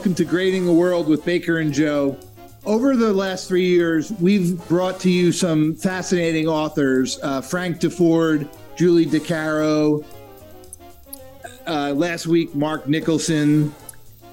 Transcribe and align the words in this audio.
welcome 0.00 0.14
to 0.14 0.24
Grading 0.24 0.64
the 0.64 0.72
World 0.72 1.08
with 1.08 1.26
Baker 1.26 1.58
and 1.58 1.74
Joe. 1.74 2.16
Over 2.64 2.96
the 2.96 3.12
last 3.12 3.46
three 3.46 3.66
years, 3.66 4.10
we've 4.12 4.56
brought 4.66 4.98
to 5.00 5.10
you 5.10 5.30
some 5.30 5.74
fascinating 5.74 6.48
authors 6.48 7.20
uh, 7.22 7.42
Frank 7.42 7.80
Deford, 7.80 8.48
Julie 8.76 9.04
DeCaro, 9.04 10.02
uh, 11.66 11.92
last 11.92 12.26
week, 12.26 12.54
Mark 12.54 12.88
Nicholson. 12.88 13.74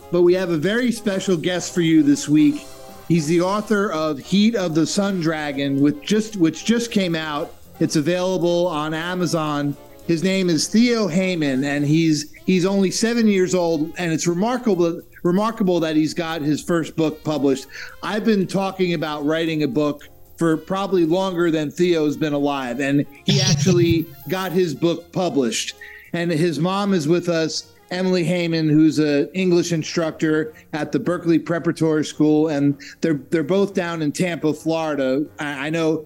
But 0.09 0.21
we 0.21 0.33
have 0.35 0.51
a 0.51 0.57
very 0.57 0.89
special 0.89 1.35
guest 1.35 1.73
for 1.73 1.81
you 1.81 2.01
this 2.01 2.29
week. 2.29 2.65
He's 3.09 3.27
the 3.27 3.41
author 3.41 3.91
of 3.91 4.19
Heat 4.19 4.55
of 4.55 4.73
the 4.73 4.87
Sun 4.87 5.19
Dragon, 5.19 5.81
which 5.81 6.01
just, 6.01 6.37
which 6.37 6.63
just 6.63 6.93
came 6.93 7.13
out. 7.13 7.53
It's 7.81 7.97
available 7.97 8.67
on 8.67 8.93
Amazon. 8.93 9.75
His 10.07 10.23
name 10.23 10.49
is 10.49 10.67
Theo 10.67 11.09
Hayman, 11.09 11.65
and 11.65 11.85
he's 11.85 12.33
he's 12.45 12.65
only 12.65 12.89
seven 12.91 13.27
years 13.27 13.53
old, 13.53 13.93
and 13.97 14.13
it's 14.13 14.25
remarkable 14.25 15.01
remarkable 15.27 15.79
that 15.81 15.95
he's 15.95 16.13
got 16.13 16.41
his 16.41 16.63
first 16.63 16.95
book 16.95 17.23
published. 17.23 17.67
I've 18.01 18.23
been 18.23 18.47
talking 18.47 18.93
about 18.93 19.25
writing 19.25 19.63
a 19.63 19.67
book 19.67 20.07
for 20.37 20.55
probably 20.55 21.05
longer 21.05 21.51
than 21.51 21.69
Theo's 21.69 22.15
been 22.15 22.33
alive, 22.33 22.79
and 22.79 23.05
he 23.25 23.41
actually 23.51 24.05
got 24.29 24.51
his 24.51 24.73
book 24.73 25.11
published. 25.11 25.75
And 26.13 26.31
his 26.31 26.59
mom 26.59 26.93
is 26.93 27.07
with 27.07 27.27
us, 27.27 27.73
Emily 27.91 28.23
Hayman, 28.23 28.69
who's 28.69 28.99
an 28.99 29.29
English 29.33 29.71
instructor 29.71 30.53
at 30.73 30.91
the 30.91 30.99
Berkeley 30.99 31.39
Preparatory 31.39 32.05
School, 32.05 32.47
and 32.47 32.77
they're 33.01 33.19
they're 33.29 33.43
both 33.43 33.73
down 33.73 34.01
in 34.01 34.11
Tampa, 34.11 34.53
Florida. 34.53 35.25
I, 35.39 35.67
I 35.67 35.69
know 35.69 36.05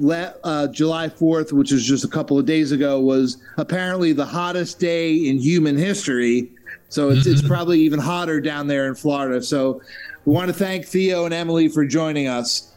uh, 0.00 0.68
July 0.68 1.08
4th, 1.08 1.52
which 1.52 1.72
was 1.72 1.84
just 1.84 2.04
a 2.04 2.08
couple 2.08 2.38
of 2.38 2.46
days 2.46 2.72
ago, 2.72 3.00
was 3.00 3.38
apparently 3.56 4.12
the 4.12 4.24
hottest 4.24 4.78
day 4.78 5.14
in 5.14 5.38
human 5.38 5.76
history. 5.76 6.50
So 6.88 7.10
it's, 7.10 7.20
mm-hmm. 7.20 7.32
it's 7.32 7.46
probably 7.46 7.80
even 7.80 7.98
hotter 7.98 8.40
down 8.40 8.66
there 8.66 8.86
in 8.86 8.94
Florida. 8.94 9.42
So 9.42 9.82
we 10.24 10.32
want 10.32 10.48
to 10.48 10.54
thank 10.54 10.86
Theo 10.86 11.24
and 11.24 11.34
Emily 11.34 11.68
for 11.68 11.84
joining 11.84 12.28
us. 12.28 12.72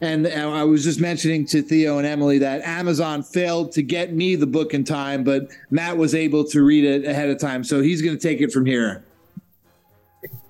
And 0.00 0.26
I 0.26 0.64
was 0.64 0.84
just 0.84 1.00
mentioning 1.00 1.46
to 1.46 1.62
Theo 1.62 1.98
and 1.98 2.06
Emily 2.06 2.38
that 2.38 2.62
Amazon 2.62 3.22
failed 3.22 3.72
to 3.72 3.82
get 3.82 4.12
me 4.12 4.36
the 4.36 4.46
book 4.46 4.74
in 4.74 4.84
time, 4.84 5.24
but 5.24 5.48
Matt 5.70 5.96
was 5.96 6.14
able 6.14 6.44
to 6.46 6.62
read 6.62 6.84
it 6.84 7.04
ahead 7.06 7.30
of 7.30 7.38
time. 7.38 7.64
So 7.64 7.80
he's 7.80 8.02
going 8.02 8.16
to 8.16 8.22
take 8.22 8.40
it 8.40 8.52
from 8.52 8.66
here. 8.66 9.04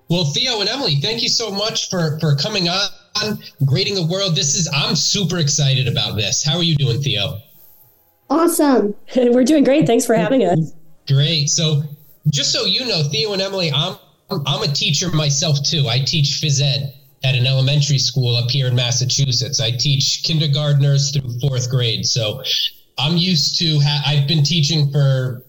Well, 0.09 0.25
Theo 0.25 0.61
and 0.61 0.69
Emily, 0.69 0.97
thank 0.97 1.23
you 1.23 1.29
so 1.29 1.51
much 1.51 1.89
for, 1.89 2.19
for 2.21 2.37
coming 2.37 2.69
on 2.69 3.39
Grading 3.65 3.95
the 3.95 4.07
World. 4.07 4.35
This 4.35 4.55
is, 4.55 4.69
I'm 4.75 4.97
super 4.97 5.39
excited 5.39 5.89
about 5.89 6.17
this. 6.17 6.45
How 6.45 6.57
are 6.57 6.63
you 6.63 6.77
doing, 6.77 7.01
Theo? 7.01 7.39
Awesome. 8.31 8.95
We're 9.17 9.45
doing 9.45 9.65
great. 9.65 9.87
Thanks 9.87 10.05
for 10.05 10.15
having 10.15 10.45
us. 10.45 10.73
Great. 11.07 11.49
So, 11.49 11.83
just 12.31 12.53
so 12.53 12.65
you 12.65 12.87
know, 12.87 13.03
Theo 13.05 13.33
and 13.33 13.43
Emily, 13.43 13.71
I'm 13.73 13.97
I'm 14.31 14.63
a 14.63 14.73
teacher 14.73 15.11
myself 15.11 15.63
too. 15.63 15.87
I 15.89 16.01
teach 16.01 16.41
phys 16.43 16.61
ed 16.61 16.95
at 17.23 17.35
an 17.35 17.47
elementary 17.47 17.99
school 17.99 18.37
up 18.37 18.51
here 18.51 18.67
in 18.67 18.75
Massachusetts. 18.75 19.61
I 19.61 19.71
teach 19.71 20.23
kindergartners 20.25 21.11
through 21.11 21.39
fourth 21.41 21.71
grade. 21.71 22.07
So 22.07 22.43
I'm 22.99 23.17
used 23.17 23.59
to. 23.61 23.79
Ha- 23.81 24.05
I've 24.07 24.29
been 24.29 24.43
teaching 24.43 24.91
for 24.91 25.43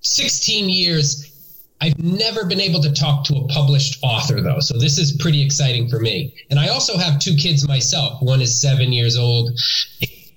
16 0.00 0.68
years 0.68 1.30
I've 1.84 1.98
never 1.98 2.46
been 2.46 2.62
able 2.62 2.80
to 2.82 2.92
talk 2.92 3.24
to 3.24 3.36
a 3.36 3.48
published 3.48 3.98
author 4.02 4.40
though. 4.40 4.60
So 4.60 4.78
this 4.78 4.96
is 4.96 5.12
pretty 5.18 5.44
exciting 5.44 5.88
for 5.88 5.98
me. 5.98 6.34
And 6.48 6.58
I 6.58 6.68
also 6.68 6.96
have 6.96 7.18
two 7.18 7.34
kids 7.36 7.68
myself. 7.68 8.22
One 8.22 8.40
is 8.40 8.58
seven 8.58 8.90
years 8.92 9.18
old 9.18 9.50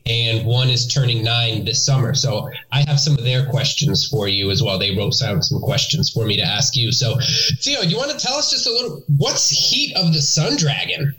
and 0.10 0.46
one 0.46 0.70
is 0.70 0.88
turning 0.88 1.24
nine 1.24 1.66
this 1.66 1.86
summer. 1.86 2.14
So 2.14 2.50
I 2.72 2.82
have 2.88 3.00
some 3.00 3.14
of 3.14 3.24
their 3.24 3.46
questions 3.46 4.08
for 4.08 4.28
you 4.28 4.52
as 4.52 4.64
well. 4.64 4.80
They 4.80 4.96
wrote 4.96 5.14
down 5.20 5.42
some 5.42 5.60
questions 5.62 6.10
for 6.10 6.26
me 6.26 6.38
to 6.38 6.44
ask 6.44 6.76
you. 6.76 6.92
So 6.92 7.18
Theo, 7.62 7.82
do 7.82 7.90
you 7.90 7.98
want 7.98 8.12
to 8.12 8.18
tell 8.18 8.36
us 8.36 8.52
just 8.52 8.68
a 8.68 8.72
little 8.72 9.04
what's 9.18 9.50
Heat 9.50 9.96
of 9.96 10.14
the 10.14 10.22
Sun 10.22 10.58
Dragon? 10.58 11.16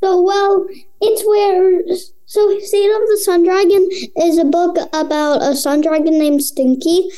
So 0.00 0.22
well, 0.22 0.66
it's 1.00 1.22
where 1.26 1.82
so 2.26 2.48
Heat 2.58 2.90
of 2.90 3.08
the 3.08 3.20
Sun 3.22 3.44
Dragon 3.44 3.88
is 4.16 4.38
a 4.38 4.44
book 4.44 4.76
about 4.92 5.42
a 5.42 5.56
sun 5.56 5.80
dragon 5.80 6.18
named 6.18 6.42
Stinky 6.42 7.10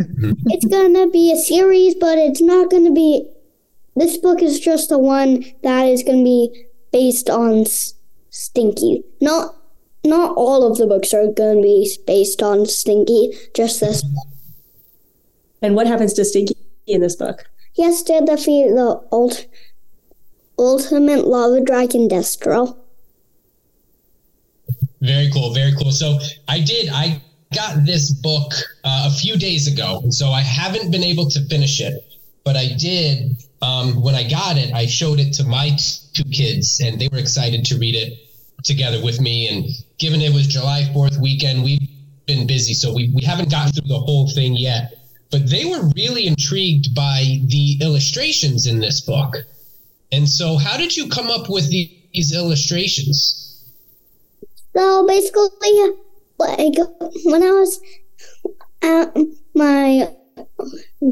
mm-hmm. 0.00 0.32
it's 0.46 0.64
gonna 0.64 1.08
be 1.08 1.32
a 1.32 1.36
series, 1.36 1.94
but 1.94 2.18
it's 2.18 2.42
not 2.42 2.70
gonna 2.70 2.92
be. 2.92 3.26
This 3.96 4.16
book 4.16 4.42
is 4.42 4.60
just 4.60 4.88
the 4.88 4.98
one 4.98 5.44
that 5.62 5.84
is 5.84 6.02
gonna 6.02 6.24
be 6.24 6.66
based 6.92 7.28
on 7.28 7.60
S- 7.60 7.94
Stinky. 8.30 9.04
Not 9.20 9.56
not 10.04 10.36
all 10.36 10.70
of 10.70 10.78
the 10.78 10.86
books 10.86 11.12
are 11.12 11.26
gonna 11.26 11.60
be 11.60 11.90
based 12.06 12.42
on 12.42 12.66
Stinky. 12.66 13.32
Just 13.54 13.80
this. 13.80 14.04
And 15.62 15.76
what 15.76 15.86
happens 15.86 16.14
to 16.14 16.24
Stinky 16.24 16.56
in 16.86 17.02
this 17.02 17.16
book? 17.16 17.44
He 17.74 17.82
has 17.82 18.02
to 18.04 18.22
defeat 18.24 18.68
the 18.68 18.98
ult- 19.12 19.46
ultimate 20.58 21.26
lava 21.26 21.60
dragon 21.60 22.08
Destro. 22.08 22.78
Very 25.02 25.30
cool, 25.30 25.52
very 25.52 25.72
cool. 25.76 25.92
So 25.92 26.18
I 26.48 26.60
did 26.60 26.88
I 26.90 27.20
got 27.54 27.84
this 27.84 28.10
book 28.10 28.52
uh, 28.84 29.10
a 29.12 29.14
few 29.14 29.36
days 29.36 29.66
ago, 29.66 30.02
so 30.10 30.30
I 30.30 30.40
haven't 30.40 30.90
been 30.90 31.04
able 31.04 31.28
to 31.30 31.40
finish 31.46 31.80
it. 31.80 32.04
But 32.42 32.56
I 32.56 32.68
did 32.78 33.36
um, 33.60 34.02
when 34.02 34.14
I 34.14 34.28
got 34.28 34.56
it. 34.56 34.72
I 34.72 34.86
showed 34.86 35.20
it 35.20 35.34
to 35.34 35.44
my 35.44 35.76
two 36.14 36.24
kids, 36.24 36.80
and 36.80 36.98
they 36.98 37.08
were 37.08 37.18
excited 37.18 37.66
to 37.66 37.78
read 37.78 37.94
it 37.94 38.29
together 38.64 39.02
with 39.02 39.20
me. 39.20 39.48
And 39.48 39.66
given 39.98 40.20
it 40.20 40.32
was 40.32 40.46
July 40.46 40.90
Fourth 40.92 41.18
weekend, 41.18 41.62
we've 41.62 41.88
been 42.26 42.46
busy, 42.46 42.74
so 42.74 42.94
we 42.94 43.10
we 43.14 43.22
haven't 43.22 43.50
gotten 43.50 43.72
through 43.72 43.88
the 43.88 43.98
whole 43.98 44.28
thing 44.30 44.56
yet. 44.56 44.94
But 45.30 45.48
they 45.48 45.64
were 45.64 45.90
really 45.96 46.26
intrigued 46.26 46.94
by 46.94 47.40
the 47.46 47.78
illustrations 47.80 48.66
in 48.66 48.80
this 48.80 49.00
book. 49.00 49.36
And 50.12 50.28
so, 50.28 50.56
how 50.56 50.76
did 50.76 50.96
you 50.96 51.08
come 51.08 51.28
up 51.28 51.48
with 51.48 51.70
these 51.70 52.34
illustrations? 52.34 53.64
So 54.76 55.06
basically, 55.06 55.50
like 56.38 56.74
when 57.24 57.42
I 57.42 57.50
was 57.50 57.80
at 58.82 59.16
my 59.54 60.08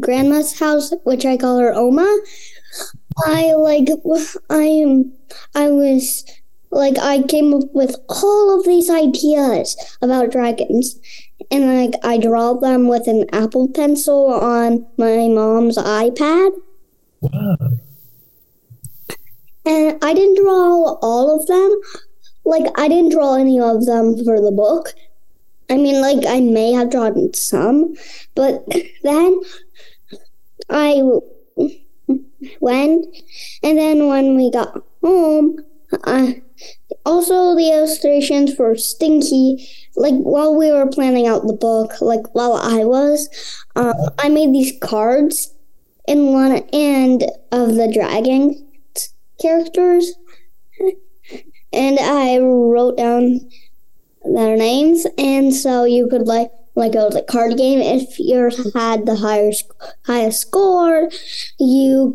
grandma's 0.00 0.58
house, 0.58 0.92
which 1.04 1.24
I 1.24 1.36
call 1.36 1.58
her 1.58 1.74
Oma, 1.74 2.18
I 3.26 3.52
like 3.54 3.88
I 4.50 5.04
I 5.54 5.70
was 5.70 6.24
like 6.70 6.98
I 6.98 7.22
came 7.22 7.54
up 7.54 7.72
with 7.72 7.96
all 8.08 8.58
of 8.58 8.66
these 8.66 8.90
ideas 8.90 9.76
about 10.02 10.30
dragons 10.30 10.98
and 11.50 11.66
like 11.66 11.94
I 12.04 12.18
draw 12.18 12.54
them 12.54 12.88
with 12.88 13.06
an 13.06 13.26
Apple 13.32 13.68
pencil 13.68 14.26
on 14.26 14.86
my 14.96 15.28
mom's 15.28 15.78
iPad. 15.78 16.52
Wow. 17.20 17.56
And 19.64 19.98
I 20.02 20.14
didn't 20.14 20.42
draw 20.42 20.98
all 21.00 21.38
of 21.38 21.46
them. 21.46 21.80
Like 22.44 22.66
I 22.76 22.88
didn't 22.88 23.12
draw 23.12 23.34
any 23.34 23.60
of 23.60 23.86
them 23.86 24.24
for 24.24 24.40
the 24.40 24.52
book. 24.52 24.94
I 25.70 25.76
mean, 25.76 26.00
like, 26.00 26.24
I 26.26 26.40
may 26.40 26.72
have 26.72 26.90
drawn 26.90 27.34
some, 27.34 27.94
but 28.34 28.64
then 29.02 29.40
I 30.70 31.02
went, 32.60 33.06
and 33.62 33.78
then 33.78 34.06
when 34.06 34.34
we 34.34 34.50
got 34.50 34.82
home, 35.02 35.58
uh, 36.04 36.32
also 37.04 37.54
the 37.54 37.70
illustrations 37.72 38.54
for 38.54 38.76
Stinky, 38.76 39.68
like, 39.96 40.14
while 40.14 40.54
we 40.54 40.70
were 40.70 40.86
planning 40.86 41.26
out 41.26 41.46
the 41.46 41.52
book, 41.52 42.00
like, 42.00 42.34
while 42.34 42.54
I 42.54 42.84
was, 42.84 43.28
uh, 43.76 43.94
I 44.18 44.28
made 44.28 44.52
these 44.52 44.72
cards 44.80 45.54
in 46.06 46.32
one 46.32 46.62
end 46.72 47.24
of 47.52 47.74
the 47.74 47.90
dragon 47.92 48.66
characters, 49.40 50.14
and 51.72 51.98
I 52.00 52.38
wrote 52.38 52.96
down 52.96 53.40
their 54.24 54.56
names, 54.56 55.06
and 55.16 55.54
so 55.54 55.84
you 55.84 56.08
could 56.08 56.26
like 56.26 56.50
like 56.74 56.94
a 56.94 57.10
like 57.12 57.26
card 57.26 57.56
game. 57.56 57.80
If 57.80 58.18
you 58.18 58.50
had 58.74 59.04
the 59.04 59.16
higher 59.16 59.50
highest 60.04 60.40
score, 60.40 61.10
you 61.58 62.14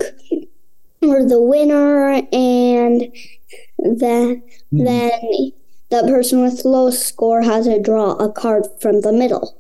were 1.02 1.26
the 1.28 1.42
winner, 1.42 2.24
and 2.32 3.16
then 3.78 4.42
mm-hmm. 4.74 4.84
then 4.84 5.52
the 5.90 6.04
person 6.08 6.42
with 6.42 6.64
the 6.64 6.70
lowest 6.70 7.06
score 7.08 7.42
has 7.42 7.66
to 7.66 7.80
draw 7.80 8.14
a 8.14 8.32
card 8.32 8.66
from 8.80 9.02
the 9.02 9.12
middle. 9.12 9.58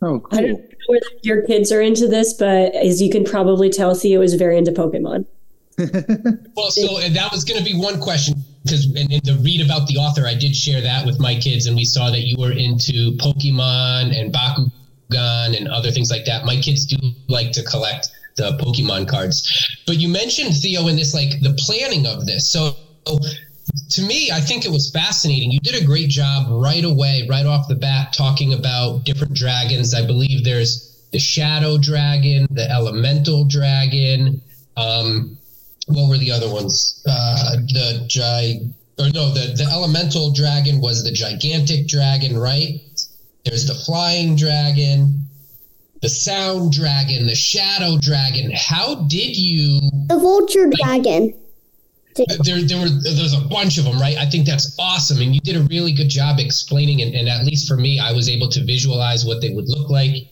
Oh, 0.00 0.20
cool. 0.20 0.38
I 0.38 0.42
don't 0.42 0.52
know 0.52 0.68
whether 0.88 1.06
your 1.22 1.42
kids 1.42 1.70
are 1.72 1.80
into 1.80 2.08
this, 2.08 2.32
but 2.32 2.74
as 2.74 3.00
you 3.00 3.10
can 3.10 3.24
probably 3.24 3.70
tell, 3.70 3.94
Theo 3.94 4.20
is 4.20 4.34
very 4.34 4.58
into 4.58 4.72
Pokemon. 4.72 5.26
well, 5.78 6.70
so 6.70 7.00
that 7.00 7.28
was 7.32 7.44
going 7.44 7.58
to 7.58 7.64
be 7.64 7.76
one 7.76 8.00
question 8.00 8.34
because 8.62 8.86
in, 8.94 9.10
in, 9.10 9.20
the 9.24 9.40
read 9.42 9.64
about 9.64 9.88
the 9.88 9.96
author, 9.96 10.26
I 10.26 10.34
did 10.34 10.54
share 10.54 10.80
that 10.80 11.06
with 11.06 11.18
my 11.18 11.34
kids, 11.34 11.66
and 11.66 11.76
we 11.76 11.84
saw 11.84 12.10
that 12.10 12.20
you 12.20 12.36
were 12.38 12.52
into 12.52 13.16
Pokemon 13.16 14.14
and 14.14 14.32
Bakugan 14.32 15.56
and 15.56 15.68
other 15.68 15.90
things 15.90 16.10
like 16.10 16.24
that. 16.26 16.44
My 16.44 16.56
kids 16.56 16.86
do 16.86 16.96
like 17.28 17.52
to 17.52 17.62
collect 17.64 18.10
the 18.36 18.56
Pokemon 18.58 19.08
cards, 19.08 19.80
but 19.86 19.96
you 19.96 20.08
mentioned 20.08 20.54
Theo 20.54 20.88
in 20.88 20.96
this, 20.96 21.14
like 21.14 21.40
the 21.40 21.54
planning 21.58 22.06
of 22.06 22.26
this. 22.26 22.48
So 22.48 22.76
to 23.04 24.02
me, 24.02 24.30
I 24.30 24.40
think 24.40 24.64
it 24.64 24.70
was 24.70 24.90
fascinating. 24.90 25.50
You 25.50 25.60
did 25.60 25.80
a 25.80 25.84
great 25.84 26.08
job 26.08 26.46
right 26.50 26.84
away, 26.84 27.26
right 27.28 27.46
off 27.46 27.68
the 27.68 27.74
bat, 27.74 28.12
talking 28.12 28.54
about 28.54 29.04
different 29.04 29.34
dragons. 29.34 29.94
I 29.94 30.06
believe 30.06 30.44
there's 30.44 31.06
the 31.12 31.18
shadow 31.18 31.78
dragon, 31.78 32.46
the 32.50 32.68
elemental 32.70 33.44
dragon. 33.44 34.40
Um, 34.76 35.36
what 35.86 36.08
were 36.08 36.18
the 36.18 36.30
other 36.30 36.50
ones? 36.50 37.02
Uh, 37.06 37.56
the 37.56 38.04
gi- 38.08 38.72
or 38.98 39.10
no, 39.10 39.30
the 39.32 39.54
the 39.56 39.68
elemental 39.70 40.32
dragon 40.32 40.80
was 40.80 41.04
the 41.04 41.12
gigantic 41.12 41.86
dragon, 41.86 42.38
right? 42.38 42.80
There's 43.44 43.66
the 43.66 43.74
flying 43.74 44.36
dragon, 44.36 45.26
the 46.00 46.08
sound 46.08 46.72
dragon, 46.72 47.26
the 47.26 47.34
shadow 47.34 47.98
dragon. 47.98 48.52
How 48.54 49.06
did 49.06 49.36
you? 49.36 49.80
The 50.08 50.18
vulture 50.18 50.70
dragon. 50.82 51.34
There, 52.14 52.60
there 52.62 52.80
were 52.80 52.88
there's 52.88 53.32
a 53.32 53.40
bunch 53.40 53.78
of 53.78 53.84
them, 53.84 53.98
right? 53.98 54.16
I 54.16 54.26
think 54.26 54.46
that's 54.46 54.76
awesome, 54.78 55.20
and 55.20 55.34
you 55.34 55.40
did 55.40 55.56
a 55.56 55.62
really 55.62 55.92
good 55.92 56.08
job 56.08 56.38
explaining. 56.38 57.00
And 57.00 57.28
at 57.28 57.44
least 57.44 57.68
for 57.68 57.76
me, 57.76 57.98
I 57.98 58.12
was 58.12 58.28
able 58.28 58.48
to 58.50 58.64
visualize 58.64 59.24
what 59.24 59.40
they 59.40 59.50
would 59.50 59.68
look 59.68 59.88
like 59.88 60.28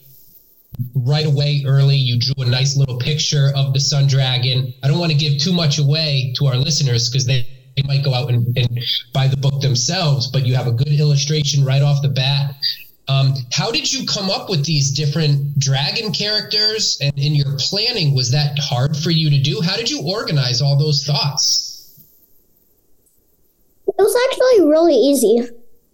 right 0.95 1.25
away 1.25 1.63
early. 1.65 1.95
You 1.95 2.19
drew 2.19 2.45
a 2.45 2.49
nice 2.49 2.77
little 2.77 2.97
picture 2.97 3.51
of 3.55 3.73
the 3.73 3.79
sun 3.79 4.07
dragon. 4.07 4.73
I 4.83 4.87
don't 4.87 4.99
want 4.99 5.11
to 5.11 5.17
give 5.17 5.39
too 5.39 5.53
much 5.53 5.79
away 5.79 6.33
to 6.37 6.47
our 6.47 6.55
listeners 6.55 7.09
because 7.09 7.25
they, 7.25 7.47
they 7.75 7.83
might 7.87 8.03
go 8.03 8.13
out 8.13 8.29
and, 8.29 8.55
and 8.57 8.79
buy 9.13 9.27
the 9.27 9.37
book 9.37 9.61
themselves, 9.61 10.27
but 10.27 10.45
you 10.45 10.55
have 10.55 10.67
a 10.67 10.71
good 10.71 10.87
illustration 10.99 11.65
right 11.65 11.81
off 11.81 12.01
the 12.01 12.09
bat. 12.09 12.55
Um, 13.07 13.33
how 13.51 13.71
did 13.71 13.91
you 13.91 14.05
come 14.05 14.29
up 14.29 14.49
with 14.49 14.65
these 14.65 14.91
different 14.91 15.57
dragon 15.59 16.13
characters? 16.13 16.97
And 17.01 17.17
in 17.17 17.35
your 17.35 17.57
planning, 17.57 18.15
was 18.15 18.31
that 18.31 18.57
hard 18.59 18.95
for 18.95 19.09
you 19.11 19.29
to 19.29 19.37
do? 19.39 19.59
How 19.61 19.75
did 19.75 19.89
you 19.89 20.01
organize 20.05 20.61
all 20.61 20.77
those 20.77 21.05
thoughts? 21.05 21.99
It 23.87 23.95
was 23.97 24.15
actually 24.29 24.69
really 24.69 24.95
easy. 24.95 25.39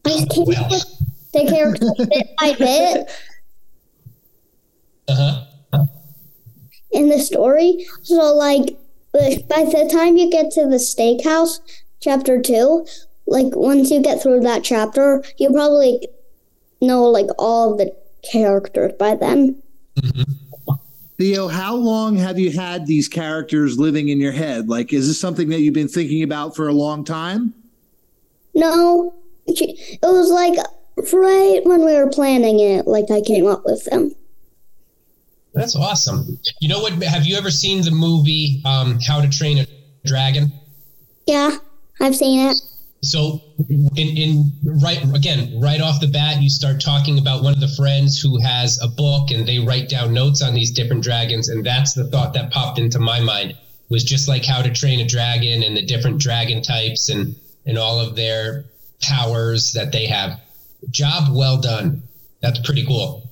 I 0.06 0.10
just 0.10 0.30
came 0.30 0.46
Well. 0.46 0.64
up 0.66 0.72
with 0.72 0.86
the 1.34 1.46
characters 1.48 1.92
bit 2.10 2.28
by 2.40 2.54
bit 2.54 3.10
Uh 5.08 5.44
huh. 5.74 5.86
in 6.92 7.10
the 7.10 7.20
story. 7.20 7.86
So, 8.04 8.16
like, 8.36 8.78
like, 9.14 9.48
by 9.48 9.64
the 9.64 9.90
time 9.92 10.18
you 10.18 10.30
get 10.30 10.52
to 10.52 10.68
the 10.68 10.76
steakhouse, 10.78 11.60
chapter 12.02 12.42
two, 12.42 12.86
like, 13.26 13.56
once 13.56 13.90
you 13.90 14.02
get 14.02 14.22
through 14.22 14.42
that 14.42 14.64
chapter, 14.64 15.24
you 15.38 15.50
probably 15.52 16.08
know, 16.82 17.04
like, 17.04 17.28
all 17.38 17.76
the 17.76 17.96
characters 18.32 18.94
by 19.00 19.16
then. 19.16 19.62
Theo, 21.18 21.48
how 21.48 21.76
long 21.76 22.16
have 22.16 22.38
you 22.38 22.52
had 22.52 22.86
these 22.86 23.08
characters 23.08 23.80
living 23.80 24.10
in 24.10 24.20
your 24.20 24.32
head? 24.32 24.70
Like, 24.70 24.94
is 24.94 25.08
this 25.08 25.20
something 25.20 25.50
that 25.50 25.62
you've 25.62 25.74
been 25.74 25.88
thinking 25.88 26.22
about 26.22 26.56
for 26.56 26.68
a 26.68 26.74
long 26.74 27.04
time? 27.04 27.56
No, 28.54 29.16
it 29.48 30.00
was 30.04 30.30
like 30.30 30.58
right 31.14 31.62
when 31.64 31.86
we 31.86 31.94
were 31.94 32.10
planning 32.10 32.60
it, 32.60 32.86
like, 32.88 33.10
I 33.10 33.22
came 33.22 33.48
up 33.48 33.64
with 33.66 33.86
them. 33.86 34.14
That's 35.54 35.76
awesome. 35.76 36.38
You 36.60 36.70
know 36.70 36.82
what? 36.82 36.94
Have 37.02 37.26
you 37.26 37.36
ever 37.36 37.50
seen 37.50 37.82
the 37.82 37.90
movie 37.90 38.62
um, 38.64 39.00
How 39.00 39.20
to 39.20 39.28
Train 39.28 39.58
a 39.58 39.66
Dragon? 40.06 40.54
Yeah, 41.26 41.58
I've 42.00 42.16
seen 42.16 42.48
it. 42.48 42.58
So, 43.04 43.42
in, 43.70 43.90
in 43.96 44.52
right 44.82 45.02
again, 45.16 45.60
right 45.62 45.80
off 45.82 46.02
the 46.02 46.08
bat, 46.08 46.42
you 46.42 46.50
start 46.50 46.82
talking 46.82 47.20
about 47.20 47.44
one 47.44 47.54
of 47.54 47.60
the 47.60 47.68
friends 47.68 48.20
who 48.20 48.42
has 48.42 48.82
a 48.82 48.88
book, 48.88 49.32
and 49.32 49.48
they 49.48 49.60
write 49.60 49.88
down 49.88 50.14
notes 50.14 50.42
on 50.42 50.54
these 50.54 50.72
different 50.72 51.04
dragons, 51.04 51.48
and 51.48 51.66
that's 51.66 51.94
the 51.94 52.10
thought 52.10 52.34
that 52.34 52.52
popped 52.52 52.80
into 52.80 53.00
my 53.00 53.20
mind 53.20 53.56
was 53.90 54.04
just 54.04 54.28
like 54.28 54.46
How 54.46 54.62
to 54.62 54.72
Train 54.72 55.00
a 55.00 55.06
Dragon 55.06 55.64
and 55.64 55.78
the 55.78 55.86
different 55.86 56.20
dragon 56.20 56.62
types 56.62 57.10
and 57.10 57.36
and 57.66 57.78
all 57.78 58.00
of 58.00 58.16
their 58.16 58.66
powers 59.02 59.74
that 59.74 59.92
they 59.92 60.08
have. 60.08 60.40
Job 60.90 61.36
well 61.36 61.60
done. 61.60 62.04
That's 62.42 62.60
pretty 62.60 62.86
cool. 62.86 63.30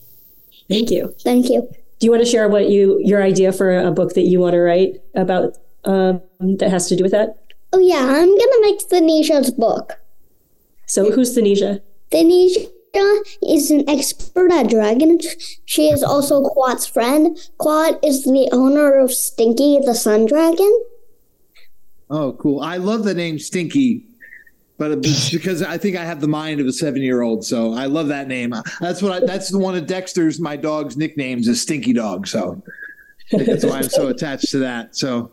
Thank 0.67 0.91
you. 0.91 1.15
Thank 1.21 1.49
you. 1.49 1.67
Do 1.99 2.05
you 2.05 2.11
want 2.11 2.23
to 2.23 2.29
share 2.29 2.49
what 2.49 2.69
you 2.69 2.99
your 3.03 3.23
idea 3.23 3.51
for 3.51 3.77
a 3.77 3.91
book 3.91 4.13
that 4.13 4.23
you 4.23 4.39
want 4.39 4.53
to 4.53 4.59
write 4.59 5.01
about 5.13 5.57
um, 5.85 6.21
that 6.39 6.69
has 6.69 6.87
to 6.89 6.95
do 6.95 7.03
with 7.03 7.11
that? 7.11 7.44
Oh, 7.75 7.79
yeah, 7.79 8.05
I'm 8.07 8.29
gonna 8.29 8.61
make 8.61 8.79
Thanisha's 8.79 9.51
book. 9.51 9.99
So 10.85 11.11
who's 11.11 11.37
Thanisha? 11.37 11.81
Denisha 12.09 12.69
is 13.45 13.69
an 13.69 13.89
expert 13.89 14.49
at 14.49 14.69
dragons. 14.69 15.27
She 15.65 15.89
is 15.89 16.01
also 16.01 16.41
Quat's 16.41 16.87
friend. 16.87 17.37
Quat 17.57 17.99
is 18.01 18.23
the 18.23 18.47
owner 18.53 18.95
of 18.95 19.11
Stinky 19.11 19.81
the 19.83 19.93
Sun 19.93 20.27
Dragon. 20.27 20.71
Oh, 22.09 22.31
cool. 22.39 22.61
I 22.61 22.77
love 22.77 23.03
the 23.03 23.13
name 23.13 23.39
Stinky, 23.39 24.07
but 24.77 24.93
uh, 24.93 24.95
because 25.33 25.61
I 25.61 25.77
think 25.77 25.97
I 25.97 26.05
have 26.05 26.21
the 26.21 26.29
mind 26.29 26.61
of 26.61 26.67
a 26.67 26.71
seven 26.71 27.01
year 27.01 27.23
old. 27.23 27.43
So 27.43 27.73
I 27.73 27.87
love 27.87 28.07
that 28.07 28.29
name. 28.29 28.53
That's 28.79 29.01
what 29.01 29.11
I, 29.11 29.25
that's 29.25 29.53
one 29.53 29.75
of 29.75 29.85
Dexter's, 29.85 30.39
my 30.39 30.55
dog's 30.55 30.95
nicknames 30.95 31.49
is 31.49 31.61
Stinky 31.61 31.91
Dog. 31.91 32.25
So 32.25 32.63
that's 33.33 33.65
why 33.65 33.79
I'm 33.79 33.89
so 33.89 34.07
attached 34.15 34.49
to 34.51 34.59
that. 34.59 34.95
So, 34.95 35.29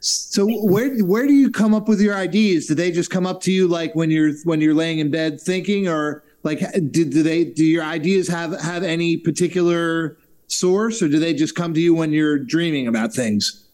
so 0.00 0.46
where 0.46 0.96
where 1.04 1.26
do 1.26 1.32
you 1.32 1.50
come 1.50 1.74
up 1.74 1.88
with 1.88 2.00
your 2.00 2.14
ideas? 2.14 2.66
Do 2.66 2.74
they 2.74 2.90
just 2.90 3.10
come 3.10 3.26
up 3.26 3.40
to 3.42 3.52
you 3.52 3.66
like 3.66 3.94
when 3.94 4.10
you're 4.10 4.34
when 4.44 4.60
you're 4.60 4.74
laying 4.74 4.98
in 4.98 5.10
bed 5.10 5.40
thinking, 5.40 5.88
or 5.88 6.22
like 6.42 6.60
do, 6.90 7.04
do 7.04 7.22
they 7.22 7.44
do 7.44 7.64
your 7.64 7.82
ideas 7.82 8.28
have 8.28 8.58
have 8.60 8.82
any 8.82 9.16
particular 9.16 10.16
source, 10.48 11.02
or 11.02 11.08
do 11.08 11.18
they 11.18 11.34
just 11.34 11.54
come 11.54 11.74
to 11.74 11.80
you 11.80 11.94
when 11.94 12.12
you're 12.12 12.38
dreaming 12.38 12.86
about 12.86 13.12
things? 13.12 13.64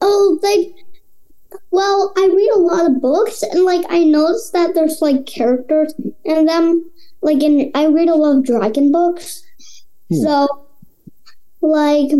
Oh, 0.00 0.38
they. 0.42 0.74
Well, 1.72 2.12
I 2.16 2.26
read 2.26 2.50
a 2.54 2.60
lot 2.60 2.86
of 2.86 3.02
books, 3.02 3.42
and 3.42 3.64
like 3.64 3.84
I 3.88 4.04
noticed 4.04 4.52
that 4.52 4.74
there's 4.74 5.02
like 5.02 5.26
characters 5.26 5.94
in 6.24 6.46
them. 6.46 6.90
Like 7.22 7.42
in, 7.42 7.70
I 7.74 7.86
read 7.86 8.08
a 8.08 8.14
lot 8.14 8.38
of 8.38 8.44
dragon 8.44 8.92
books, 8.92 9.42
hmm. 10.08 10.22
so 10.22 10.66
like 11.60 12.10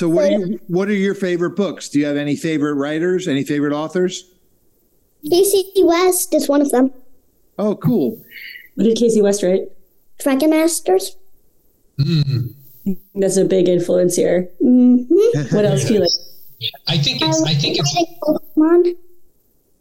So 0.00 0.08
what 0.08 0.24
are 0.24 0.30
you, 0.30 0.60
what 0.68 0.88
are 0.88 0.94
your 0.94 1.14
favorite 1.14 1.56
books? 1.56 1.90
Do 1.90 1.98
you 1.98 2.06
have 2.06 2.16
any 2.16 2.34
favorite 2.34 2.72
writers? 2.76 3.28
Any 3.28 3.44
favorite 3.44 3.74
authors? 3.74 4.24
Tracey 5.28 5.70
West 5.76 6.32
is 6.32 6.48
one 6.48 6.62
of 6.62 6.70
them. 6.70 6.90
Oh, 7.58 7.76
cool. 7.76 8.18
What 8.76 8.84
did 8.84 8.96
Tracey 8.96 9.20
West 9.20 9.42
write? 9.42 9.64
Dragon 10.18 10.48
Masters. 10.48 11.16
Mm. 11.98 12.54
That's 13.14 13.36
a 13.36 13.44
big 13.44 13.68
influence 13.68 14.16
here. 14.16 14.48
hmm 14.58 15.02
What 15.50 15.66
else 15.66 15.84
do 15.84 15.92
you 15.92 16.00
like? 16.00 16.72
I 16.88 16.96
think 16.96 17.20
it's. 17.20 17.42
I 17.42 17.52
think 17.52 17.78
it's. 17.78 17.94
reading 17.94 18.16
Pokemon. 18.22 18.96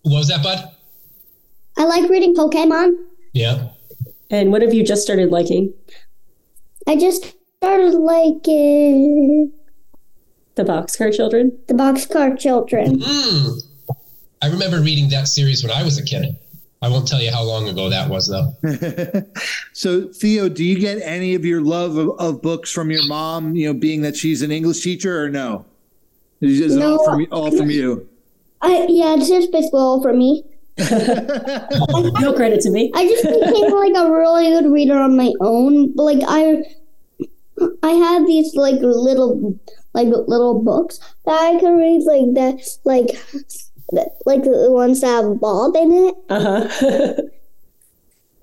What 0.02 0.18
was 0.18 0.28
that, 0.28 0.44
bud? 0.44 0.70
I 1.78 1.86
like 1.86 2.10
reading 2.10 2.36
Pokemon. 2.36 2.92
Yeah. 3.32 3.70
And 4.30 4.52
what 4.52 4.64
have 4.64 4.74
you 4.74 4.84
just 4.84 5.02
started 5.02 5.32
liking? 5.32 5.74
I 6.88 6.98
just 6.98 7.36
started 7.62 7.94
liking 7.94 9.54
The 10.60 10.66
Boxcar 10.66 11.16
Children. 11.16 11.58
the 11.70 11.74
Boxcar 11.74 12.38
Children. 12.38 13.00
Mm. 13.00 13.62
I 14.42 14.48
remember 14.50 14.82
reading 14.82 15.08
that 15.10 15.30
series 15.30 15.64
when 15.64 15.72
I 15.72 15.84
was 15.84 15.98
a 15.98 16.04
kid. 16.04 16.36
I 16.82 16.90
won't 16.90 17.08
tell 17.08 17.22
you 17.22 17.32
how 17.32 17.44
long 17.44 17.70
ago 17.70 17.90
that 17.90 18.10
was, 18.10 18.28
though. 18.28 18.52
so 19.74 20.10
Theo, 20.10 20.50
do 20.50 20.66
you 20.66 20.78
get 20.78 21.02
any 21.02 21.34
of 21.34 21.46
your 21.46 21.62
love 21.62 21.96
of, 21.96 22.10
of 22.20 22.42
books 22.42 22.74
from 22.74 22.92
your 22.92 23.08
mom? 23.08 23.56
You 23.56 23.68
know, 23.68 23.74
being 23.74 24.02
that 24.02 24.18
she's 24.18 24.42
an 24.42 24.52
English 24.52 24.82
teacher, 24.84 25.24
or 25.24 25.30
no? 25.30 25.64
Is 26.42 26.76
it 26.76 26.84
all 26.84 26.98
No. 26.98 27.04
from 27.06 27.28
all 27.32 27.56
from 27.58 27.70
you? 27.70 28.10
I 28.62 28.86
yeah, 28.90 29.16
it's 29.16 29.30
just 29.30 29.54
basically 29.54 29.80
all 29.80 30.02
from 30.02 30.18
me. 30.18 30.44
No 32.22 32.34
credit 32.36 32.60
to 32.62 32.70
me. 32.70 32.92
I 32.96 33.08
just 33.08 33.24
became 33.24 33.72
like 33.72 33.94
a 33.96 34.12
really 34.12 34.50
good 34.50 34.70
reader 34.70 34.98
on 35.00 35.16
my 35.16 35.32
own. 35.40 35.94
But 35.96 36.04
like 36.04 36.20
I, 36.28 36.64
I 37.82 37.92
had 37.92 38.28
these 38.28 38.56
like 38.56 38.82
little 38.82 39.58
like 39.94 40.08
little 40.08 40.62
books 40.64 41.00
that 41.26 41.40
I 41.40 41.60
could 41.60 41.78
read 41.78 42.04
like 42.04 42.34
that 42.36 42.62
like 42.86 43.08
that- 43.92 44.18
like 44.26 44.44
the 44.44 44.72
ones 44.72 45.02
that 45.02 45.08
have 45.24 45.40
Bob 45.40 45.76
in 45.76 45.92
it, 45.92 46.16
Uh 46.30 46.40
huh. 46.70 47.14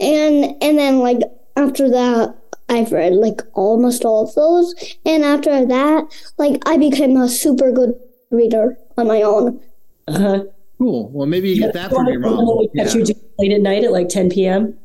and 0.00 0.56
and 0.62 0.78
then 0.78 0.98
like 1.00 1.18
after 1.56 1.88
that. 1.90 2.34
I've 2.68 2.90
read 2.90 3.12
like 3.12 3.42
almost 3.54 4.04
all 4.04 4.24
of 4.28 4.34
those, 4.34 4.74
and 5.04 5.22
after 5.22 5.64
that, 5.66 6.04
like 6.36 6.60
I 6.68 6.76
became 6.76 7.16
a 7.16 7.28
super 7.28 7.70
good 7.70 7.94
reader 8.32 8.76
on 8.98 9.06
my 9.06 9.22
own. 9.22 9.60
uh 10.08 10.18
huh. 10.18 10.44
cool. 10.76 11.08
Well, 11.10 11.28
maybe 11.28 11.50
you 11.50 11.60
get 11.60 11.74
that 11.74 11.90
from 11.92 12.08
your 12.08 12.18
mom. 12.18 12.66
Catch 12.76 12.96
Yeah. 12.96 13.04
you 13.06 13.14
late 13.38 13.52
at 13.52 13.60
night 13.60 13.84
at 13.84 13.92
like 13.92 14.08
10 14.08 14.30
p.m. 14.30 14.76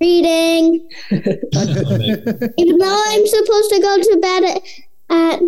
Reading. 0.00 0.88
Even 1.10 2.78
though 2.78 3.04
I'm 3.08 3.26
supposed 3.26 3.70
to 3.70 3.80
go 3.82 3.96
to 4.00 4.18
bed 4.22 4.44
at, 4.44 4.62
at 5.12 5.40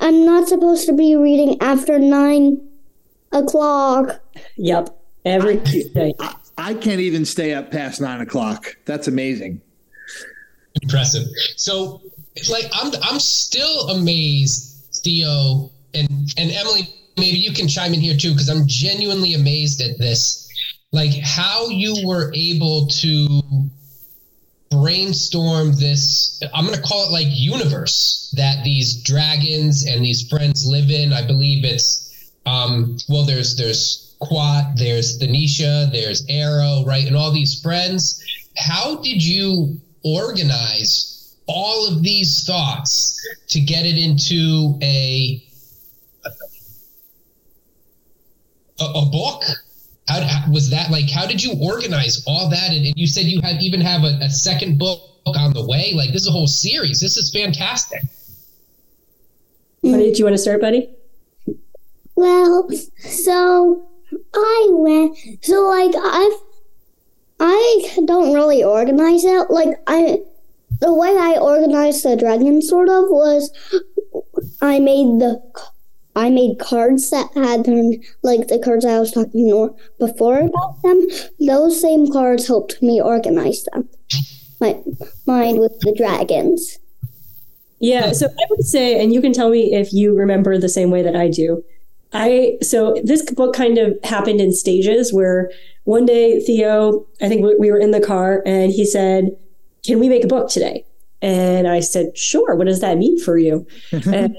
I'm 0.00 0.26
not 0.26 0.48
supposed 0.48 0.86
to 0.86 0.92
be 0.92 1.16
reading 1.16 1.56
after 1.62 1.98
nine 1.98 2.60
o'clock. 3.32 4.20
Yep. 4.56 4.98
Every 5.24 5.56
night. 5.94 6.16
I, 6.18 6.34
I 6.58 6.74
can't 6.74 7.00
even 7.00 7.24
stay 7.24 7.54
up 7.54 7.70
past 7.70 8.00
nine 8.00 8.20
o'clock. 8.20 8.76
That's 8.84 9.06
amazing. 9.06 9.60
Impressive. 10.82 11.26
So, 11.56 12.02
like, 12.50 12.64
I'm 12.72 12.92
I'm 13.02 13.20
still 13.20 13.88
amazed, 13.90 14.84
Theo 15.04 15.70
and 15.94 16.08
and 16.36 16.50
Emily. 16.50 16.88
Maybe 17.16 17.38
you 17.38 17.52
can 17.52 17.68
chime 17.68 17.94
in 17.94 18.00
here 18.00 18.16
too, 18.16 18.32
because 18.32 18.48
I'm 18.48 18.66
genuinely 18.66 19.34
amazed 19.34 19.80
at 19.80 19.98
this. 19.98 20.48
Like 20.90 21.14
how 21.22 21.68
you 21.68 22.06
were 22.06 22.32
able 22.34 22.86
to 22.88 23.42
brainstorm 24.72 25.72
this 25.72 26.40
i'm 26.54 26.64
going 26.64 26.76
to 26.76 26.82
call 26.82 27.06
it 27.06 27.12
like 27.12 27.26
universe 27.30 28.22
that 28.32 28.64
these 28.64 29.02
dragons 29.02 29.84
and 29.86 30.04
these 30.04 30.28
friends 30.28 30.66
live 30.66 30.90
in. 30.90 31.12
I 31.12 31.26
believe 31.26 31.64
it's 31.64 32.08
um 32.46 32.96
well 33.08 33.24
there's 33.24 33.56
there's 33.56 34.14
quat 34.20 34.76
there's 34.76 35.18
Thanisha, 35.18 35.90
there's 35.92 36.24
arrow 36.28 36.84
right? 36.86 37.06
And 37.06 37.16
all 37.16 37.32
these 37.32 37.60
friends. 37.60 38.22
How 38.56 38.96
did 38.96 39.24
you 39.24 39.80
organize 40.04 41.36
all 41.46 41.88
of 41.88 42.02
these 42.02 42.44
thoughts 42.44 43.18
to 43.48 43.60
get 43.60 43.84
it 43.84 43.98
into 43.98 44.78
a 44.82 45.42
a, 48.80 48.84
a 48.84 49.06
book 49.06 49.42
how, 50.12 50.20
how, 50.20 50.52
was 50.52 50.70
that 50.70 50.90
like 50.90 51.08
how 51.08 51.26
did 51.26 51.42
you 51.42 51.54
organize 51.60 52.22
all 52.26 52.50
that? 52.50 52.70
And, 52.70 52.86
and 52.86 52.94
you 52.96 53.06
said 53.06 53.24
you 53.24 53.40
had 53.40 53.62
even 53.62 53.80
have 53.80 54.02
a, 54.02 54.18
a, 54.22 54.30
second 54.30 54.78
book 54.78 55.00
on 55.26 55.52
the 55.52 55.64
way? 55.64 55.92
Like 55.94 56.12
this 56.12 56.22
is 56.22 56.28
a 56.28 56.32
whole 56.32 56.46
series. 56.46 57.00
This 57.00 57.16
is 57.16 57.30
fantastic. 57.32 58.02
Buddy, 59.82 60.12
do 60.12 60.18
you 60.18 60.24
want 60.24 60.34
to 60.34 60.38
start 60.38 60.60
buddy? 60.60 60.90
Well 62.14 62.68
so 62.98 63.88
i 64.34 64.66
went 64.70 65.16
so 65.40 65.62
like 65.62 65.94
i've 65.96 66.38
i 67.40 68.02
don't 68.04 68.34
really 68.34 68.62
organize 68.62 69.24
it. 69.24 69.50
Like 69.50 69.80
i 69.86 70.18
the 70.80 70.92
way 70.92 71.08
i 71.08 71.38
organized 71.40 72.04
the 72.04 72.16
dragon 72.16 72.60
sort 72.60 72.88
of 72.88 73.04
was 73.08 73.50
i 74.60 74.78
made 74.78 75.20
the 75.20 75.40
I 76.14 76.28
made 76.30 76.58
cards 76.58 77.10
that 77.10 77.32
had 77.34 77.64
them, 77.64 77.92
like 78.22 78.48
the 78.48 78.58
cards 78.58 78.84
I 78.84 79.00
was 79.00 79.12
talking 79.12 79.70
before 79.98 80.40
about 80.40 80.82
them. 80.82 81.06
Those 81.40 81.80
same 81.80 82.10
cards 82.10 82.46
helped 82.46 82.82
me 82.82 83.00
organize 83.00 83.64
them. 83.64 83.88
My 84.60 84.78
mind 85.26 85.58
with 85.58 85.78
the 85.80 85.94
dragons. 85.96 86.78
Yeah, 87.80 88.12
so 88.12 88.26
I 88.26 88.46
would 88.50 88.64
say, 88.64 89.02
and 89.02 89.12
you 89.12 89.20
can 89.20 89.32
tell 89.32 89.50
me 89.50 89.74
if 89.74 89.92
you 89.92 90.16
remember 90.16 90.56
the 90.56 90.68
same 90.68 90.90
way 90.90 91.02
that 91.02 91.16
I 91.16 91.28
do. 91.28 91.64
I 92.12 92.58
so 92.60 92.94
this 93.02 93.28
book 93.30 93.54
kind 93.54 93.78
of 93.78 93.98
happened 94.04 94.40
in 94.40 94.52
stages 94.52 95.12
where 95.12 95.50
one 95.84 96.06
day 96.06 96.40
Theo, 96.40 97.06
I 97.20 97.28
think 97.28 97.44
we 97.58 97.70
were 97.70 97.78
in 97.78 97.90
the 97.90 98.00
car, 98.00 98.42
and 98.44 98.70
he 98.70 98.84
said, 98.84 99.30
"Can 99.84 99.98
we 99.98 100.08
make 100.08 100.24
a 100.24 100.28
book 100.28 100.50
today?" 100.50 100.84
And 101.22 101.66
I 101.66 101.80
said, 101.80 102.16
"Sure." 102.16 102.54
What 102.54 102.66
does 102.66 102.80
that 102.80 102.98
mean 102.98 103.18
for 103.18 103.38
you? 103.38 103.66
and 103.92 104.36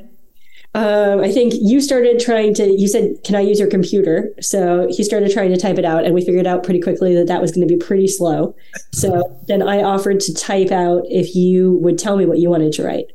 um, 0.76 1.20
I 1.20 1.32
think 1.32 1.54
you 1.56 1.82
started 1.82 2.20
trying 2.20 2.56
to, 2.56 2.66
you 2.66 2.88
said, 2.88 3.18
Can 3.24 3.36
I 3.36 3.42
use 3.42 3.60
your 3.60 3.70
computer? 3.70 4.34
So 4.42 4.88
he 4.90 5.04
started 5.04 5.32
trying 5.32 5.52
to 5.52 5.58
type 5.58 5.78
it 5.78 5.86
out, 5.86 6.04
and 6.04 6.16
we 6.16 6.26
figured 6.26 6.48
out 6.48 6.64
pretty 6.64 6.82
quickly 6.82 7.14
that 7.16 7.28
that 7.28 7.42
was 7.42 7.52
going 7.52 7.68
to 7.68 7.72
be 7.72 7.80
pretty 7.80 8.08
slow. 8.08 8.56
So 8.92 9.40
then 9.48 9.62
I 9.62 9.84
offered 9.84 10.20
to 10.22 10.34
type 10.34 10.72
out 10.72 11.04
if 11.10 11.36
you 11.36 11.78
would 11.82 12.00
tell 12.00 12.18
me 12.18 12.26
what 12.26 12.40
you 12.40 12.50
wanted 12.50 12.74
to 12.74 12.84
write. 12.84 13.06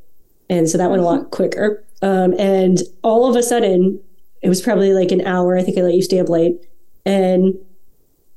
And 0.49 0.69
so 0.71 0.79
that 0.79 0.89
went 0.89 1.03
a 1.03 1.05
lot 1.05 1.33
quicker. 1.33 1.85
Um, 2.01 2.33
and 2.39 2.79
all 3.03 3.29
of 3.29 3.35
a 3.35 3.43
sudden, 3.43 4.01
it 4.41 4.49
was 4.49 4.63
probably 4.63 4.95
like 4.95 5.11
an 5.11 5.27
hour. 5.27 5.59
I 5.59 5.65
think 5.65 5.79
I 5.79 5.83
let 5.83 5.95
you 5.95 6.03
stay 6.03 6.21
up 6.21 6.29
late, 6.29 6.65
and 7.05 7.55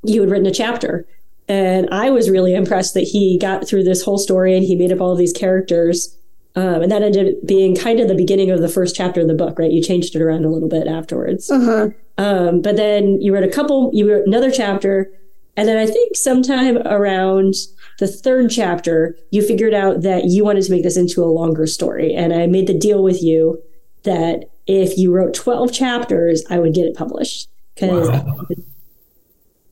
you 0.04 0.22
had 0.22 0.32
written 0.32 0.48
a 0.48 0.52
chapter. 0.52 1.08
And 1.48 1.88
I 1.92 2.10
was 2.10 2.30
really 2.30 2.56
impressed 2.56 2.96
that 2.96 3.02
he 3.02 3.38
got 3.38 3.68
through 3.68 3.84
this 3.84 4.04
whole 4.04 4.18
story 4.18 4.56
and 4.56 4.66
he 4.66 4.76
made 4.76 4.92
up 4.92 5.02
all 5.02 5.12
of 5.12 5.18
these 5.18 5.34
characters 5.34 6.18
um, 6.56 6.82
and 6.82 6.92
that 6.92 7.02
ended 7.02 7.28
up 7.28 7.48
being 7.48 7.76
kind 7.76 8.00
of 8.00 8.08
the 8.08 8.16
beginning 8.16 8.52
of 8.52 8.60
the 8.60 8.68
first 8.68 8.96
chapter 8.96 9.22
of 9.22 9.28
the 9.28 9.34
book, 9.34 9.58
right? 9.58 9.72
You 9.72 9.82
changed 9.82 10.16
it 10.16 10.22
around 10.22 10.44
a 10.44 10.50
little 10.50 10.68
bit 10.68 10.88
afterwards. 10.88 11.50
Uh-huh. 11.50 11.90
Um, 12.18 12.62
but 12.62 12.76
then 12.76 13.22
you 13.22 13.34
wrote 13.34 13.44
a 13.44 13.52
couple, 13.52 13.90
you 13.94 14.12
wrote 14.12 14.28
another 14.28 14.52
chapter. 14.52 15.12
And 15.56 15.68
then 15.68 15.78
I 15.78 15.86
think 15.86 16.18
sometime 16.18 16.78
around 16.80 17.56
the 18.00 18.08
third 18.08 18.50
chapter, 18.50 19.16
you 19.32 19.42
figured 19.42 19.74
out 19.74 20.02
that 20.02 20.26
you 20.26 20.44
wanted 20.44 20.64
to 20.64 20.72
make 20.72 20.84
this 20.84 20.98
into 20.98 21.24
a 21.24 21.26
longer 21.26 21.66
story. 21.68 22.14
And 22.14 22.34
I 22.34 22.48
made 22.48 22.68
the 22.68 22.78
deal 22.78 23.02
with 23.02 23.24
you 23.24 23.62
that 24.04 24.50
if 24.68 24.98
you 24.98 25.14
wrote 25.14 25.34
12 25.34 25.72
chapters, 25.72 26.44
I 26.50 26.60
would 26.60 26.74
get 26.74 26.86
it 26.86 26.96
published. 26.96 27.50
Because 27.76 28.10
wow. 28.10 28.40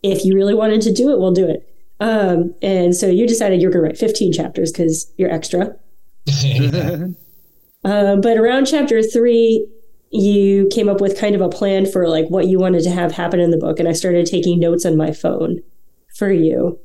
if 0.01 0.23
you 0.23 0.33
really 0.33 0.53
wanted 0.53 0.81
to 0.81 0.93
do 0.93 1.09
it, 1.11 1.19
we'll 1.19 1.33
do 1.33 1.47
it. 1.47 1.65
Um, 1.99 2.55
and 2.61 2.95
so 2.95 3.07
you 3.07 3.27
decided 3.27 3.61
you're 3.61 3.71
going 3.71 3.83
to 3.83 3.89
write 3.89 3.97
15 3.97 4.31
chapters 4.31 4.71
because 4.71 5.11
you're 5.17 5.31
extra. 5.31 5.75
uh, 7.83 8.15
but 8.17 8.37
around 8.37 8.65
chapter 8.65 9.01
three, 9.01 9.67
you 10.11 10.67
came 10.73 10.89
up 10.89 11.01
with 11.01 11.19
kind 11.19 11.35
of 11.35 11.41
a 11.41 11.49
plan 11.49 11.85
for 11.85 12.07
like 12.07 12.27
what 12.29 12.47
you 12.47 12.59
wanted 12.59 12.83
to 12.83 12.89
have 12.89 13.11
happen 13.11 13.39
in 13.39 13.51
the 13.51 13.57
book, 13.57 13.79
and 13.79 13.87
I 13.87 13.93
started 13.93 14.25
taking 14.25 14.59
notes 14.59 14.85
on 14.85 14.97
my 14.97 15.11
phone 15.11 15.61
for 16.15 16.31
you. 16.31 16.79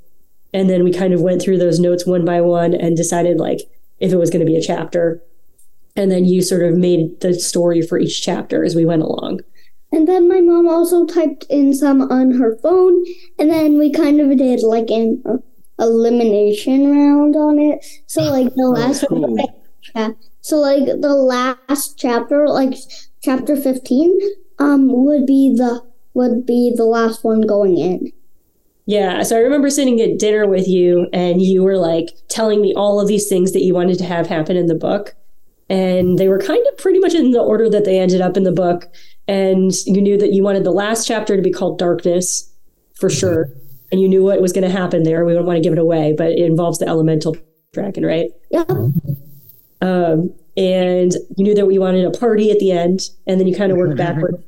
And 0.52 0.70
then 0.70 0.84
we 0.84 0.92
kind 0.92 1.12
of 1.12 1.20
went 1.20 1.42
through 1.42 1.58
those 1.58 1.80
notes 1.80 2.06
one 2.06 2.24
by 2.24 2.40
one 2.40 2.74
and 2.74 2.96
decided 2.96 3.38
like 3.38 3.60
if 3.98 4.12
it 4.12 4.16
was 4.16 4.30
going 4.30 4.44
to 4.44 4.50
be 4.50 4.56
a 4.56 4.62
chapter. 4.62 5.22
And 5.96 6.10
then 6.10 6.24
you 6.24 6.42
sort 6.42 6.62
of 6.62 6.76
made 6.76 7.20
the 7.20 7.34
story 7.34 7.82
for 7.82 7.98
each 7.98 8.22
chapter 8.22 8.64
as 8.64 8.74
we 8.74 8.84
went 8.84 9.02
along. 9.02 9.40
And 9.92 10.08
then 10.08 10.28
my 10.28 10.40
mom 10.40 10.68
also 10.68 11.06
typed 11.06 11.46
in 11.48 11.72
some 11.72 12.02
on 12.02 12.32
her 12.32 12.58
phone, 12.62 13.04
and 13.38 13.48
then 13.48 13.78
we 13.78 13.92
kind 13.92 14.20
of 14.20 14.36
did 14.36 14.60
like 14.64 14.90
an 14.90 15.22
elimination 15.78 16.90
round 16.90 17.36
on 17.36 17.58
it. 17.58 17.84
So 18.06 18.22
like 18.30 18.54
the 18.54 18.62
oh, 18.62 18.70
last 18.70 19.04
cool. 19.08 19.36
yeah. 19.94 20.10
So 20.40 20.58
like 20.58 20.84
the 20.84 21.14
last 21.14 21.98
chapter, 21.98 22.48
like 22.48 22.74
chapter 23.22 23.56
fifteen, 23.56 24.18
um, 24.58 24.88
would 25.04 25.26
be 25.26 25.54
the 25.54 25.82
would 26.14 26.46
be 26.46 26.72
the 26.74 26.84
last 26.84 27.24
one 27.24 27.40
going 27.42 27.78
in. 27.78 28.12
Yeah. 28.86 29.22
So 29.22 29.36
I 29.36 29.40
remember 29.40 29.70
sitting 29.70 30.00
at 30.00 30.18
dinner 30.18 30.46
with 30.46 30.68
you 30.68 31.08
and 31.12 31.40
you 31.40 31.62
were 31.62 31.78
like 31.78 32.08
telling 32.28 32.60
me 32.60 32.74
all 32.74 33.00
of 33.00 33.08
these 33.08 33.28
things 33.28 33.52
that 33.52 33.62
you 33.62 33.72
wanted 33.72 33.98
to 33.98 34.04
have 34.04 34.26
happen 34.26 34.56
in 34.56 34.66
the 34.66 34.74
book. 34.74 35.14
And 35.70 36.18
they 36.18 36.28
were 36.28 36.38
kind 36.38 36.64
of 36.70 36.76
pretty 36.76 36.98
much 36.98 37.14
in 37.14 37.30
the 37.30 37.40
order 37.40 37.70
that 37.70 37.86
they 37.86 37.98
ended 37.98 38.20
up 38.20 38.36
in 38.36 38.42
the 38.42 38.52
book. 38.52 38.84
And 39.26 39.72
you 39.86 40.02
knew 40.02 40.18
that 40.18 40.34
you 40.34 40.42
wanted 40.42 40.64
the 40.64 40.70
last 40.70 41.06
chapter 41.06 41.34
to 41.34 41.42
be 41.42 41.50
called 41.50 41.78
Darkness 41.78 42.52
for 42.92 43.08
sure 43.08 43.50
and 43.94 44.00
you 44.00 44.08
knew 44.08 44.24
what 44.24 44.42
was 44.42 44.52
going 44.52 44.64
to 44.64 44.76
happen 44.76 45.04
there. 45.04 45.24
We 45.24 45.34
don't 45.34 45.46
want 45.46 45.56
to 45.56 45.62
give 45.62 45.72
it 45.72 45.78
away, 45.78 46.16
but 46.18 46.32
it 46.32 46.40
involves 46.40 46.80
the 46.80 46.88
elemental 46.88 47.36
dragon, 47.72 48.04
right? 48.04 48.28
Yeah. 48.50 48.64
Um, 49.80 50.34
and 50.56 51.12
you 51.36 51.44
knew 51.44 51.54
that 51.54 51.66
we 51.66 51.78
wanted 51.78 52.04
a 52.04 52.10
party 52.10 52.50
at 52.50 52.58
the 52.58 52.72
end, 52.72 53.02
and 53.28 53.38
then 53.38 53.46
you 53.46 53.54
kind 53.54 53.70
of 53.70 53.78
worked 53.78 53.96
backward. 53.96 54.42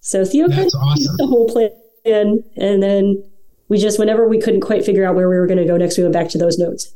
So 0.00 0.24
Theo 0.24 0.48
kind 0.48 0.68
of 0.68 0.72
awesome. 0.74 1.16
the 1.18 1.26
whole 1.26 1.46
plan, 1.46 2.42
and 2.56 2.82
then 2.82 3.22
we 3.68 3.76
just, 3.76 3.98
whenever 3.98 4.26
we 4.26 4.40
couldn't 4.40 4.62
quite 4.62 4.82
figure 4.82 5.04
out 5.04 5.14
where 5.14 5.28
we 5.28 5.36
were 5.36 5.46
going 5.46 5.58
to 5.58 5.66
go 5.66 5.76
next, 5.76 5.98
we 5.98 6.04
went 6.04 6.14
back 6.14 6.30
to 6.30 6.38
those 6.38 6.56
notes. 6.56 6.94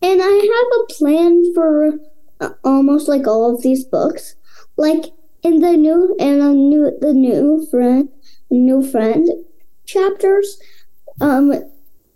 And 0.00 0.22
I 0.22 0.24
have 0.24 0.80
a 0.80 0.94
plan 0.94 1.52
for 1.54 1.90
uh, 2.40 2.54
almost 2.64 3.06
like 3.06 3.26
all 3.26 3.54
of 3.54 3.60
these 3.60 3.84
books. 3.84 4.34
Like 4.78 5.12
in 5.44 5.60
the 5.60 5.76
new 5.76 6.16
and 6.18 6.40
the 6.40 6.52
new 6.52 6.98
the 7.00 7.12
new 7.12 7.66
friend 7.70 8.08
new 8.50 8.82
friend 8.82 9.28
chapters 9.86 10.58
um 11.20 11.52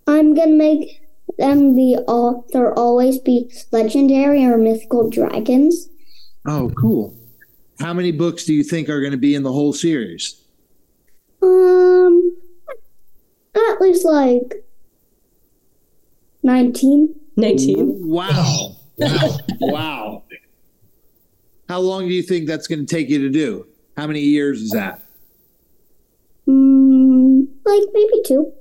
i'm 0.06 0.34
gonna 0.34 0.50
make 0.50 1.00
them 1.38 1.74
be 1.74 1.96
all 2.08 2.46
there 2.52 2.72
always 2.74 3.18
be 3.18 3.50
legendary 3.70 4.44
or 4.44 4.58
mythical 4.58 5.08
dragons. 5.08 5.88
Oh 6.46 6.70
cool. 6.76 7.16
How 7.78 7.94
many 7.94 8.10
books 8.10 8.44
do 8.44 8.52
you 8.52 8.64
think 8.64 8.88
are 8.88 9.00
going 9.00 9.12
to 9.12 9.18
be 9.18 9.34
in 9.34 9.44
the 9.44 9.52
whole 9.52 9.72
series? 9.72 10.42
Um 11.42 12.36
at 13.54 13.80
least 13.80 14.04
like 14.04 14.64
19 16.42 17.14
19 17.36 18.08
wow. 18.08 18.76
Wow. 18.96 19.38
Wow 19.60 20.22
how 21.68 21.80
long 21.80 22.08
do 22.08 22.14
you 22.14 22.22
think 22.22 22.46
that's 22.46 22.66
going 22.66 22.84
to 22.84 22.86
take 22.86 23.10
you 23.10 23.18
to 23.20 23.28
do? 23.28 23.66
How 23.96 24.06
many 24.06 24.20
years 24.20 24.62
is 24.62 24.70
that? 24.70 25.02
Mm, 26.46 27.46
like 27.64 27.82
maybe 27.92 28.22
two. 28.24 28.52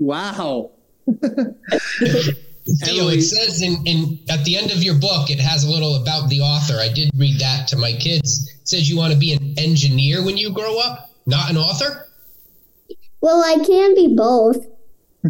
Wow. 0.00 0.72
Theo, 2.84 3.08
it 3.08 3.22
says 3.22 3.60
in, 3.62 3.76
in 3.86 4.18
at 4.28 4.44
the 4.44 4.56
end 4.56 4.72
of 4.72 4.82
your 4.82 4.94
book, 4.94 5.30
it 5.30 5.38
has 5.38 5.64
a 5.64 5.70
little 5.70 6.00
about 6.00 6.28
the 6.30 6.40
author. 6.40 6.78
I 6.78 6.88
did 6.92 7.10
read 7.16 7.38
that 7.40 7.68
to 7.68 7.76
my 7.76 7.92
kids. 7.92 8.48
It 8.60 8.68
says 8.68 8.90
you 8.90 8.96
want 8.96 9.12
to 9.12 9.18
be 9.18 9.32
an 9.34 9.54
engineer 9.58 10.24
when 10.24 10.36
you 10.36 10.52
grow 10.52 10.78
up, 10.78 11.10
not 11.26 11.50
an 11.50 11.56
author. 11.56 12.08
Well, 13.20 13.42
I 13.44 13.64
can 13.64 13.94
be 13.94 14.14
both. 14.16 14.66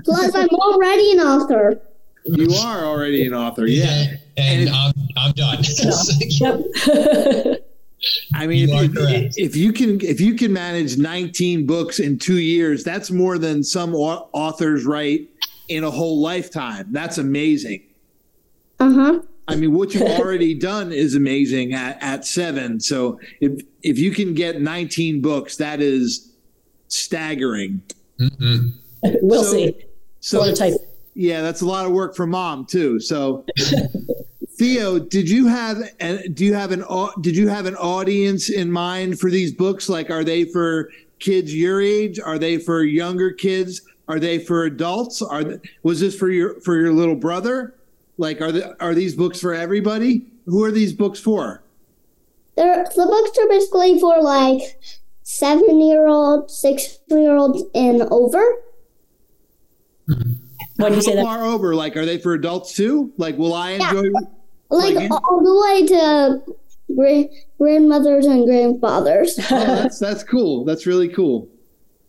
Plus, 0.04 0.35
I'm 0.35 0.49
already 0.49 1.12
an 1.12 1.21
author. 1.21 1.81
You 2.25 2.54
are 2.54 2.85
already 2.85 3.26
an 3.26 3.35
author, 3.35 3.66
yeah. 3.66 4.04
yeah 4.04 4.16
and, 4.36 4.68
and 4.68 4.70
I'm 4.70 4.92
I'm 5.16 5.32
done. 5.32 5.58
yep. 6.20 6.60
I 8.34 8.46
mean, 8.48 8.68
you 8.68 8.90
if, 9.08 9.38
if, 9.38 9.56
you 9.56 9.72
can 9.72 10.00
if 10.00 10.20
you 10.20 10.34
can 10.34 10.52
manage 10.52 10.98
19 10.98 11.66
books 11.66 12.00
in 12.00 12.18
two 12.18 12.38
years, 12.38 12.82
that's 12.82 13.10
more 13.10 13.38
than 13.38 13.62
some 13.62 13.94
authors 13.94 14.84
write 14.84 15.28
in 15.68 15.84
a 15.84 15.90
whole 15.90 16.20
lifetime. 16.20 16.88
That's 16.90 17.18
amazing. 17.18 17.82
Uh 18.80 18.92
huh. 18.92 19.20
I 19.48 19.56
mean, 19.56 19.72
what 19.72 19.94
you've 19.94 20.02
already 20.02 20.54
done 20.54 20.92
is 20.92 21.14
amazing 21.14 21.74
at, 21.74 22.02
at 22.02 22.26
seven. 22.26 22.80
So 22.80 23.20
if 23.40 23.62
if 23.82 23.98
you 23.98 24.10
can 24.10 24.34
get 24.34 24.60
19 24.60 25.20
books, 25.20 25.56
that 25.56 25.80
is 25.80 26.32
staggering. 26.88 27.82
mm 28.18 28.72
we'll 29.20 29.44
So- 29.44 29.52
see. 29.52 29.76
So 30.20 30.48
Or 30.48 30.52
type. 30.54 30.74
Yeah, 31.14 31.42
that's 31.42 31.61
a 31.61 31.66
lot 31.66 31.87
of 31.87 31.92
work 31.92 32.16
for 32.16 32.26
mom 32.26 32.66
too. 32.66 33.00
So 33.00 33.45
Theo, 34.57 34.99
did 34.99 35.28
you 35.28 35.47
have 35.47 35.78
and 36.00 36.35
do 36.35 36.45
you 36.45 36.54
have 36.54 36.73
an 36.73 36.85
did 37.21 37.37
you 37.37 37.49
have 37.49 37.66
an 37.66 37.76
audience 37.76 38.49
in 38.49 38.71
mind 38.71 39.19
for 39.19 39.31
these 39.31 39.52
books? 39.52 39.88
Like, 39.88 40.11
are 40.11 40.25
they 40.25 40.45
for 40.45 40.90
kids 41.19 41.54
your 41.54 41.81
age? 41.81 42.19
Are 42.21 42.38
they 42.38 42.59
for 42.59 42.83
younger 42.83 43.31
kids? 43.31 43.83
Are 44.09 44.19
they 44.19 44.38
for 44.38 44.64
adults? 44.64 45.23
Are 45.23 45.45
th- 45.45 45.61
was 45.83 46.00
this 46.00 46.16
for 46.16 46.31
your 46.31 46.61
for 46.61 46.76
your 46.76 46.92
little 46.92 47.16
brother? 47.16 47.75
Like, 48.19 48.40
are 48.40 48.52
the 48.52 48.81
are 48.83 48.95
these 48.95 49.14
books 49.14 49.40
for 49.40 49.54
everybody? 49.54 50.26
Who 50.47 50.64
are 50.64 50.73
these 50.73 50.92
books 50.92 51.21
for? 51.21 51.62
They're, 52.57 52.85
the 52.85 53.07
books 53.07 53.38
are 53.38 53.49
basically 53.49 53.99
for 53.99 54.21
like 54.21 54.78
seven 55.23 55.81
year 55.81 56.07
olds, 56.07 56.54
six 56.54 56.99
year 57.09 57.37
olds, 57.37 57.62
and 57.75 58.02
over. 58.11 58.42
Mm-hmm. 60.09 60.51
When 60.76 60.95
you 60.95 61.02
say 61.02 61.11
How 61.12 61.16
that, 61.16 61.25
far 61.25 61.45
over? 61.45 61.75
Like, 61.75 61.97
are 61.97 62.04
they 62.07 62.19
for 62.19 62.33
adults 62.35 62.75
too? 62.75 63.12
Like, 63.16 63.37
will 63.38 63.54
I 63.54 63.73
Yeah. 63.76 63.90
enjoy? 63.90 64.11
Like 64.71 64.95
Like- 64.95 65.11
all 65.11 65.40
the 65.42 65.61
way 65.62 65.87
to 65.88 66.42
gra- 66.97 67.28
grandmothers 67.59 68.26
and 68.26 68.47
grandfathers. 68.47 69.38
Oh, 69.50 69.64
that's 69.83 69.99
that's 69.99 70.25
cool. 70.25 70.64
That's 70.64 70.87
really 70.87 71.09
cool. 71.09 71.49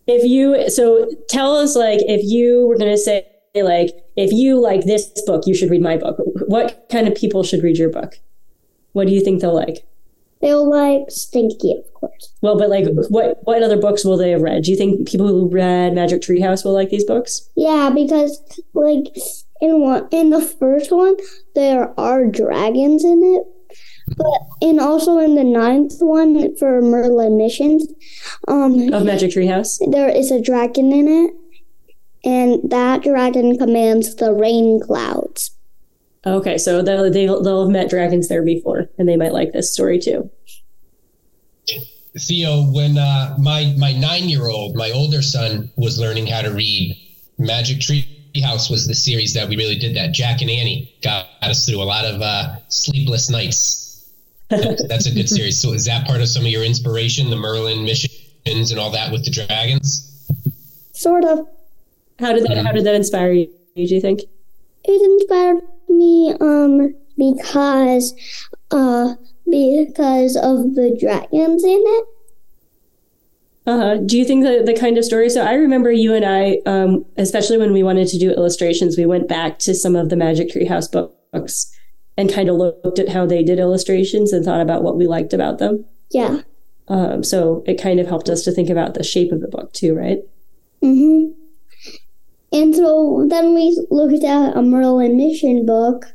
if 0.07 0.23
you 0.25 0.69
so 0.69 1.09
tell 1.29 1.55
us 1.55 1.75
like 1.75 1.99
if 2.03 2.21
you 2.23 2.67
were 2.67 2.77
going 2.77 2.91
to 2.91 2.97
say 2.97 3.25
like 3.55 3.89
if 4.15 4.31
you 4.31 4.59
like 4.59 4.83
this 4.85 5.09
book, 5.25 5.45
you 5.47 5.53
should 5.53 5.69
read 5.69 5.81
my 5.81 5.97
book. 5.97 6.17
What 6.47 6.85
kind 6.91 7.07
of 7.07 7.15
people 7.15 7.43
should 7.43 7.63
read 7.63 7.77
your 7.77 7.89
book? 7.89 8.19
What 8.93 9.07
do 9.07 9.13
you 9.13 9.21
think 9.21 9.41
they'll 9.41 9.53
like? 9.55 9.85
They'll 10.43 10.69
like 10.69 11.09
Stinky, 11.09 11.71
of 11.71 11.93
course. 11.93 12.33
Well, 12.41 12.57
but 12.57 12.69
like, 12.69 12.85
what 13.07 13.37
what 13.43 13.63
other 13.63 13.77
books 13.77 14.03
will 14.03 14.17
they 14.17 14.31
have 14.31 14.41
read? 14.41 14.63
Do 14.63 14.71
you 14.71 14.77
think 14.77 15.07
people 15.07 15.27
who 15.27 15.47
read 15.49 15.93
Magic 15.95 16.21
Treehouse 16.21 16.65
will 16.65 16.73
like 16.73 16.89
these 16.89 17.05
books? 17.05 17.49
Yeah, 17.55 17.89
because 17.95 18.43
like 18.73 19.05
in 19.61 19.79
one 19.79 20.09
in 20.11 20.31
the 20.31 20.41
first 20.41 20.91
one 20.91 21.15
there 21.55 21.97
are 21.97 22.25
dragons 22.25 23.05
in 23.05 23.21
it. 23.23 23.43
But 24.17 24.67
and 24.67 24.81
also 24.81 25.17
in 25.19 25.35
the 25.35 25.45
ninth 25.45 25.93
one 25.99 26.55
for 26.57 26.81
Merlin 26.81 27.37
missions, 27.37 27.87
um 28.49 28.91
Of 28.93 29.05
Magic 29.05 29.31
Treehouse? 29.31 29.79
there 29.91 30.09
is 30.09 30.29
a 30.29 30.41
dragon 30.41 30.91
in 30.91 31.07
it. 31.07 31.35
And 32.25 32.69
that 32.69 33.01
dragon 33.03 33.57
commands 33.57 34.15
the 34.15 34.33
rain 34.33 34.81
clouds. 34.81 35.51
Okay, 36.25 36.57
so 36.57 36.81
they'll 36.81 37.11
they'll, 37.11 37.41
they'll 37.41 37.63
have 37.63 37.71
met 37.71 37.89
dragons 37.89 38.29
there 38.29 38.43
before, 38.43 38.89
and 38.97 39.09
they 39.09 39.17
might 39.17 39.33
like 39.33 39.51
this 39.51 39.73
story 39.73 39.99
too. 39.99 40.29
Theo, 42.17 42.63
when 42.71 42.97
uh, 42.97 43.35
my 43.39 43.75
my 43.77 43.91
nine 43.91 44.29
year 44.29 44.47
old, 44.47 44.75
my 44.75 44.91
older 44.91 45.21
son, 45.21 45.71
was 45.75 45.99
learning 45.99 46.27
how 46.27 46.41
to 46.41 46.51
read, 46.51 46.95
Magic 47.37 47.79
Treehouse 47.79 48.69
was 48.69 48.87
the 48.87 48.93
series 48.93 49.33
that 49.33 49.49
we 49.49 49.57
really 49.57 49.75
did 49.75 49.95
that. 49.95 50.13
Jack 50.13 50.41
and 50.41 50.49
Annie 50.49 50.95
got 51.01 51.27
us 51.41 51.67
through 51.67 51.81
a 51.81 51.83
lot 51.83 52.05
of 52.05 52.21
uh, 52.21 52.57
sleepless 52.69 53.29
nights. 53.29 54.07
That's, 54.49 54.87
that's 54.87 55.07
a 55.07 55.13
good 55.13 55.27
series. 55.27 55.59
So 55.59 55.73
is 55.73 55.85
that 55.85 56.05
part 56.05 56.21
of 56.21 56.29
some 56.29 56.43
of 56.43 56.51
your 56.51 56.63
inspiration, 56.63 57.29
the 57.29 57.35
Merlin 57.35 57.83
missions 57.83 58.71
and 58.71 58.79
all 58.79 58.91
that 58.91 59.11
with 59.11 59.25
the 59.25 59.31
dragons? 59.31 60.09
Sort 60.93 61.25
of. 61.25 61.49
How 62.19 62.31
did 62.31 62.43
that 62.43 62.63
How 62.63 62.71
did 62.71 62.85
that 62.85 62.95
inspire 62.95 63.33
you? 63.33 63.47
Do 63.75 63.81
you 63.81 63.99
think? 63.99 64.21
It 64.85 65.01
inspired 65.01 65.63
me 65.97 66.33
um 66.39 66.93
because 67.17 68.13
uh 68.71 69.15
because 69.49 70.35
of 70.35 70.75
the 70.75 70.95
dragons 70.99 71.63
in 71.63 71.83
it. 71.85 72.05
Uh, 73.65 73.95
do 73.95 74.17
you 74.17 74.25
think 74.25 74.43
that 74.43 74.65
the 74.65 74.73
kind 74.73 74.97
of 74.97 75.05
story? 75.05 75.29
So 75.29 75.43
I 75.43 75.53
remember 75.53 75.91
you 75.91 76.13
and 76.13 76.25
I, 76.25 76.59
um, 76.65 77.05
especially 77.17 77.57
when 77.57 77.71
we 77.71 77.81
wanted 77.81 78.07
to 78.09 78.19
do 78.19 78.31
illustrations, 78.31 78.97
we 78.97 79.05
went 79.05 79.29
back 79.29 79.59
to 79.59 79.73
some 79.73 79.95
of 79.95 80.09
the 80.09 80.17
Magic 80.17 80.49
Tree 80.49 80.65
House 80.65 80.87
books 80.87 81.71
and 82.17 82.31
kind 82.31 82.49
of 82.49 82.57
looked 82.57 82.99
at 82.99 83.09
how 83.09 83.25
they 83.25 83.41
did 83.41 83.59
illustrations 83.59 84.33
and 84.33 84.43
thought 84.43 84.59
about 84.59 84.83
what 84.83 84.97
we 84.97 85.07
liked 85.07 85.33
about 85.33 85.59
them. 85.59 85.85
Yeah. 86.11 86.41
Um, 86.89 87.23
so 87.23 87.63
it 87.65 87.81
kind 87.81 87.99
of 88.01 88.07
helped 88.07 88.27
us 88.27 88.43
to 88.43 88.51
think 88.51 88.69
about 88.69 88.95
the 88.95 89.03
shape 89.03 89.31
of 89.31 89.39
the 89.39 89.47
book 89.47 89.71
too, 89.71 89.95
right? 89.95 90.19
Mm-hmm. 90.83 91.31
And 92.53 92.75
so 92.75 93.25
then 93.27 93.55
we 93.55 93.75
looked 93.89 94.23
at 94.23 94.55
a 94.55 94.61
Merlin 94.61 95.17
mission 95.17 95.65
book, 95.65 96.05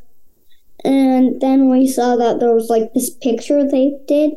and 0.85 1.41
then 1.41 1.69
we 1.69 1.89
saw 1.89 2.15
that 2.15 2.39
there 2.39 2.55
was 2.55 2.71
like 2.71 2.95
this 2.95 3.11
picture 3.11 3.69
they 3.69 3.99
did 4.07 4.35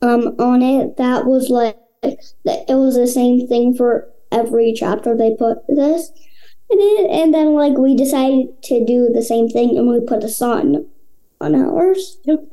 um 0.00 0.36
on 0.38 0.62
it 0.62 0.96
that 0.96 1.26
was 1.26 1.50
like 1.50 1.76
that 2.02 2.64
it 2.68 2.76
was 2.76 2.94
the 2.94 3.08
same 3.08 3.48
thing 3.48 3.74
for 3.74 4.08
every 4.30 4.72
chapter 4.72 5.16
they 5.16 5.34
put 5.34 5.58
this 5.66 6.12
in 6.70 6.78
it, 6.78 7.10
and 7.10 7.34
then 7.34 7.54
like 7.54 7.76
we 7.76 7.96
decided 7.96 8.62
to 8.62 8.84
do 8.84 9.08
the 9.12 9.22
same 9.22 9.48
thing 9.48 9.76
and 9.76 9.88
we 9.88 9.98
put 10.00 10.22
a 10.22 10.28
sun 10.28 10.86
on 11.40 11.56
ours. 11.56 12.18
Yep. 12.24 12.44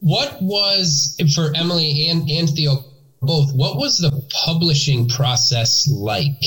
What 0.00 0.42
was 0.42 1.16
for 1.34 1.52
Emily 1.54 2.08
and, 2.08 2.28
and 2.28 2.48
Theo 2.48 2.84
both? 3.22 3.52
What 3.52 3.76
was 3.76 3.98
the 3.98 4.22
publishing 4.44 5.08
process 5.08 5.88
like? 5.90 6.44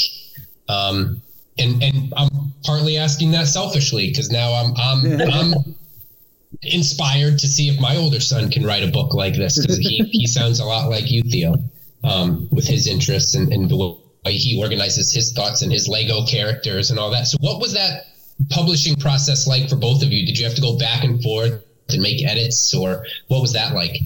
Um, 0.68 1.22
and 1.58 1.84
and 1.84 2.14
I'm 2.16 2.54
partly 2.64 2.98
asking 2.98 3.32
that 3.32 3.48
selfishly 3.48 4.10
because 4.10 4.32
now 4.32 4.54
I'm 4.54 4.74
I'm 4.78 5.22
I'm 5.22 5.76
inspired 6.62 7.40
to 7.40 7.48
see 7.48 7.70
if 7.70 7.80
my 7.80 7.96
older 7.96 8.20
son 8.20 8.50
can 8.50 8.66
write 8.66 8.84
a 8.84 8.92
book 8.92 9.14
like 9.14 9.36
this 9.36 9.60
because 9.60 9.78
he 9.78 10.04
he 10.12 10.28
sounds 10.38 10.60
a 10.60 10.66
lot 10.66 10.90
like 10.90 11.12
you, 11.12 11.22
Theo, 11.24 11.56
um, 12.04 12.48
with 12.52 12.68
his 12.68 12.88
interests 12.88 13.36
and, 13.36 13.52
and 13.52 13.70
the 13.70 13.78
way 14.26 14.34
he 14.34 14.62
organizes 14.62 15.14
his 15.14 15.32
thoughts 15.34 15.62
and 15.62 15.72
his 15.72 15.88
Lego 15.88 16.26
characters 16.26 16.92
and 16.92 17.00
all 17.00 17.12
that. 17.12 17.28
So, 17.28 17.38
what 17.42 17.60
was 17.60 17.74
that 17.74 18.06
publishing 18.50 18.96
process 18.96 19.48
like 19.48 19.70
for 19.70 19.76
both 19.76 20.02
of 20.04 20.12
you? 20.12 20.26
Did 20.26 20.38
you 20.38 20.46
have 20.46 20.56
to 20.56 20.62
go 20.62 20.78
back 20.78 21.04
and 21.04 21.22
forth 21.22 21.64
and 21.90 22.02
make 22.02 22.26
edits, 22.26 22.74
or 22.74 23.06
what 23.28 23.42
was 23.42 23.54
that 23.54 23.74
like? 23.74 23.98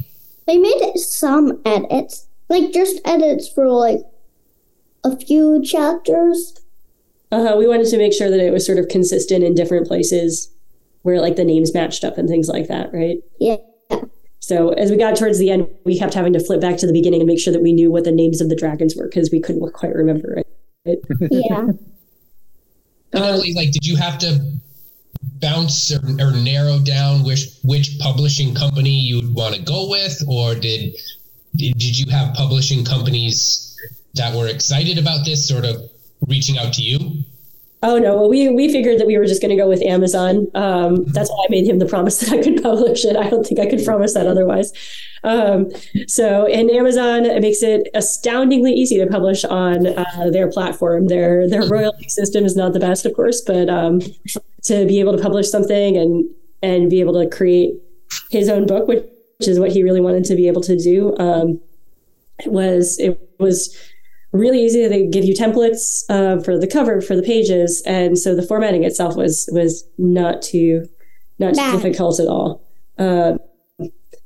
They 0.45 0.57
made 0.57 0.97
some 0.97 1.61
edits, 1.65 2.26
like 2.49 2.71
just 2.73 2.99
edits 3.05 3.47
for 3.47 3.67
like 3.67 4.01
a 5.03 5.17
few 5.17 5.61
chapters. 5.63 6.59
Uh 7.31 7.45
huh. 7.45 7.55
we 7.57 7.67
wanted 7.67 7.87
to 7.87 7.97
make 7.97 8.13
sure 8.13 8.29
that 8.29 8.39
it 8.39 8.53
was 8.53 8.65
sort 8.65 8.77
of 8.77 8.87
consistent 8.87 9.43
in 9.43 9.53
different 9.53 9.87
places 9.87 10.49
where 11.01 11.19
like 11.19 11.35
the 11.35 11.43
names 11.43 11.73
matched 11.73 12.03
up 12.03 12.17
and 12.17 12.29
things 12.29 12.47
like 12.47 12.67
that, 12.67 12.93
right? 12.93 13.17
Yeah. 13.39 13.57
So 14.39 14.69
as 14.69 14.91
we 14.91 14.97
got 14.97 15.17
towards 15.17 15.39
the 15.39 15.49
end, 15.49 15.67
we 15.83 15.99
kept 15.99 16.13
having 16.13 16.31
to 16.33 16.39
flip 16.39 16.61
back 16.61 16.77
to 16.77 16.87
the 16.87 16.93
beginning 16.93 17.19
and 17.19 17.27
make 17.27 17.39
sure 17.39 17.51
that 17.51 17.61
we 17.61 17.73
knew 17.73 17.91
what 17.91 18.05
the 18.05 18.11
names 18.13 18.39
of 18.39 18.47
the 18.47 18.55
dragons 18.55 18.95
were 18.95 19.07
because 19.07 19.29
we 19.29 19.41
couldn't 19.41 19.69
quite 19.73 19.93
remember 19.93 20.41
it. 20.85 21.05
Yeah. 21.31 21.69
And 23.13 23.23
Emily, 23.23 23.53
like, 23.53 23.71
did 23.71 23.85
you 23.85 23.95
have 23.95 24.17
to 24.17 24.57
bounce 25.39 25.93
or, 25.93 26.01
or 26.19 26.31
narrow 26.31 26.79
down 26.79 27.23
which 27.23 27.47
which 27.63 27.97
publishing 27.99 28.53
company 28.53 28.91
you 28.91 29.17
would 29.17 29.33
want 29.33 29.55
to 29.55 29.61
go 29.61 29.89
with, 29.89 30.21
or 30.27 30.55
did 30.55 30.93
did, 31.57 31.97
you 31.97 32.09
have 32.11 32.33
publishing 32.35 32.85
companies 32.85 33.75
that 34.13 34.35
were 34.35 34.47
excited 34.47 34.97
about 34.97 35.25
this, 35.25 35.47
sort 35.47 35.65
of 35.65 35.89
reaching 36.27 36.57
out 36.57 36.73
to 36.73 36.81
you? 36.81 37.23
Oh 37.83 37.99
no! 37.99 38.15
Well, 38.15 38.29
we 38.29 38.49
we 38.49 38.71
figured 38.71 38.99
that 38.99 39.05
we 39.05 39.19
were 39.19 39.25
just 39.25 39.39
going 39.39 39.55
to 39.55 39.61
go 39.61 39.69
with 39.69 39.83
Amazon. 39.83 40.47
Um, 40.55 41.05
that's 41.05 41.29
why 41.29 41.45
I 41.47 41.51
made 41.51 41.67
him 41.67 41.77
the 41.77 41.85
promise 41.85 42.19
that 42.21 42.33
I 42.33 42.41
could 42.41 42.63
publish 42.63 43.05
it. 43.05 43.15
I 43.15 43.29
don't 43.29 43.45
think 43.45 43.59
I 43.59 43.67
could 43.67 43.85
promise 43.85 44.15
that 44.15 44.25
otherwise. 44.25 44.73
Um, 45.23 45.69
so, 46.07 46.47
and 46.47 46.71
Amazon 46.71 47.25
it 47.25 47.39
makes 47.41 47.61
it 47.61 47.87
astoundingly 47.93 48.73
easy 48.73 48.97
to 48.97 49.05
publish 49.05 49.45
on 49.45 49.87
uh, 49.87 50.29
their 50.31 50.49
platform. 50.49 51.07
Their 51.07 51.47
their 51.47 51.67
royalty 51.67 52.09
system 52.09 52.45
is 52.45 52.55
not 52.55 52.73
the 52.73 52.79
best, 52.79 53.05
of 53.05 53.13
course, 53.13 53.41
but 53.41 53.69
um, 53.69 54.01
to 54.63 54.85
be 54.87 54.99
able 54.99 55.15
to 55.15 55.21
publish 55.21 55.49
something 55.49 55.97
and 55.97 56.25
and 56.63 56.89
be 56.89 56.99
able 56.99 57.13
to 57.13 57.29
create 57.29 57.75
his 58.31 58.49
own 58.49 58.65
book, 58.65 58.87
which 58.87 59.05
is 59.41 59.59
what 59.59 59.71
he 59.71 59.83
really 59.83 60.01
wanted 60.01 60.23
to 60.25 60.35
be 60.35 60.47
able 60.47 60.61
to 60.61 60.77
do, 60.77 61.15
um, 61.17 61.59
was 62.45 62.97
it 62.99 63.19
was 63.39 63.75
really 64.31 64.63
easy. 64.63 64.87
They 64.87 65.07
give 65.07 65.25
you 65.25 65.35
templates 65.35 66.03
uh, 66.09 66.41
for 66.41 66.57
the 66.57 66.67
cover 66.67 67.01
for 67.01 67.15
the 67.15 67.21
pages, 67.21 67.83
and 67.85 68.17
so 68.17 68.35
the 68.35 68.41
formatting 68.41 68.83
itself 68.83 69.15
was 69.15 69.49
was 69.51 69.87
not 69.97 70.41
too 70.41 70.87
not 71.39 71.53
too 71.53 71.71
difficult 71.71 72.19
at 72.19 72.27
all. 72.27 72.63
Um, 72.97 73.37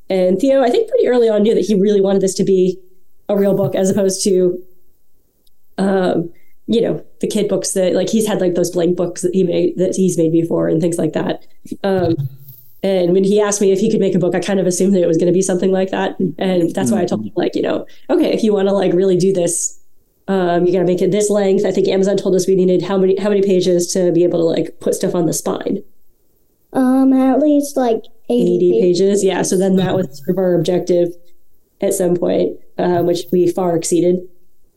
and 0.09 0.39
Theo, 0.39 0.61
I 0.61 0.69
think 0.69 0.89
pretty 0.89 1.07
early 1.07 1.29
on 1.29 1.43
knew 1.43 1.55
that 1.55 1.65
he 1.65 1.75
really 1.75 2.01
wanted 2.01 2.21
this 2.21 2.33
to 2.35 2.43
be 2.43 2.79
a 3.29 3.37
real 3.37 3.53
book 3.53 3.75
as 3.75 3.89
opposed 3.89 4.23
to, 4.25 4.61
um, 5.77 6.31
you 6.67 6.81
know, 6.81 7.05
the 7.21 7.27
kid 7.27 7.47
books 7.47 7.73
that 7.73 7.93
like 7.93 8.09
he's 8.09 8.27
had 8.27 8.41
like 8.41 8.55
those 8.55 8.71
blank 8.71 8.95
books 8.97 9.21
that 9.21 9.33
he 9.33 9.43
made 9.43 9.77
that 9.77 9.95
he's 9.95 10.17
made 10.17 10.31
before 10.31 10.67
and 10.67 10.81
things 10.81 10.97
like 10.97 11.13
that. 11.13 11.45
Um, 11.83 12.15
and 12.83 13.13
when 13.13 13.23
he 13.23 13.39
asked 13.39 13.61
me 13.61 13.71
if 13.71 13.79
he 13.79 13.91
could 13.91 13.99
make 13.99 14.15
a 14.15 14.19
book, 14.19 14.33
I 14.33 14.39
kind 14.39 14.59
of 14.59 14.65
assumed 14.65 14.95
that 14.95 15.03
it 15.03 15.07
was 15.07 15.17
going 15.17 15.27
to 15.27 15.33
be 15.33 15.41
something 15.41 15.71
like 15.71 15.91
that, 15.91 16.19
and 16.37 16.73
that's 16.73 16.91
why 16.91 17.01
I 17.01 17.05
told 17.05 17.25
him 17.25 17.31
like, 17.35 17.55
you 17.55 17.61
know, 17.61 17.85
okay, 18.09 18.33
if 18.33 18.43
you 18.43 18.53
want 18.53 18.67
to 18.67 18.73
like 18.73 18.93
really 18.93 19.17
do 19.17 19.31
this, 19.31 19.79
um, 20.27 20.65
you 20.65 20.73
got 20.73 20.79
to 20.79 20.85
make 20.85 21.01
it 21.01 21.11
this 21.11 21.29
length. 21.29 21.65
I 21.65 21.71
think 21.71 21.87
Amazon 21.87 22.17
told 22.17 22.35
us 22.35 22.47
we 22.47 22.55
needed 22.55 22.81
how 22.81 22.97
many 22.97 23.17
how 23.17 23.29
many 23.29 23.41
pages 23.41 23.91
to 23.93 24.11
be 24.11 24.23
able 24.23 24.39
to 24.39 24.45
like 24.45 24.79
put 24.79 24.95
stuff 24.95 25.13
on 25.13 25.25
the 25.25 25.33
spine. 25.33 25.83
Um, 26.73 27.11
at 27.13 27.39
least 27.39 27.75
like 27.75 28.03
80, 28.29 28.55
80 28.55 28.71
pages. 28.71 28.99
pages. 28.99 29.23
Yeah. 29.23 29.41
So 29.41 29.57
then 29.57 29.75
that 29.75 29.93
was 29.93 30.17
sort 30.17 30.29
of 30.29 30.37
our 30.37 30.55
objective 30.55 31.09
at 31.81 31.93
some 31.93 32.15
point, 32.15 32.57
uh, 32.77 33.01
which 33.01 33.25
we 33.31 33.51
far 33.51 33.75
exceeded. 33.75 34.19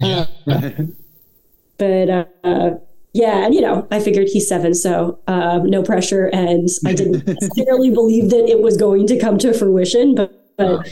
Yeah. 0.00 0.26
but 1.78 2.28
uh, 2.42 2.70
yeah, 3.14 3.46
and 3.46 3.54
you 3.54 3.60
know, 3.60 3.86
I 3.90 4.00
figured 4.00 4.28
he's 4.28 4.48
seven, 4.48 4.74
so 4.74 5.20
um, 5.28 5.70
no 5.70 5.82
pressure, 5.82 6.26
and 6.26 6.68
I 6.84 6.92
didn't 6.92 7.26
necessarily 7.40 7.90
believe 7.90 8.30
that 8.30 8.48
it 8.48 8.60
was 8.60 8.76
going 8.76 9.06
to 9.06 9.18
come 9.18 9.38
to 9.38 9.54
fruition, 9.54 10.14
but. 10.14 10.32
but 10.58 10.88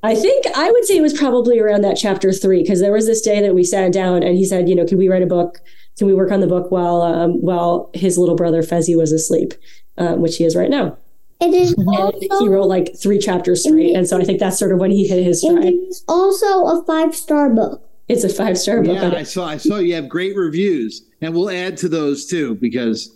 I 0.00 0.14
think 0.14 0.46
I 0.54 0.70
would 0.70 0.84
say 0.84 0.96
it 0.96 1.02
was 1.02 1.12
probably 1.12 1.58
around 1.58 1.82
that 1.82 1.96
chapter 1.96 2.32
three 2.32 2.62
because 2.62 2.80
there 2.80 2.92
was 2.92 3.06
this 3.06 3.20
day 3.20 3.40
that 3.40 3.52
we 3.52 3.64
sat 3.64 3.92
down 3.92 4.22
and 4.22 4.36
he 4.36 4.44
said, 4.44 4.68
you 4.68 4.76
know, 4.76 4.86
can 4.86 4.96
we 4.96 5.08
write 5.08 5.22
a 5.22 5.26
book? 5.26 5.60
Can 5.98 6.06
we 6.06 6.14
work 6.14 6.30
on 6.30 6.38
the 6.38 6.46
book 6.46 6.70
while 6.70 7.02
um, 7.02 7.40
while 7.42 7.90
his 7.94 8.16
little 8.16 8.36
brother 8.36 8.62
Fezzi 8.62 8.96
was 8.96 9.10
asleep, 9.10 9.54
um, 9.96 10.20
which 10.20 10.36
he 10.36 10.44
is 10.44 10.54
right 10.54 10.70
now. 10.70 10.96
It 11.40 11.54
is 11.54 11.72
And 11.74 11.88
also, 11.88 12.38
he 12.38 12.48
wrote 12.48 12.68
like 12.68 12.96
three 12.96 13.18
chapters 13.18 13.64
straight, 13.64 13.94
and 13.94 14.08
so 14.08 14.18
I 14.18 14.24
think 14.24 14.38
that's 14.40 14.58
sort 14.58 14.72
of 14.72 14.78
when 14.78 14.90
he 14.90 15.06
hit 15.06 15.24
his 15.24 15.42
stride. 15.42 15.74
is 15.88 16.04
also 16.08 16.66
a 16.66 16.84
five 16.84 17.14
star 17.14 17.50
book. 17.50 17.87
It's 18.08 18.24
a 18.24 18.28
five 18.28 18.56
star 18.58 18.82
book. 18.82 18.94
Yeah, 18.94 19.12
I 19.14 19.22
saw. 19.22 19.46
I 19.46 19.56
saw 19.58 19.76
you 19.78 19.94
have 19.94 20.08
great 20.08 20.34
reviews, 20.36 21.02
and 21.20 21.34
we'll 21.34 21.50
add 21.50 21.76
to 21.78 21.88
those 21.88 22.26
too 22.26 22.54
because 22.56 23.14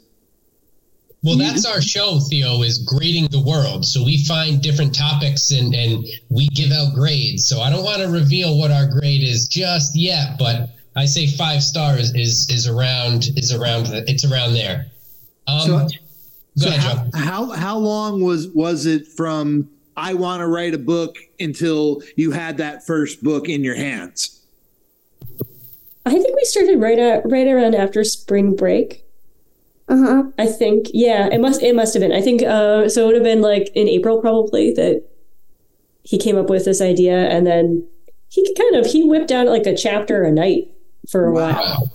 Well, 1.23 1.39
that's 1.39 1.65
our 1.65 1.81
show, 1.81 2.19
Theo, 2.29 2.63
is 2.63 2.79
grading 2.79 3.29
the 3.31 3.41
world. 3.41 3.87
So 3.87 4.05
we 4.05 4.25
find 4.25 4.61
different 4.61 4.95
topics 4.95 5.51
and, 5.53 5.73
and 5.75 6.05
we 6.29 6.49
give 6.49 6.73
out 6.73 6.95
grades. 6.95 7.47
So 7.47 7.61
I 7.61 7.71
don't 7.71 7.85
want 7.85 8.03
to 8.03 8.09
reveal 8.09 8.59
what 8.59 8.71
our 8.71 8.87
grade 8.87 9.23
is 9.23 9.49
just 9.49 9.97
yet, 9.97 10.37
but 10.39 10.71
I 10.97 11.07
say 11.07 11.27
five 11.27 11.63
stars 11.63 12.15
is 12.15 12.49
is 12.51 12.67
around 12.69 13.29
is 13.37 13.53
around 13.53 13.87
it's 13.93 14.25
around 14.31 14.53
there. 14.55 14.87
Um, 15.47 15.61
So- 15.61 15.79
go 15.79 15.89
So 16.57 16.69
ahead, 16.69 16.81
how, 17.15 17.47
how 17.47 17.51
how 17.53 17.79
long 17.79 18.21
was 18.23 18.49
was 18.49 18.85
it 18.85 19.07
from 19.07 19.71
I 19.97 20.13
want 20.13 20.41
to 20.41 20.47
write 20.49 20.75
a 20.75 20.79
book 20.79 21.17
until 21.41 22.03
you 22.17 22.31
had 22.33 22.59
that 22.59 22.87
first 22.87 23.23
book 23.23 23.49
in 23.49 23.65
your 23.65 23.75
hands? 23.75 24.41
I 26.05 26.11
think 26.11 26.35
we 26.35 26.45
started 26.45 26.81
right 26.81 26.99
at 26.99 27.23
right 27.31 27.47
around 27.47 27.75
after 27.75 28.03
spring 28.05 28.57
break. 28.57 29.05
Uh 29.89 29.99
huh. 29.99 30.23
I 30.39 30.47
think, 30.47 30.87
yeah, 30.93 31.29
it 31.31 31.41
must 31.41 31.63
it 31.63 31.75
must 31.75 31.95
have 31.95 32.01
been. 32.01 32.13
I 32.13 32.21
think 32.21 32.43
uh, 32.43 32.89
so. 32.89 33.03
It 33.03 33.07
would 33.07 33.15
have 33.17 33.25
been 33.25 33.43
like 33.43 33.71
in 33.75 33.89
April 33.89 34.21
probably 34.21 34.73
that 34.73 35.05
he 36.03 36.19
came 36.19 36.37
up 36.37 36.49
with 36.49 36.65
this 36.65 36.81
idea, 36.81 37.29
and 37.29 37.47
then 37.47 37.87
he 38.29 38.55
kind 38.55 38.77
of 38.77 38.87
he 38.87 39.05
whipped 39.05 39.31
out 39.31 39.47
like 39.47 39.67
a 39.67 39.77
chapter 39.77 40.23
a 40.23 40.33
night 40.33 40.69
for 41.11 41.27
a 41.27 41.33
while, 41.33 41.93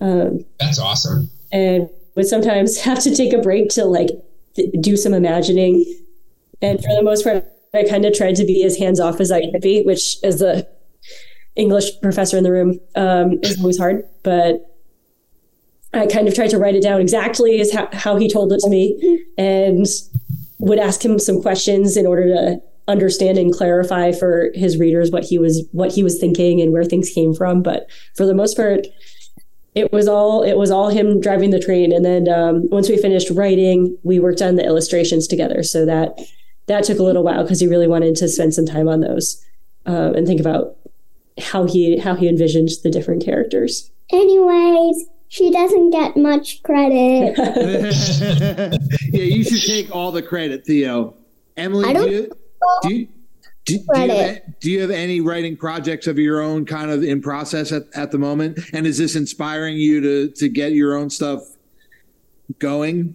um, 0.00 0.44
that's 0.58 0.78
awesome. 0.78 1.30
and 1.52 1.88
would 2.14 2.26
sometimes 2.26 2.80
have 2.82 3.00
to 3.00 3.14
take 3.14 3.32
a 3.32 3.38
break 3.38 3.70
to 3.70 3.84
like 3.84 4.10
th- 4.54 4.70
do 4.80 4.96
some 4.96 5.14
imagining. 5.14 5.84
And 6.62 6.78
for 6.78 6.94
the 6.94 7.02
most 7.02 7.24
part, 7.24 7.44
I 7.72 7.84
kind 7.84 8.04
of 8.04 8.14
tried 8.14 8.36
to 8.36 8.44
be 8.44 8.62
as 8.64 8.76
hands 8.76 9.00
off 9.00 9.20
as 9.20 9.32
I 9.32 9.50
could 9.50 9.62
be, 9.62 9.82
which 9.82 10.22
is 10.22 10.40
the 10.40 10.68
English 11.60 12.00
professor 12.00 12.36
in 12.36 12.44
the 12.44 12.50
room 12.50 12.80
um, 12.96 13.38
is 13.42 13.58
always 13.60 13.78
hard, 13.78 14.02
but. 14.22 14.66
I 15.92 16.06
kind 16.06 16.28
of 16.28 16.36
tried 16.36 16.50
to 16.50 16.58
write 16.58 16.76
it 16.76 16.84
down 16.84 17.00
exactly 17.00 17.60
as 17.60 17.72
how, 17.72 17.88
how 17.92 18.14
he 18.14 18.30
told 18.30 18.52
it 18.52 18.60
to 18.60 18.70
me 18.70 19.26
and 19.36 19.84
would 20.60 20.78
ask 20.78 21.04
him 21.04 21.18
some 21.18 21.42
questions 21.42 21.96
in 21.96 22.06
order 22.06 22.28
to 22.28 22.62
understand 22.86 23.38
and 23.38 23.52
clarify 23.52 24.12
for 24.12 24.50
his 24.54 24.78
readers 24.78 25.10
what 25.10 25.24
he 25.24 25.38
was 25.38 25.64
what 25.72 25.92
he 25.92 26.02
was 26.02 26.18
thinking 26.18 26.60
and 26.60 26.72
where 26.72 26.84
things 26.84 27.10
came 27.10 27.34
from 27.34 27.62
but 27.62 27.88
for 28.16 28.26
the 28.26 28.34
most 28.34 28.56
part 28.56 28.86
it 29.74 29.92
was 29.92 30.08
all 30.08 30.42
it 30.42 30.56
was 30.56 30.70
all 30.70 30.88
him 30.88 31.20
driving 31.20 31.50
the 31.50 31.60
train 31.60 31.92
and 31.92 32.04
then 32.04 32.28
um, 32.28 32.68
once 32.70 32.88
we 32.88 32.96
finished 32.96 33.30
writing 33.30 33.96
we 34.02 34.18
worked 34.18 34.42
on 34.42 34.56
the 34.56 34.64
illustrations 34.64 35.28
together 35.28 35.62
so 35.62 35.86
that 35.86 36.18
that 36.66 36.84
took 36.84 36.98
a 36.98 37.02
little 37.02 37.22
while 37.22 37.42
because 37.42 37.60
he 37.60 37.68
really 37.68 37.86
wanted 37.86 38.16
to 38.16 38.28
spend 38.28 38.52
some 38.52 38.66
time 38.66 38.88
on 38.88 39.00
those 39.00 39.44
um, 39.86 40.14
and 40.14 40.26
think 40.26 40.40
about 40.40 40.76
how 41.42 41.66
he 41.66 41.98
how 41.98 42.14
he 42.14 42.28
envisioned 42.28 42.68
the 42.82 42.90
different 42.90 43.24
characters 43.24 43.90
Anyways, 44.12 45.06
she 45.28 45.50
doesn't 45.50 45.90
get 45.90 46.16
much 46.16 46.62
credit. 46.62 47.36
yeah, 49.12 49.22
you 49.22 49.44
should 49.44 49.62
take 49.62 49.94
all 49.94 50.10
the 50.10 50.22
credit, 50.22 50.66
Theo. 50.66 51.14
Emily, 51.56 51.92
do 51.92 52.10
you, 52.10 52.32
do 52.82 52.94
you, 52.94 53.08
do, 53.64 53.78
do, 53.94 54.00
you 54.00 54.10
have, 54.10 54.60
do 54.60 54.70
you 54.70 54.80
have 54.80 54.90
any 54.90 55.20
writing 55.20 55.56
projects 55.56 56.06
of 56.06 56.18
your 56.18 56.40
own 56.40 56.64
kind 56.64 56.90
of 56.90 57.04
in 57.04 57.20
process 57.20 57.70
at, 57.70 57.84
at 57.94 58.10
the 58.10 58.18
moment? 58.18 58.58
And 58.72 58.86
is 58.86 58.98
this 58.98 59.14
inspiring 59.14 59.76
you 59.76 60.00
to 60.00 60.30
to 60.30 60.48
get 60.48 60.72
your 60.72 60.96
own 60.96 61.10
stuff 61.10 61.42
going? 62.58 63.14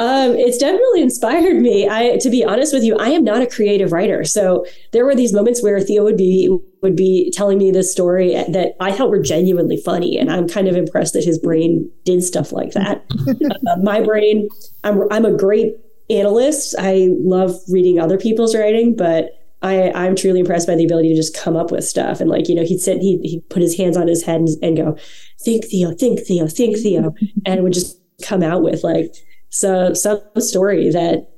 Um, 0.00 0.36
it's 0.36 0.58
definitely 0.58 1.02
inspired 1.02 1.56
me. 1.56 1.88
I, 1.88 2.18
to 2.18 2.30
be 2.30 2.44
honest 2.44 2.72
with 2.72 2.84
you, 2.84 2.96
I 2.98 3.08
am 3.08 3.24
not 3.24 3.42
a 3.42 3.46
creative 3.46 3.90
writer. 3.90 4.22
So 4.24 4.64
there 4.92 5.04
were 5.04 5.14
these 5.14 5.32
moments 5.32 5.60
where 5.60 5.80
Theo 5.80 6.04
would 6.04 6.16
be 6.16 6.56
would 6.82 6.94
be 6.94 7.32
telling 7.32 7.58
me 7.58 7.72
this 7.72 7.90
story 7.90 8.34
that 8.34 8.76
I 8.78 8.92
thought 8.92 9.10
were 9.10 9.20
genuinely 9.20 9.76
funny, 9.76 10.16
and 10.16 10.30
I'm 10.30 10.48
kind 10.48 10.68
of 10.68 10.76
impressed 10.76 11.14
that 11.14 11.24
his 11.24 11.38
brain 11.38 11.90
did 12.04 12.22
stuff 12.22 12.52
like 12.52 12.72
that. 12.72 13.04
uh, 13.66 13.76
my 13.82 14.00
brain, 14.00 14.48
I'm 14.84 15.02
I'm 15.10 15.24
a 15.24 15.36
great 15.36 15.74
analyst. 16.08 16.76
I 16.78 17.08
love 17.10 17.56
reading 17.68 17.98
other 17.98 18.18
people's 18.18 18.54
writing, 18.54 18.94
but 18.94 19.32
I, 19.62 19.90
I'm 19.90 20.14
truly 20.14 20.40
impressed 20.40 20.68
by 20.68 20.76
the 20.76 20.84
ability 20.84 21.08
to 21.10 21.16
just 21.16 21.36
come 21.36 21.56
up 21.56 21.72
with 21.72 21.84
stuff. 21.84 22.20
And 22.20 22.30
like, 22.30 22.48
you 22.48 22.54
know, 22.54 22.64
he'd 22.64 22.78
sit, 22.78 23.00
he'd, 23.00 23.20
he'd 23.24 23.48
put 23.50 23.60
his 23.60 23.76
hands 23.76 23.96
on 23.96 24.06
his 24.06 24.22
head 24.22 24.40
and, 24.40 24.48
and 24.62 24.76
go, 24.76 24.96
think 25.40 25.64
Theo, 25.64 25.92
think 25.92 26.20
Theo, 26.20 26.46
think 26.46 26.78
Theo, 26.78 27.12
and 27.44 27.62
would 27.64 27.72
just 27.72 28.00
come 28.22 28.42
out 28.42 28.62
with 28.62 28.84
like 28.84 29.14
so 29.50 29.94
some 29.94 30.20
story 30.38 30.90
that 30.90 31.28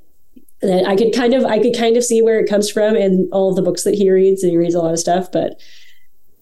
that 0.62 0.86
I 0.86 0.96
could 0.96 1.14
kind 1.14 1.34
of 1.34 1.44
I 1.44 1.58
could 1.58 1.76
kind 1.76 1.96
of 1.96 2.04
see 2.04 2.22
where 2.22 2.38
it 2.38 2.48
comes 2.48 2.70
from 2.70 2.96
in 2.96 3.28
all 3.32 3.54
the 3.54 3.62
books 3.62 3.84
that 3.84 3.94
he 3.94 4.10
reads, 4.10 4.42
and 4.42 4.50
he 4.50 4.58
reads 4.58 4.74
a 4.74 4.80
lot 4.80 4.92
of 4.92 4.98
stuff. 4.98 5.32
But 5.32 5.60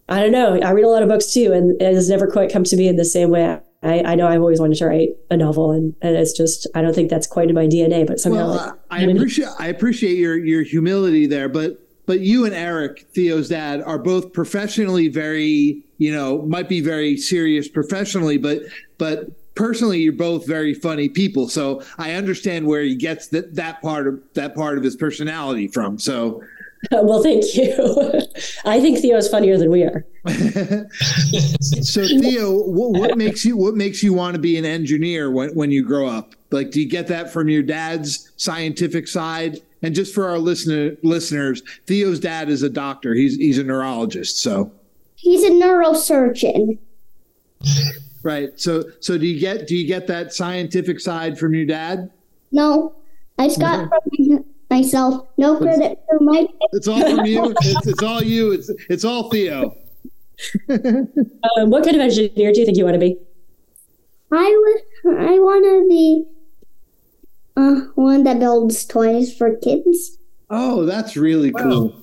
I 0.09 0.21
don't 0.21 0.33
know. 0.33 0.59
I 0.61 0.71
read 0.73 0.85
a 0.85 0.89
lot 0.89 1.03
of 1.03 1.09
books 1.09 1.33
too, 1.33 1.53
and 1.53 1.81
it 1.81 1.95
has 1.95 2.09
never 2.09 2.27
quite 2.27 2.53
come 2.53 2.65
to 2.65 2.77
me 2.77 2.89
in 2.89 2.97
the 2.97 3.05
same 3.05 3.31
way. 3.31 3.61
I, 3.83 4.01
I 4.01 4.15
know 4.17 4.27
I've 4.27 4.41
always 4.41 4.61
wanted 4.61 4.79
to 4.79 4.87
write 4.87 5.11
a 5.31 5.37
novel, 5.37 5.71
and, 5.71 5.95
and 6.03 6.17
it's 6.17 6.33
just 6.33 6.67
I 6.75 6.83
don't 6.83 6.95
think 6.95 7.11
that's 7.11 7.27
quite 7.27 7.49
in 7.49 7.55
my 7.55 7.67
DNA. 7.67 8.07
But 8.07 8.19
somehow, 8.19 8.49
like, 8.49 8.61
Well, 8.61 8.79
I 8.91 9.03
appreciate 9.03 9.49
I 9.59 9.67
appreciate 9.69 10.17
your 10.17 10.37
your 10.37 10.63
humility 10.63 11.27
there, 11.27 11.49
but 11.49 11.79
but 12.07 12.21
you 12.21 12.47
and 12.47 12.55
Eric, 12.55 13.07
Theo's 13.15 13.51
dad, 13.51 13.83
are 13.83 13.99
both 13.99 14.33
professionally 14.33 15.09
very, 15.09 15.85
you 15.99 16.11
know, 16.11 16.41
might 16.43 16.67
be 16.69 16.81
very 16.81 17.19
serious 17.19 17.69
professionally, 17.69 18.39
but 18.39 18.63
but 18.97 19.29
personally 19.59 19.99
you're 19.99 20.12
both 20.12 20.47
very 20.47 20.73
funny 20.73 21.09
people. 21.09 21.49
So 21.49 21.83
I 21.99 22.12
understand 22.12 22.66
where 22.66 22.83
he 22.83 22.94
gets 22.94 23.27
that 23.29 23.57
that 23.57 23.83
part 23.83 24.07
of 24.07 24.23
that 24.35 24.55
part 24.55 24.79
of 24.79 24.85
his 24.85 24.97
personality 24.97 25.66
from. 25.66 25.99
So 25.99 26.42
well, 26.92 27.23
thank 27.25 27.57
you. 27.57 28.23
I 28.64 28.81
think 28.81 29.01
theo 29.01 29.16
is 29.16 29.29
funnier 29.29 29.59
than 29.59 29.71
we 29.71 29.83
are. 29.83 30.07
so 31.61 32.07
Theo, 32.07 32.53
what, 32.53 33.01
what 33.01 33.18
makes 33.18 33.44
you 33.44 33.57
what 33.57 33.75
makes 33.75 34.01
you 34.03 34.12
want 34.14 34.37
to 34.37 34.40
be 34.40 34.57
an 34.57 34.64
engineer 34.64 35.31
when, 35.31 35.51
when 35.51 35.73
you 35.73 35.85
grow 35.85 36.07
up? 36.07 36.37
Like, 36.53 36.71
do 36.71 36.81
you 36.81 36.88
get 36.88 37.09
that 37.09 37.33
from 37.33 37.49
your 37.49 37.64
dad's 37.64 38.31
scientific 38.37 39.09
side? 39.09 39.61
And 39.83 39.94
just 39.94 40.14
for 40.14 40.29
our 40.29 40.38
listener 40.38 40.97
listeners, 41.03 41.62
Theo's 41.87 42.21
dad 42.21 42.49
is 42.49 42.62
a 42.62 42.71
doctor. 42.71 43.12
He's 43.14 43.37
he's 43.37 43.59
a 43.59 43.64
neurologist. 43.64 44.40
So 44.40 44.71
He's 45.16 45.42
a 45.42 45.51
neurosurgeon. 45.51 46.79
Right. 48.23 48.51
So 48.57 48.85
so 49.01 49.19
do 49.19 49.27
you 49.27 49.41
get 49.41 49.67
do 49.67 49.77
you 49.77 49.87
get 49.87 50.07
that 50.09 50.33
scientific 50.33 51.01
side 51.01 51.39
from 51.39 51.55
your 51.55 51.67
dad? 51.67 52.11
No, 52.53 52.95
I 53.39 53.47
just 53.49 53.61
got 53.61 53.85
it 53.85 53.91
from 54.17 54.45
myself. 54.71 55.29
No 55.37 55.57
credit 55.59 56.01
for 56.09 56.21
my. 56.21 56.47
It's 56.73 56.89
all 56.89 57.01
from 57.01 57.27
you. 57.27 57.55
It's, 57.61 57.87
it's 57.87 58.03
all 58.03 58.23
you. 58.23 58.53
It's 58.53 58.71
it's 58.89 59.05
all 59.05 59.31
Theo. 59.31 59.75
Um, 61.57 61.71
what 61.71 61.83
kind 61.83 61.97
of 61.97 62.03
engineer 62.03 62.53
do 62.53 62.61
you 62.61 62.67
think 62.67 62.77
you 62.77 62.85
want 62.85 62.95
to 62.95 63.01
be? 63.01 63.17
I 64.31 64.81
would. 65.05 65.19
I 65.19 65.39
want 65.39 65.65
to 65.65 65.89
be 65.89 66.25
uh, 67.57 67.81
one 67.95 68.25
that 68.25 68.39
builds 68.39 68.85
toys 68.85 69.35
for 69.35 69.57
kids. 69.57 70.19
Oh, 70.51 70.85
that's 70.85 71.17
really 71.17 71.53
cool. 71.53 71.95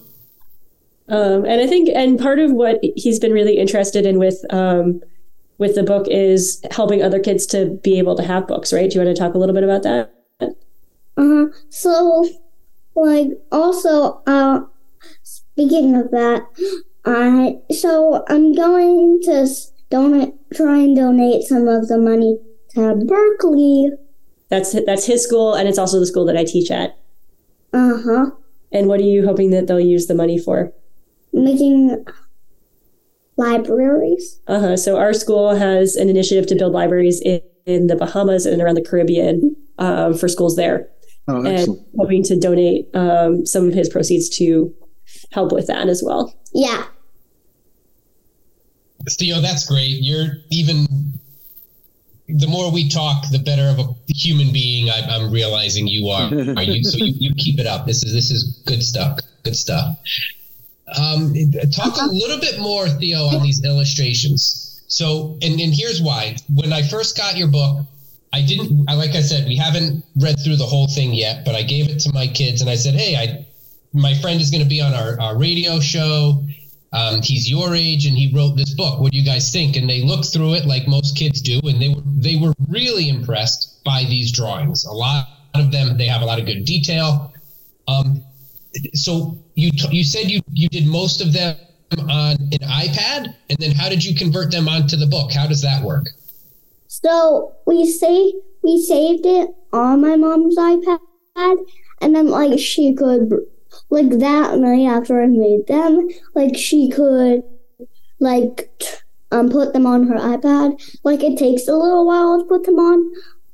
Um, 1.08 1.46
and 1.46 1.62
I 1.62 1.68
think, 1.68 1.90
and 1.94 2.20
part 2.20 2.40
of 2.40 2.52
what 2.52 2.80
he's 2.96 3.20
been 3.20 3.32
really 3.32 3.58
interested 3.58 4.06
in 4.06 4.18
with 4.18 4.44
um, 4.50 5.02
with 5.58 5.76
the 5.76 5.84
book 5.84 6.08
is 6.08 6.62
helping 6.72 7.02
other 7.02 7.20
kids 7.20 7.46
to 7.48 7.80
be 7.84 7.98
able 7.98 8.16
to 8.16 8.24
have 8.24 8.48
books. 8.48 8.74
Right? 8.74 8.90
Do 8.90 9.00
you 9.00 9.06
want 9.06 9.16
to 9.16 9.20
talk 9.20 9.34
a 9.34 9.38
little 9.38 9.56
bit 9.56 9.64
about 9.64 9.84
that? 9.84 10.12
Uh, 10.40 10.48
huh. 11.18 11.46
so, 11.70 12.28
like, 12.96 13.30
also, 13.52 14.22
uh, 14.28 14.62
speaking 15.24 15.96
of 15.96 16.12
that, 16.12 16.46
I 17.06 17.60
so 17.72 18.24
I'm 18.28 18.54
going 18.54 19.22
to 19.24 19.48
donate, 19.90 20.34
try 20.54 20.78
and 20.80 20.96
donate 20.96 21.44
some 21.44 21.68
of 21.68 21.88
the 21.88 21.98
money 21.98 22.38
to 22.72 22.96
Berkeley. 23.06 23.92
That's 24.50 24.76
that's 24.86 25.06
his 25.06 25.24
school, 25.24 25.54
and 25.54 25.68
it's 25.68 25.78
also 25.78 26.00
the 26.00 26.06
school 26.06 26.26
that 26.26 26.38
I 26.38 26.44
teach 26.44 26.72
at. 26.72 26.98
Uh 27.74 27.98
huh. 28.04 28.32
And 28.72 28.88
what 28.88 29.00
are 29.00 29.04
you 29.04 29.26
hoping 29.26 29.52
that 29.52 29.68
they'll 29.68 29.80
use 29.80 30.08
the 30.08 30.16
money 30.16 30.38
for? 30.38 30.74
Making 31.32 32.06
libraries. 33.38 34.40
Uh 34.48 34.60
huh. 34.60 34.78
So 34.78 34.98
our 34.98 35.14
school 35.14 35.56
has 35.56 35.96
an 35.96 36.10
initiative 36.10 36.48
to 36.48 36.56
build 36.56 36.74
libraries 36.74 37.22
in, 37.22 37.42
in 37.66 37.88
the 37.88 37.96
Bahamas 37.96 38.46
and 38.46 38.62
around 38.62 38.76
the 38.76 38.84
Caribbean 38.84 39.56
um, 39.78 40.14
for 40.14 40.28
schools 40.28 40.56
there, 40.56 40.90
Oh, 41.28 41.44
and 41.44 41.68
hoping 41.98 42.24
to 42.24 42.40
donate 42.40 42.88
um, 42.96 43.46
some 43.46 43.68
of 43.68 43.74
his 43.74 43.90
proceeds 43.90 44.30
to 44.38 44.74
help 45.32 45.52
with 45.52 45.68
that 45.68 45.88
as 45.90 46.04
well. 46.06 46.34
Yeah. 46.54 46.86
Theo, 49.10 49.40
that's 49.42 49.66
great. 49.68 49.98
You're 50.02 50.38
even 50.50 50.88
the 52.28 52.48
more 52.48 52.72
we 52.72 52.90
talk, 52.90 53.24
the 53.32 53.40
better 53.40 53.64
of 53.64 53.80
a 53.80 53.94
human 54.08 54.52
being 54.52 54.90
I, 54.90 55.16
am 55.16 55.32
realizing 55.32 55.88
you 55.88 56.10
are. 56.10 56.26
are 56.58 56.64
you, 56.64 56.84
so 56.84 56.98
you, 56.98 57.14
you 57.16 57.36
keep 57.36 57.60
it 57.60 57.68
up. 57.68 57.86
This 57.86 58.04
is 58.04 58.14
this 58.14 58.32
is 58.32 58.64
good 58.66 58.82
stuff. 58.82 59.20
Good 59.44 59.56
stuff. 59.56 59.98
Um, 60.88 61.34
talk 61.74 61.98
a 62.00 62.06
little 62.06 62.40
bit 62.40 62.60
more, 62.60 62.88
Theo, 62.88 63.26
on 63.26 63.42
these 63.42 63.64
illustrations. 63.64 64.84
So, 64.88 65.38
and, 65.42 65.60
and 65.60 65.74
here's 65.74 66.02
why. 66.02 66.36
When 66.54 66.72
I 66.72 66.84
first 66.84 67.18
got 67.18 67.38
your 67.38 67.48
book, 67.48 67.86
I 68.32 68.42
didn't. 68.42 68.86
I, 68.88 68.94
like 68.96 69.12
I 69.12 69.22
said, 69.22 69.48
we 69.48 69.56
haven't 69.56 70.04
read 70.16 70.36
through 70.44 70.58
the 70.58 70.66
whole 70.66 70.88
thing 70.88 71.14
yet, 71.14 71.46
but 71.46 71.56
I 71.56 71.64
gave 71.64 71.90
it 71.90 72.00
to 72.02 72.14
my 72.14 72.28
kids 72.28 72.62
and 72.62 72.70
I 72.70 72.76
said, 72.76 72.94
"Hey, 72.94 73.16
I, 73.16 73.46
my 73.94 74.14
friend 74.16 74.42
is 74.42 74.52
going 74.52 74.64
to 74.64 74.70
be 74.70 74.82
on 74.82 74.94
our, 74.94 75.20
our 75.20 75.38
radio 75.38 75.80
show. 75.80 76.44
Um, 76.92 77.22
he's 77.22 77.50
your 77.50 77.76
age 77.76 78.06
and 78.06 78.18
he 78.18 78.32
wrote 78.34 78.56
this 78.56 78.74
book. 78.74 79.00
What 79.00 79.12
do 79.12 79.18
you 79.18 79.26
guys 79.26 79.52
think? 79.52 79.76
And 79.76 79.90
they 79.90 80.02
looked 80.02 80.28
through 80.28 80.54
it 80.54 80.66
like 80.66 80.88
most 80.88 81.18
kids 81.18 81.42
do, 81.42 81.60
and 81.64 81.82
they 81.82 81.90
were 81.90 82.02
they 82.06 82.36
were 82.36 82.54
really 82.70 83.10
impressed 83.10 83.84
by 83.84 84.06
these 84.08 84.32
drawings. 84.32 84.86
A 84.86 84.94
lot 84.94 85.28
of 85.54 85.72
them 85.72 85.98
they 85.98 86.08
have 86.08 86.22
a 86.22 86.26
lot 86.26 86.40
of 86.40 86.46
good 86.46 86.66
detail. 86.66 87.34
Um, 87.88 88.24
so 88.94 89.38
you 89.56 89.72
t- 89.72 89.96
you 89.96 90.04
said 90.04 90.30
you 90.30 90.42
you 90.52 90.68
did 90.70 90.88
most 90.88 91.22
of 91.22 91.34
them 91.34 91.56
on 92.10 92.36
an 92.52 92.64
iPad, 92.64 93.34
and 93.50 93.58
then 93.60 93.72
how 93.72 93.90
did 93.90 94.04
you 94.04 94.16
convert 94.16 94.52
them 94.52 94.68
onto 94.68 94.98
the 94.98 95.08
book? 95.08 95.32
How 95.32 95.48
does 95.48 95.62
that 95.62 95.84
work? 95.84 96.08
So 96.88 97.54
we 97.66 97.86
say 97.86 98.34
we 98.64 98.82
saved 98.82 99.26
it 99.26 99.50
on 99.72 100.02
my 100.02 100.16
mom's 100.16 100.58
iPad, 100.58 101.00
and 102.02 102.16
then 102.16 102.28
like 102.28 102.60
she 102.60 102.94
could 102.94 103.34
like 103.90 104.10
that 104.20 104.58
night 104.58 104.88
after 104.88 105.22
I 105.22 105.28
made 105.28 105.68
them, 105.68 106.08
like 106.34 106.58
she 106.58 106.90
could 106.90 107.44
like 108.20 108.70
um 109.32 109.50
put 109.50 109.74
them 109.74 109.86
on 109.86 110.08
her 110.08 110.16
iPad. 110.16 110.82
Like 111.04 111.24
it 111.24 111.38
takes 111.38 111.68
a 111.68 111.76
little 111.76 112.06
while 112.06 112.40
to 112.40 112.46
put 112.46 112.64
them 112.64 112.80
on. 112.80 113.14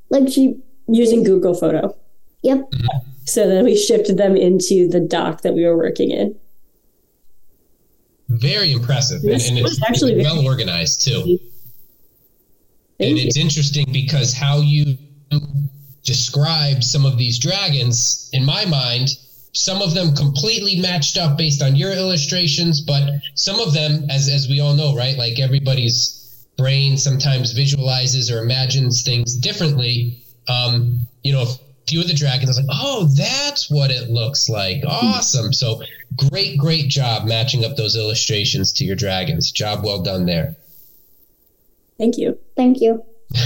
Like 0.09 0.29
she 0.29 0.57
using 0.87 1.23
Google 1.23 1.53
Photo. 1.53 1.95
Yep. 2.43 2.71
So 3.31 3.47
then 3.47 3.63
we 3.63 3.77
shifted 3.77 4.17
them 4.17 4.35
into 4.35 4.89
the 4.89 4.99
doc 4.99 5.41
that 5.43 5.53
we 5.53 5.65
were 5.65 5.77
working 5.77 6.11
in. 6.11 6.35
Very 8.27 8.73
impressive, 8.73 9.21
yes, 9.23 9.47
and, 9.47 9.57
and 9.57 9.67
it's 9.67 9.81
actually 9.83 10.17
well 10.17 10.45
organized 10.45 11.05
too. 11.05 11.21
Thank 11.21 11.41
and 12.99 13.17
you. 13.17 13.27
it's 13.27 13.37
interesting 13.37 13.87
because 13.91 14.33
how 14.33 14.59
you 14.59 14.97
describe 16.03 16.83
some 16.83 17.05
of 17.05 17.17
these 17.17 17.39
dragons, 17.39 18.29
in 18.33 18.43
my 18.43 18.65
mind, 18.65 19.09
some 19.53 19.81
of 19.81 19.93
them 19.93 20.13
completely 20.15 20.79
matched 20.79 21.17
up 21.17 21.37
based 21.37 21.61
on 21.61 21.75
your 21.75 21.91
illustrations, 21.91 22.81
but 22.81 23.09
some 23.35 23.59
of 23.59 23.73
them, 23.73 24.09
as 24.09 24.27
as 24.27 24.49
we 24.49 24.59
all 24.59 24.73
know, 24.73 24.93
right? 24.95 25.17
Like 25.17 25.39
everybody's 25.39 26.45
brain 26.57 26.97
sometimes 26.97 27.53
visualizes 27.53 28.29
or 28.29 28.39
imagines 28.39 29.03
things 29.03 29.35
differently. 29.35 30.23
Um, 30.47 31.07
you 31.23 31.31
know, 31.31 31.43
a 31.43 31.55
few 31.91 31.99
of 31.99 32.07
the 32.07 32.13
dragons, 32.13 32.47
I 32.47 32.51
was 32.51 32.57
like, 32.57 32.77
oh, 32.81 33.05
that's 33.17 33.69
what 33.69 33.91
it 33.91 34.09
looks 34.09 34.47
like. 34.47 34.81
Awesome. 34.87 35.51
So 35.51 35.81
great, 36.15 36.57
great 36.57 36.87
job 36.87 37.27
matching 37.27 37.65
up 37.65 37.75
those 37.75 37.97
illustrations 37.97 38.71
to 38.73 38.85
your 38.85 38.95
dragons. 38.95 39.51
Job 39.51 39.83
well 39.83 40.01
done 40.01 40.25
there. 40.25 40.55
Thank 41.97 42.17
you. 42.17 42.39
Thank 42.55 42.79
you. 42.81 43.03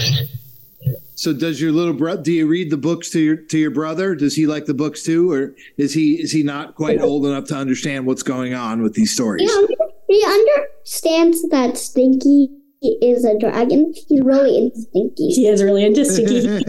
So 1.17 1.31
does 1.31 1.61
your 1.61 1.71
little 1.71 1.93
brother? 1.93 2.21
Do 2.21 2.33
you 2.33 2.45
read 2.45 2.69
the 2.69 2.77
books 2.77 3.09
to 3.11 3.19
your 3.21 3.37
to 3.37 3.57
your 3.57 3.71
brother? 3.71 4.15
Does 4.15 4.35
he 4.35 4.45
like 4.45 4.65
the 4.65 4.73
books 4.73 5.01
too, 5.01 5.31
or 5.31 5.55
is 5.77 5.93
he 5.93 6.21
is 6.21 6.29
he 6.29 6.43
not 6.43 6.75
quite 6.75 6.99
old 7.01 7.25
enough 7.25 7.45
to 7.45 7.55
understand 7.55 8.05
what's 8.05 8.21
going 8.21 8.53
on 8.53 8.83
with 8.83 8.95
these 8.95 9.13
stories? 9.13 9.49
Yeah, 9.49 9.75
he 10.09 10.23
understands 10.25 11.41
that 11.49 11.77
Stinky 11.77 12.49
is 12.81 13.25
a 13.25 13.37
dragon. 13.37 13.93
He's 14.07 14.21
really 14.21 14.57
into 14.57 14.77
Stinky. 14.77 15.27
He 15.29 15.47
is 15.47 15.63
really 15.63 15.85
into 15.85 16.05
Stinky. 16.05 16.63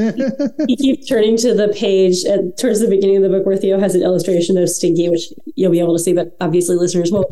he 0.68 0.76
keeps 0.76 1.08
turning 1.08 1.36
to 1.38 1.54
the 1.54 1.68
page 1.68 2.24
at, 2.24 2.56
towards 2.58 2.80
the 2.80 2.88
beginning 2.88 3.16
of 3.16 3.22
the 3.22 3.28
book 3.28 3.46
where 3.46 3.56
Theo 3.56 3.78
has 3.78 3.94
an 3.94 4.02
illustration 4.02 4.56
of 4.56 4.68
Stinky, 4.68 5.08
which 5.08 5.32
you'll 5.54 5.72
be 5.72 5.80
able 5.80 5.96
to 5.96 6.02
see, 6.02 6.12
but 6.12 6.36
obviously 6.40 6.76
listeners 6.76 7.12
won't. 7.12 7.26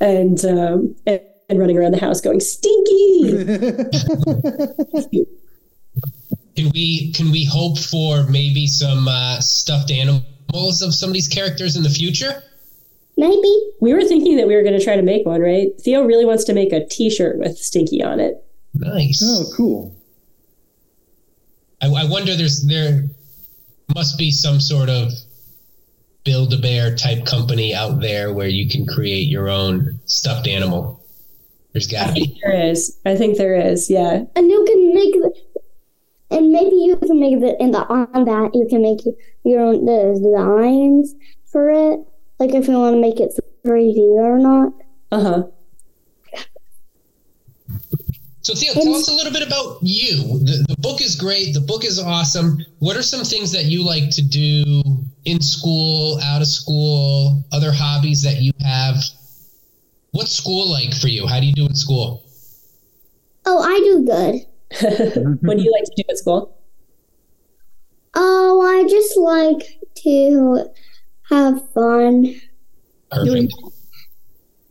And 0.00 0.44
um, 0.44 0.94
and, 1.06 1.20
and 1.48 1.58
running 1.58 1.78
around 1.78 1.92
the 1.92 2.00
house 2.00 2.20
going 2.20 2.40
Stinky. 2.40 3.32
Can 6.56 6.70
we 6.72 7.12
can 7.12 7.30
we 7.30 7.44
hope 7.44 7.78
for 7.78 8.24
maybe 8.28 8.66
some 8.66 9.08
uh, 9.08 9.40
stuffed 9.40 9.90
animals 9.90 10.80
of 10.80 10.94
some 10.94 11.10
of 11.10 11.14
these 11.14 11.28
characters 11.28 11.76
in 11.76 11.82
the 11.82 11.90
future? 11.90 12.42
Maybe. 13.16 13.70
We 13.80 13.94
were 13.94 14.04
thinking 14.04 14.36
that 14.36 14.46
we 14.46 14.54
were 14.54 14.62
going 14.62 14.78
to 14.78 14.84
try 14.84 14.96
to 14.96 15.02
make 15.02 15.24
one, 15.24 15.40
right? 15.40 15.68
Theo 15.80 16.04
really 16.04 16.24
wants 16.24 16.44
to 16.44 16.52
make 16.52 16.72
a 16.72 16.86
T-shirt 16.86 17.38
with 17.38 17.56
Stinky 17.56 18.02
on 18.02 18.20
it. 18.20 18.44
Nice. 18.74 19.22
Oh, 19.24 19.44
cool. 19.56 19.96
I, 21.82 21.86
I 21.86 22.04
wonder. 22.04 22.34
There's 22.34 22.66
there 22.66 23.04
must 23.94 24.18
be 24.18 24.30
some 24.30 24.60
sort 24.60 24.90
of 24.90 25.12
build 26.24 26.52
a 26.52 26.58
bear 26.58 26.94
type 26.94 27.24
company 27.24 27.74
out 27.74 28.00
there 28.00 28.34
where 28.34 28.48
you 28.48 28.68
can 28.68 28.86
create 28.86 29.28
your 29.28 29.48
own 29.48 29.98
stuffed 30.06 30.46
animal. 30.46 31.02
There's 31.72 31.86
got 31.86 32.08
to 32.08 32.12
be. 32.12 32.38
There 32.42 32.70
is. 32.70 32.98
I 33.06 33.16
think 33.16 33.38
there 33.38 33.54
is. 33.54 33.88
Yeah. 33.88 34.24
And 34.34 34.50
you 34.50 34.64
can 34.66 34.94
make 34.94 35.14
and 36.30 36.50
maybe 36.50 36.74
you 36.74 36.96
can 36.96 37.20
make 37.20 37.40
the 37.40 37.56
in 37.62 37.70
the 37.70 37.86
on 37.86 38.24
that 38.24 38.50
you 38.54 38.66
can 38.68 38.82
make 38.82 39.00
your 39.44 39.60
own 39.60 39.84
the 39.84 40.18
designs 40.20 41.14
for 41.46 41.70
it, 41.70 42.00
like 42.38 42.54
if 42.54 42.68
you 42.68 42.78
want 42.78 42.94
to 42.94 43.00
make 43.00 43.20
it 43.20 43.32
3D 43.64 43.96
or 43.96 44.38
not. 44.38 44.72
Uh 45.10 45.22
huh. 45.22 45.42
So 48.42 48.54
Theo, 48.54 48.74
tell 48.74 48.94
us 48.94 49.08
a 49.08 49.12
little 49.12 49.32
bit 49.32 49.44
about 49.44 49.78
you. 49.82 50.38
The, 50.38 50.64
the 50.68 50.76
book 50.78 51.02
is 51.02 51.16
great. 51.16 51.52
The 51.52 51.60
book 51.60 51.84
is 51.84 51.98
awesome. 51.98 52.64
What 52.78 52.96
are 52.96 53.02
some 53.02 53.24
things 53.24 53.50
that 53.50 53.64
you 53.64 53.84
like 53.84 54.08
to 54.10 54.22
do 54.22 54.82
in 55.24 55.40
school, 55.40 56.20
out 56.22 56.42
of 56.42 56.46
school, 56.46 57.44
other 57.50 57.72
hobbies 57.72 58.22
that 58.22 58.36
you 58.36 58.52
have? 58.60 59.02
What's 60.12 60.30
school 60.30 60.70
like 60.70 60.94
for 60.94 61.08
you? 61.08 61.26
How 61.26 61.40
do 61.40 61.46
you 61.46 61.54
do 61.54 61.66
in 61.66 61.74
school? 61.74 62.22
Oh, 63.46 63.60
I 63.60 63.78
do 63.80 64.04
good. 64.04 65.38
what 65.42 65.56
do 65.56 65.62
you 65.64 65.72
like 65.72 65.84
to 65.84 65.92
do 65.96 66.02
at 66.08 66.16
school? 66.16 66.56
Oh, 68.14 68.62
I 68.62 68.88
just 68.88 69.16
like 69.16 69.80
to 70.04 70.68
have 71.30 71.70
fun. 71.72 72.34
Doing, 73.24 73.48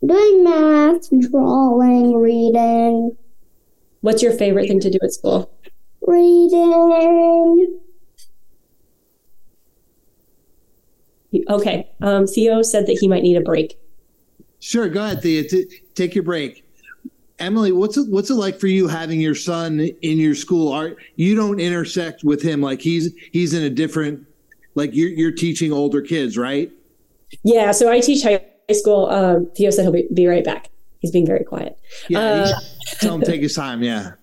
doing 0.06 0.44
math, 0.44 1.10
drawing, 1.32 2.16
reading. 2.16 3.16
What's 4.02 4.22
your 4.22 4.34
favorite 4.34 4.68
thing 4.68 4.80
to 4.82 4.90
do 4.90 5.00
at 5.02 5.14
school? 5.14 5.52
Reading. 6.06 7.80
Okay. 11.50 11.90
Um, 12.02 12.28
Theo 12.28 12.62
said 12.62 12.88
that 12.88 12.98
he 13.00 13.08
might 13.08 13.24
need 13.24 13.38
a 13.38 13.42
break. 13.42 13.78
Sure, 14.60 14.88
go 14.90 15.04
ahead, 15.04 15.22
Theo. 15.22 15.44
T- 15.44 15.82
take 15.96 16.16
your 16.16 16.24
break. 16.24 16.64
Emily, 17.38 17.72
what's 17.72 17.98
it 17.98 18.08
what's 18.10 18.30
it 18.30 18.36
like 18.36 18.60
for 18.60 18.68
you 18.68 18.88
having 18.88 19.20
your 19.20 19.36
son 19.36 19.80
in 19.80 20.18
your 20.18 20.36
school? 20.36 20.72
Are 20.72 20.96
you 21.18 21.36
don't 21.36 21.60
intersect 21.60 22.24
with 22.24 22.42
him 22.42 22.62
like 22.62 22.82
he's 22.82 23.14
he's 23.32 23.54
in 23.54 23.64
a 23.64 23.70
different 23.70 24.26
like 24.76 24.92
you're 24.94 25.10
you're 25.10 25.32
teaching 25.32 25.72
older 25.72 26.02
kids, 26.02 26.38
right? 26.38 26.72
Yeah, 27.44 27.72
so 27.72 27.92
I 27.92 28.00
teach 28.00 28.24
high 28.24 28.42
school. 28.72 29.10
Um, 29.10 29.50
Theo 29.56 29.72
said 29.72 29.84
he'll 29.84 29.92
be, 29.92 30.08
be 30.14 30.28
right 30.28 30.44
back. 30.44 30.70
He's 31.00 31.12
being 31.12 31.26
very 31.26 31.44
quiet. 31.44 31.78
Yeah, 32.08 32.20
uh, 32.20 32.52
tell 33.00 33.16
him 33.16 33.22
take 33.22 33.42
his 33.42 33.56
time. 33.56 33.84
Yeah. 33.84 34.14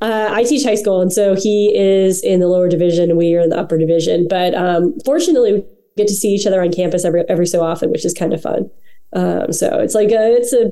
Uh, 0.00 0.28
I 0.30 0.44
teach 0.44 0.62
high 0.62 0.76
school, 0.76 1.00
and 1.00 1.12
so 1.12 1.34
he 1.34 1.74
is 1.74 2.22
in 2.22 2.38
the 2.38 2.46
lower 2.46 2.68
division, 2.68 3.08
and 3.08 3.18
we 3.18 3.34
are 3.34 3.40
in 3.40 3.48
the 3.48 3.58
upper 3.58 3.76
division. 3.76 4.28
But 4.28 4.54
um, 4.54 4.94
fortunately, 5.04 5.54
we 5.54 5.64
get 5.96 6.06
to 6.06 6.14
see 6.14 6.28
each 6.28 6.46
other 6.46 6.62
on 6.62 6.70
campus 6.70 7.04
every 7.04 7.24
every 7.28 7.46
so 7.46 7.62
often, 7.62 7.90
which 7.90 8.04
is 8.04 8.14
kind 8.14 8.32
of 8.32 8.40
fun. 8.40 8.70
Um, 9.14 9.52
so 9.52 9.80
it's 9.80 9.94
like 9.94 10.10
a, 10.10 10.36
it's 10.36 10.52
a 10.52 10.70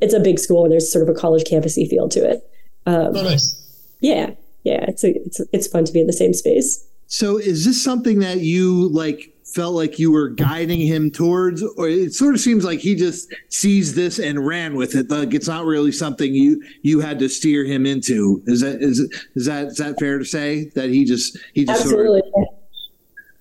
it's 0.00 0.14
a 0.14 0.20
big 0.20 0.38
school 0.38 0.64
and 0.64 0.72
there's 0.72 0.92
sort 0.92 1.02
of 1.02 1.14
a 1.14 1.18
college 1.18 1.44
campusy 1.44 1.88
feel 1.88 2.08
to 2.10 2.20
it. 2.20 2.42
Um, 2.86 3.16
oh, 3.16 3.22
nice. 3.22 3.62
Yeah, 4.00 4.30
yeah, 4.62 4.84
it's 4.86 5.02
a, 5.02 5.14
it's 5.24 5.40
it's 5.52 5.66
fun 5.66 5.84
to 5.84 5.92
be 5.92 6.00
in 6.00 6.06
the 6.06 6.12
same 6.12 6.32
space. 6.32 6.86
So, 7.06 7.38
is 7.38 7.64
this 7.64 7.82
something 7.82 8.18
that 8.20 8.40
you 8.40 8.88
like 8.88 9.32
felt 9.44 9.74
like 9.74 9.98
you 9.98 10.10
were 10.10 10.28
guiding 10.28 10.80
him 10.80 11.10
towards, 11.10 11.62
or 11.62 11.88
it 11.88 12.12
sort 12.12 12.34
of 12.34 12.40
seems 12.40 12.64
like 12.64 12.80
he 12.80 12.94
just 12.94 13.32
sees 13.48 13.94
this 13.94 14.18
and 14.18 14.44
ran 14.44 14.74
with 14.74 14.94
it? 14.94 15.10
Like 15.10 15.34
it's 15.34 15.46
not 15.46 15.64
really 15.64 15.92
something 15.92 16.34
you 16.34 16.62
you 16.82 17.00
had 17.00 17.18
to 17.20 17.28
steer 17.28 17.64
him 17.64 17.86
into. 17.86 18.42
Is 18.46 18.60
that 18.60 18.82
is 18.82 19.00
is 19.34 19.46
that 19.46 19.66
is 19.66 19.76
that 19.76 19.98
fair 19.98 20.18
to 20.18 20.24
say 20.24 20.70
that 20.74 20.90
he 20.90 21.04
just 21.04 21.38
he 21.54 21.64
just 21.64 21.82
absolutely. 21.82 22.22
Sort 22.32 22.48
of... 22.48 22.54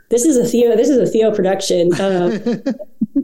This 0.09 0.25
is 0.25 0.37
a 0.37 0.45
Theo. 0.45 0.75
This 0.75 0.89
is 0.89 0.97
a 0.97 1.11
Theo 1.11 1.33
production. 1.33 1.89
Um, 1.99 2.39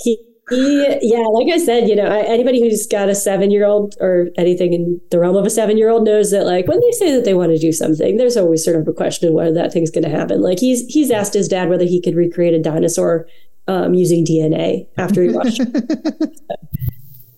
he 0.00 0.18
yeah, 0.50 1.26
like 1.26 1.52
I 1.52 1.58
said, 1.58 1.88
you 1.88 1.94
know, 1.94 2.06
anybody 2.06 2.60
who's 2.60 2.86
got 2.86 3.08
a 3.08 3.14
seven 3.14 3.50
year 3.50 3.64
old 3.66 3.96
or 4.00 4.28
anything 4.36 4.72
in 4.72 5.00
the 5.10 5.18
realm 5.18 5.36
of 5.36 5.46
a 5.46 5.50
seven 5.50 5.76
year 5.76 5.90
old 5.90 6.04
knows 6.04 6.30
that, 6.30 6.44
like, 6.44 6.66
when 6.66 6.80
they 6.80 6.90
say 6.92 7.14
that 7.14 7.24
they 7.24 7.34
want 7.34 7.52
to 7.52 7.58
do 7.58 7.72
something, 7.72 8.16
there's 8.16 8.36
always 8.36 8.64
sort 8.64 8.76
of 8.76 8.86
a 8.88 8.92
question 8.92 9.28
of 9.28 9.34
whether 9.34 9.54
that 9.54 9.72
thing's 9.72 9.90
going 9.90 10.04
to 10.04 10.10
happen. 10.10 10.40
Like, 10.40 10.58
he's 10.58 10.86
he's 10.86 11.10
asked 11.10 11.34
his 11.34 11.48
dad 11.48 11.68
whether 11.68 11.84
he 11.84 12.00
could 12.00 12.16
recreate 12.16 12.54
a 12.54 12.60
dinosaur 12.60 13.26
um, 13.68 13.94
using 13.94 14.24
DNA 14.24 14.86
after 14.96 15.22
he 15.22 15.28
watched. 15.32 15.60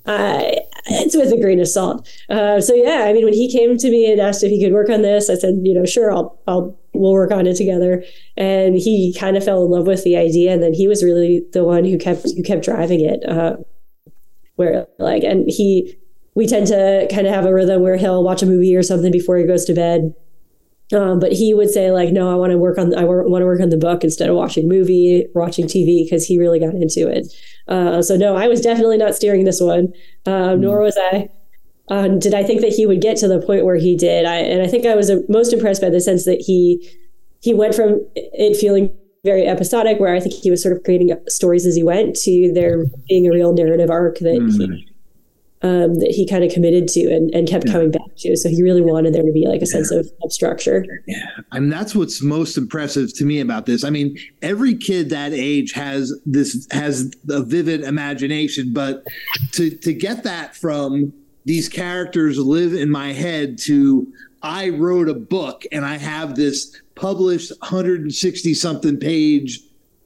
I, 0.06 0.58
it's 0.86 1.16
with 1.16 1.32
a 1.32 1.40
grain 1.40 1.60
of 1.60 1.68
salt. 1.68 2.08
Uh, 2.28 2.60
so 2.60 2.74
yeah, 2.74 3.04
I 3.06 3.12
mean, 3.12 3.24
when 3.24 3.34
he 3.34 3.52
came 3.52 3.76
to 3.76 3.90
me 3.90 4.10
and 4.10 4.20
asked 4.20 4.42
if 4.42 4.50
he 4.50 4.62
could 4.62 4.72
work 4.72 4.90
on 4.90 5.02
this, 5.02 5.30
I 5.30 5.34
said, 5.34 5.60
you 5.62 5.74
know, 5.74 5.84
sure, 5.84 6.12
I'll, 6.12 6.40
I'll, 6.46 6.78
we'll 6.94 7.12
work 7.12 7.30
on 7.30 7.46
it 7.46 7.56
together. 7.56 8.04
And 8.36 8.76
he 8.76 9.14
kind 9.18 9.36
of 9.36 9.44
fell 9.44 9.64
in 9.64 9.70
love 9.70 9.86
with 9.86 10.04
the 10.04 10.16
idea, 10.16 10.52
and 10.52 10.62
then 10.62 10.74
he 10.74 10.88
was 10.88 11.02
really 11.02 11.42
the 11.52 11.64
one 11.64 11.84
who 11.84 11.98
kept 11.98 12.22
who 12.22 12.42
kept 12.42 12.64
driving 12.64 13.00
it. 13.00 13.28
Uh, 13.28 13.56
where 14.56 14.86
like, 14.98 15.24
and 15.24 15.48
he, 15.48 15.96
we 16.34 16.46
tend 16.46 16.66
to 16.68 17.08
kind 17.10 17.26
of 17.26 17.34
have 17.34 17.46
a 17.46 17.52
rhythm 17.54 17.82
where 17.82 17.96
he'll 17.96 18.22
watch 18.22 18.42
a 18.42 18.46
movie 18.46 18.76
or 18.76 18.82
something 18.82 19.12
before 19.12 19.36
he 19.36 19.46
goes 19.46 19.64
to 19.64 19.74
bed. 19.74 20.14
Um, 20.92 21.18
but 21.18 21.32
he 21.32 21.54
would 21.54 21.70
say 21.70 21.90
like, 21.90 22.10
no, 22.10 22.30
I 22.30 22.34
want 22.34 22.50
to 22.52 22.58
work 22.58 22.76
on, 22.76 22.94
I 22.94 23.04
want 23.04 23.40
to 23.40 23.46
work 23.46 23.60
on 23.62 23.70
the 23.70 23.78
book 23.78 24.04
instead 24.04 24.28
of 24.28 24.36
watching 24.36 24.68
movie, 24.68 25.26
watching 25.34 25.64
TV, 25.64 26.04
because 26.04 26.26
he 26.26 26.38
really 26.38 26.60
got 26.60 26.74
into 26.74 27.08
it. 27.08 27.32
Uh, 27.66 28.02
so 28.02 28.16
no, 28.16 28.36
I 28.36 28.46
was 28.46 28.60
definitely 28.60 28.98
not 28.98 29.14
steering 29.14 29.44
this 29.44 29.60
one, 29.60 29.94
um, 30.26 30.60
nor 30.60 30.80
was 30.80 30.98
I. 30.98 31.30
Um, 31.88 32.18
did 32.18 32.34
I 32.34 32.42
think 32.42 32.60
that 32.60 32.70
he 32.70 32.86
would 32.86 33.00
get 33.00 33.16
to 33.18 33.28
the 33.28 33.40
point 33.40 33.64
where 33.64 33.76
he 33.76 33.96
did? 33.96 34.24
I, 34.24 34.36
and 34.36 34.62
I 34.62 34.66
think 34.66 34.86
I 34.86 34.94
was 34.94 35.10
uh, 35.10 35.18
most 35.28 35.52
impressed 35.52 35.82
by 35.82 35.90
the 35.90 36.00
sense 36.00 36.24
that 36.24 36.40
he 36.40 36.88
he 37.40 37.52
went 37.52 37.74
from 37.74 38.06
it 38.14 38.56
feeling 38.56 38.94
very 39.24 39.46
episodic, 39.46 40.00
where 40.00 40.14
I 40.14 40.20
think 40.20 40.34
he 40.34 40.50
was 40.50 40.62
sort 40.62 40.76
of 40.76 40.82
creating 40.84 41.16
stories 41.28 41.66
as 41.66 41.76
he 41.76 41.82
went, 41.82 42.16
to 42.16 42.52
there 42.54 42.84
being 43.08 43.26
a 43.26 43.30
real 43.30 43.52
narrative 43.52 43.90
arc 43.90 44.18
that 44.18 44.38
mm-hmm. 44.38 44.72
he 44.72 44.88
um, 45.62 45.94
that 46.00 46.10
he 46.10 46.26
kind 46.26 46.42
of 46.42 46.52
committed 46.52 46.88
to 46.88 47.12
and, 47.12 47.32
and 47.34 47.48
kept 47.48 47.66
yeah. 47.66 47.72
coming 47.72 47.90
back 47.92 48.16
to. 48.18 48.36
So 48.36 48.48
he 48.48 48.62
really 48.62 48.82
wanted 48.82 49.14
there 49.14 49.22
to 49.22 49.32
be 49.32 49.46
like 49.46 49.62
a 49.62 49.66
sense 49.66 49.92
of, 49.92 50.08
of, 50.22 50.32
structure. 50.32 50.84
Yeah. 51.06 51.24
I 51.52 51.60
mean, 51.60 51.68
that's 51.68 51.94
what's 51.94 52.20
most 52.20 52.56
impressive 52.56 53.14
to 53.14 53.24
me 53.24 53.38
about 53.38 53.66
this. 53.66 53.84
I 53.84 53.90
mean, 53.90 54.16
every 54.42 54.76
kid 54.76 55.10
that 55.10 55.32
age 55.32 55.72
has 55.72 56.12
this, 56.26 56.66
has 56.72 57.12
a 57.30 57.44
vivid 57.44 57.82
imagination, 57.82 58.72
but 58.72 59.04
to, 59.52 59.70
to 59.70 59.92
get 59.92 60.24
that 60.24 60.56
from 60.56 61.12
these 61.44 61.68
characters 61.68 62.38
live 62.38 62.74
in 62.74 62.90
my 62.90 63.12
head 63.12 63.58
to 63.58 64.12
I 64.42 64.70
wrote 64.70 65.08
a 65.08 65.14
book 65.14 65.64
and 65.70 65.84
I 65.84 65.96
have 65.96 66.34
this 66.34 66.80
published 66.94 67.52
160 67.60 68.54
something 68.54 68.98
page 68.98 69.60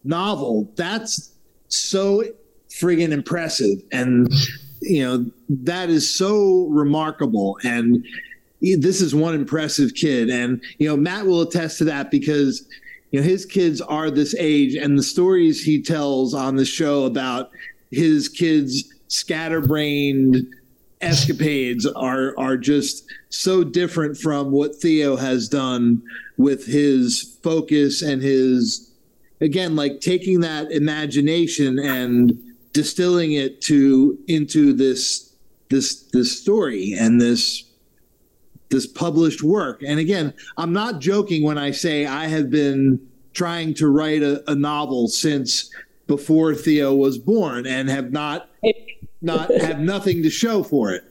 novel, 0.04 0.70
that's 0.76 1.32
so 1.68 2.22
friggin' 2.70 3.10
impressive. 3.10 3.82
And 3.92 4.32
you 4.82 5.04
know 5.04 5.30
that 5.48 5.88
is 5.88 6.12
so 6.12 6.66
remarkable. 6.66 7.58
And 7.64 8.04
this 8.60 9.00
is 9.00 9.14
one 9.14 9.34
impressive 9.34 9.94
kid. 9.94 10.30
And 10.30 10.62
you 10.78 10.88
know 10.88 10.96
matt 10.96 11.26
will 11.26 11.42
attest 11.42 11.78
to 11.78 11.84
that 11.84 12.10
because 12.10 12.66
you 13.10 13.20
know 13.20 13.26
his 13.26 13.46
kids 13.46 13.80
are 13.80 14.10
this 14.10 14.34
age 14.38 14.74
and 14.74 14.98
the 14.98 15.02
stories 15.02 15.62
he 15.62 15.82
tells 15.82 16.34
on 16.34 16.56
the 16.56 16.64
show 16.64 17.04
about 17.04 17.50
his 17.90 18.28
kids 18.28 18.92
scatterbrained 19.08 20.36
escapades 21.00 21.86
are 21.86 22.34
are 22.38 22.56
just 22.56 23.06
so 23.28 23.62
different 23.62 24.16
from 24.16 24.50
what 24.50 24.74
Theo 24.74 25.16
has 25.16 25.48
done 25.48 26.02
with 26.38 26.66
his 26.66 27.38
focus 27.42 28.02
and 28.02 28.22
his 28.22 28.90
again 29.40 29.76
like 29.76 30.00
taking 30.00 30.40
that 30.40 30.72
imagination 30.72 31.78
and 31.78 32.38
distilling 32.72 33.32
it 33.32 33.60
to 33.62 34.18
into 34.28 34.72
this 34.72 35.32
this 35.68 36.02
this 36.12 36.40
story 36.40 36.94
and 36.98 37.20
this 37.20 37.64
this 38.68 38.86
published 38.86 39.42
work. 39.42 39.82
And 39.86 40.00
again, 40.00 40.34
I'm 40.56 40.72
not 40.72 41.00
joking 41.00 41.42
when 41.42 41.58
I 41.58 41.70
say 41.70 42.06
I 42.06 42.26
have 42.26 42.50
been 42.50 43.00
trying 43.32 43.74
to 43.74 43.88
write 43.88 44.22
a, 44.22 44.42
a 44.50 44.54
novel 44.54 45.08
since 45.08 45.70
before 46.06 46.54
Theo 46.54 46.94
was 46.94 47.18
born 47.18 47.66
and 47.66 47.88
have 47.88 48.12
not 48.12 48.50
not 49.26 49.50
have 49.50 49.80
nothing 49.80 50.22
to 50.22 50.30
show 50.30 50.62
for 50.62 50.92
it. 50.92 51.04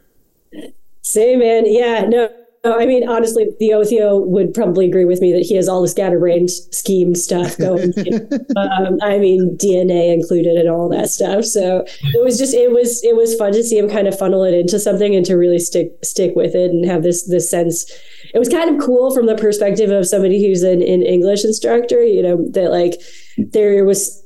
Same 1.01 1.39
man. 1.39 1.65
Yeah, 1.67 2.06
no, 2.08 2.30
I 2.65 2.86
mean, 2.86 3.08
honestly, 3.08 3.47
Theo 3.60 3.84
Theo 3.84 4.17
would 4.17 4.54
probably 4.54 4.88
agree 4.88 5.06
with 5.06 5.21
me 5.21 5.32
that 5.34 5.43
he 5.43 5.56
has 5.56 5.69
all 5.69 5.82
the 5.82 5.88
scatterbrained 5.88 6.49
scheme 6.49 7.13
stuff 7.13 7.58
going. 7.58 7.93
um, 8.58 8.97
I 9.04 9.19
mean, 9.19 9.56
DNA 9.58 10.13
included 10.13 10.58
and 10.58 10.69
all 10.69 10.89
that 10.89 11.10
stuff. 11.10 11.45
So 11.45 11.86
it 11.86 12.23
was 12.23 12.39
just 12.39 12.56
it 12.56 12.71
was 12.71 13.04
it 13.04 13.15
was 13.15 13.36
fun 13.36 13.54
to 13.54 13.63
see 13.63 13.78
him 13.78 13.89
kind 13.89 14.08
of 14.08 14.17
funnel 14.17 14.43
it 14.43 14.54
into 14.54 14.80
something 14.80 15.15
and 15.15 15.25
to 15.28 15.36
really 15.36 15.60
stick 15.60 15.91
stick 16.04 16.36
with 16.36 16.56
it 16.56 16.71
and 16.71 16.86
have 16.86 17.04
this 17.04 17.28
this 17.28 17.49
sense. 17.49 17.91
It 18.34 18.39
was 18.39 18.49
kind 18.49 18.75
of 18.75 18.84
cool 18.84 19.13
from 19.13 19.28
the 19.28 19.36
perspective 19.36 19.91
of 19.91 20.08
somebody 20.08 20.45
who's 20.45 20.63
an, 20.63 20.82
an 20.82 21.04
English 21.04 21.45
instructor. 21.45 22.04
You 22.04 22.23
know 22.23 22.47
that 22.51 22.71
like 22.71 22.99
there 23.38 23.86
was 23.86 24.23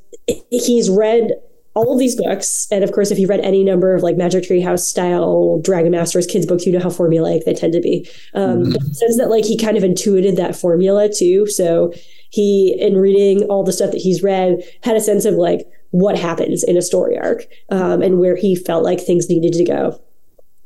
he's 0.50 0.90
read 0.90 1.34
all 1.80 1.94
of 1.94 2.00
these 2.00 2.16
books, 2.16 2.68
and 2.72 2.84
of 2.84 2.92
course, 2.92 3.10
if 3.10 3.18
you've 3.18 3.30
read 3.30 3.40
any 3.40 3.64
number 3.64 3.96
of 3.96 4.04
like 4.04 4.18
Magic 4.18 4.44
Tree 4.44 4.60
House 4.60 4.86
style 4.86 5.62
Dragon 5.64 5.92
Masters 5.92 6.28
kids 6.28 6.46
books, 6.46 6.66
you 6.66 6.74
know 6.74 6.80
how 6.80 6.90
formulaic 6.90 7.46
they 7.46 7.54
tend 7.54 7.72
to 7.72 7.80
be. 7.80 8.08
Um, 8.34 8.66
mm-hmm. 8.66 8.92
Sense 8.92 9.18
that 9.18 9.30
like 9.30 9.46
he 9.46 9.58
kind 9.58 9.78
of 9.78 9.84
intuited 9.84 10.36
that 10.36 10.58
formula 10.58 11.10
too. 11.10 11.48
So 11.48 11.94
he, 12.32 12.76
in 12.78 12.98
reading 12.98 13.44
all 13.46 13.64
the 13.64 13.72
stuff 13.72 13.92
that 13.92 14.02
he's 14.02 14.22
read, 14.22 14.62
had 14.84 14.98
a 14.98 15.02
sense 15.02 15.24
of 15.24 15.36
like 15.36 15.68
what 15.92 16.18
happens 16.18 16.64
in 16.66 16.76
a 16.76 16.82
story 16.82 17.18
arc 17.18 17.46
um, 17.70 18.02
and 18.02 18.20
where 18.20 18.36
he 18.36 18.56
felt 18.56 18.84
like 18.84 19.00
things 19.00 19.30
needed 19.30 19.54
to 19.54 19.64
go. 19.64 20.02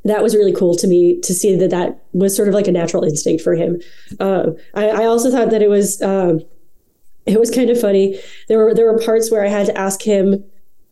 That 0.06 0.24
was 0.24 0.36
really 0.36 0.52
cool 0.52 0.76
to 0.78 0.88
me 0.88 1.22
to 1.22 1.34
see 1.34 1.56
that 1.56 1.70
that 1.70 2.04
was 2.12 2.36
sort 2.36 2.48
of 2.48 2.56
like 2.56 2.68
a 2.68 2.72
natural 2.72 3.04
instinct 3.04 3.44
for 3.44 3.54
him. 3.54 3.80
Uh, 4.20 4.48
I, 4.74 4.90
I, 4.90 5.06
also 5.06 5.32
thought 5.32 5.52
that 5.52 5.62
it 5.62 5.70
was 5.70 6.02
um, 6.02 6.42
it 7.26 7.40
was 7.40 7.52
kind 7.52 7.70
of 7.70 7.80
funny. 7.80 8.20
There 8.50 8.58
were 8.58 8.74
there 8.74 8.92
were 8.92 9.00
parts 9.00 9.32
where 9.32 9.46
I 9.46 9.48
had 9.48 9.68
to 9.68 9.78
ask 9.78 10.02
him 10.02 10.44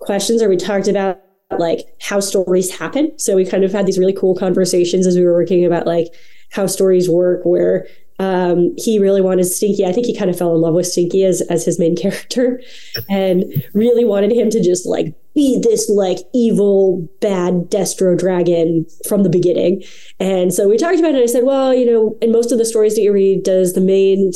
questions 0.02 0.42
or 0.42 0.50
we 0.50 0.58
talked 0.58 0.88
about 0.88 1.22
like 1.58 1.82
how 2.00 2.20
stories 2.20 2.72
happen. 2.72 3.18
So 3.18 3.36
we 3.36 3.46
kind 3.46 3.64
of 3.64 3.72
had 3.72 3.86
these 3.86 4.00
really 4.00 4.14
cool 4.14 4.36
conversations 4.36 5.08
as 5.08 5.16
we 5.16 5.24
were 5.24 5.34
working 5.34 5.66
about 5.66 5.86
like 5.86 6.08
how 6.52 6.68
stories 6.68 7.10
work, 7.10 7.42
where 7.44 7.88
um, 8.20 8.74
he 8.78 9.00
really 9.00 9.22
wanted 9.22 9.46
Stinky. 9.46 9.86
I 9.86 9.92
think 9.92 10.06
he 10.06 10.16
kind 10.16 10.30
of 10.30 10.38
fell 10.38 10.54
in 10.54 10.62
love 10.62 10.76
with 10.76 10.86
Stinky 10.86 11.24
as, 11.24 11.42
as 11.42 11.66
his 11.66 11.80
main 11.80 11.96
character 12.02 12.62
and 13.10 13.46
really 13.74 14.06
wanted 14.06 14.32
him 14.32 14.50
to 14.52 14.62
just 14.62 14.86
like 14.86 15.16
be 15.34 15.60
this 15.60 15.90
like 15.90 16.18
evil, 16.34 17.08
bad 17.20 17.70
Destro 17.70 18.18
dragon 18.18 18.86
from 19.08 19.24
the 19.24 19.30
beginning. 19.30 19.84
And 20.20 20.54
so 20.54 20.68
we 20.68 20.78
talked 20.78 21.00
about 21.00 21.16
it. 21.16 21.24
I 21.24 21.26
said, 21.26 21.46
well, 21.46 21.74
you 21.74 21.86
know, 21.86 22.18
in 22.22 22.32
most 22.32 22.52
of 22.52 22.58
the 22.58 22.66
stories 22.66 22.96
that 22.96 23.02
you 23.02 23.14
read, 23.14 23.44
does 23.44 23.74
the 23.74 23.82
main, 23.82 24.32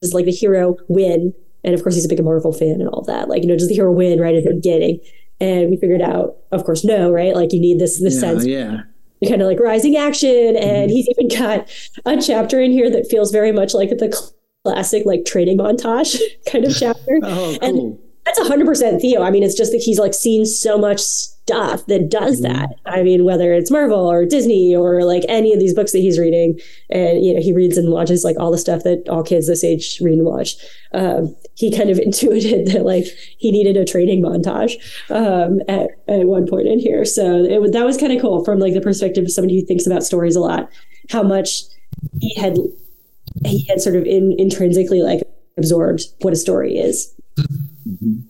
is 0.00 0.14
like 0.14 0.24
the 0.24 0.32
hero 0.32 0.76
win 0.88 1.34
and 1.64 1.74
of 1.74 1.82
course, 1.82 1.94
he's 1.94 2.04
a 2.04 2.08
big 2.08 2.22
Marvel 2.22 2.52
fan 2.52 2.80
and 2.80 2.88
all 2.88 3.02
that. 3.02 3.28
Like, 3.28 3.42
you 3.42 3.48
know, 3.48 3.56
does 3.56 3.68
the 3.68 3.74
hero 3.74 3.92
win 3.92 4.20
right 4.20 4.34
at 4.34 4.44
the 4.44 4.54
beginning? 4.54 5.00
And 5.40 5.70
we 5.70 5.76
figured 5.76 6.02
out, 6.02 6.36
of 6.52 6.64
course, 6.64 6.84
no, 6.84 7.10
right? 7.10 7.34
Like, 7.34 7.52
you 7.52 7.60
need 7.60 7.78
this 7.78 8.00
this 8.00 8.14
yeah, 8.14 8.20
sense, 8.20 8.46
yeah, 8.46 8.80
kind 9.28 9.42
of 9.42 9.48
like 9.48 9.60
rising 9.60 9.96
action. 9.96 10.56
And 10.56 10.88
mm-hmm. 10.88 10.90
he's 10.90 11.08
even 11.08 11.28
got 11.28 11.68
a 12.04 12.20
chapter 12.20 12.60
in 12.60 12.72
here 12.72 12.90
that 12.90 13.08
feels 13.10 13.30
very 13.30 13.52
much 13.52 13.74
like 13.74 13.90
the 13.90 14.32
classic 14.64 15.04
like 15.06 15.24
training 15.24 15.58
montage 15.58 16.18
kind 16.50 16.64
of 16.64 16.76
chapter. 16.76 17.18
oh, 17.22 17.56
cool. 17.60 17.68
And 17.68 17.98
that's 18.24 18.40
100% 18.40 19.00
Theo. 19.00 19.22
I 19.22 19.30
mean, 19.30 19.42
it's 19.42 19.56
just 19.56 19.72
that 19.72 19.78
he's 19.78 19.98
like 19.98 20.14
seen 20.14 20.44
so 20.44 20.76
much 20.76 21.00
stuff 21.48 21.86
that 21.86 22.10
does 22.10 22.40
mm-hmm. 22.40 22.52
that. 22.52 22.74
I 22.84 23.02
mean, 23.02 23.24
whether 23.24 23.54
it's 23.54 23.70
Marvel 23.70 24.06
or 24.06 24.26
Disney 24.26 24.76
or 24.76 25.02
like 25.04 25.24
any 25.28 25.52
of 25.54 25.58
these 25.58 25.72
books 25.72 25.92
that 25.92 26.00
he's 26.00 26.18
reading, 26.18 26.60
and 26.90 27.24
you 27.24 27.34
know, 27.34 27.40
he 27.40 27.54
reads 27.54 27.78
and 27.78 27.90
watches 27.90 28.22
like 28.22 28.38
all 28.38 28.50
the 28.50 28.58
stuff 28.58 28.82
that 28.84 29.08
all 29.08 29.22
kids 29.22 29.46
this 29.46 29.64
age 29.64 29.98
read 30.02 30.18
and 30.18 30.26
watch. 30.26 30.56
Um, 30.92 31.34
he 31.54 31.74
kind 31.74 31.88
of 31.88 31.98
intuited 32.06 32.68
that 32.68 32.84
like 32.84 33.04
he 33.38 33.50
needed 33.50 33.76
a 33.76 33.84
training 33.84 34.22
montage 34.22 34.74
um, 35.10 35.60
at, 35.68 35.88
at 36.06 36.26
one 36.26 36.46
point 36.46 36.68
in 36.68 36.78
here. 36.78 37.04
So 37.04 37.44
it, 37.44 37.72
that 37.72 37.86
was 37.86 37.96
kind 37.96 38.12
of 38.12 38.20
cool 38.20 38.44
from 38.44 38.58
like 38.58 38.74
the 38.74 38.80
perspective 38.80 39.24
of 39.24 39.32
somebody 39.32 39.58
who 39.58 39.66
thinks 39.66 39.86
about 39.86 40.02
stories 40.02 40.36
a 40.36 40.40
lot, 40.40 40.70
how 41.10 41.22
much 41.22 41.62
he 42.20 42.34
had 42.38 42.58
he 43.44 43.64
had 43.66 43.80
sort 43.80 43.96
of 43.96 44.04
in, 44.04 44.34
intrinsically 44.38 45.00
like 45.00 45.22
absorbed 45.56 46.02
what 46.20 46.34
a 46.34 46.36
story 46.36 46.76
is. 46.76 47.14
Mm-hmm. 47.38 48.20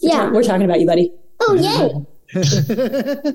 Yeah. 0.00 0.30
We're, 0.30 0.42
talking 0.42 0.64
about 0.64 0.80
you, 0.80 0.86
buddy. 0.86 1.12
Oh, 1.46 1.54
yay. 1.54 2.06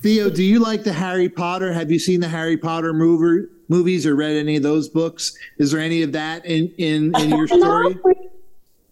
Theo, 0.00 0.30
do 0.30 0.42
you 0.42 0.60
like 0.60 0.84
the 0.84 0.92
Harry 0.92 1.28
Potter? 1.28 1.72
Have 1.72 1.90
you 1.90 1.98
seen 1.98 2.20
the 2.20 2.28
Harry 2.28 2.56
Potter 2.56 2.92
movie, 2.92 3.46
movies 3.68 4.06
or 4.06 4.14
read 4.14 4.36
any 4.36 4.56
of 4.56 4.62
those 4.62 4.88
books? 4.88 5.36
Is 5.58 5.72
there 5.72 5.80
any 5.80 6.02
of 6.02 6.12
that 6.12 6.46
in, 6.46 6.68
in, 6.78 7.14
in 7.20 7.30
your 7.30 7.46
story? 7.46 7.98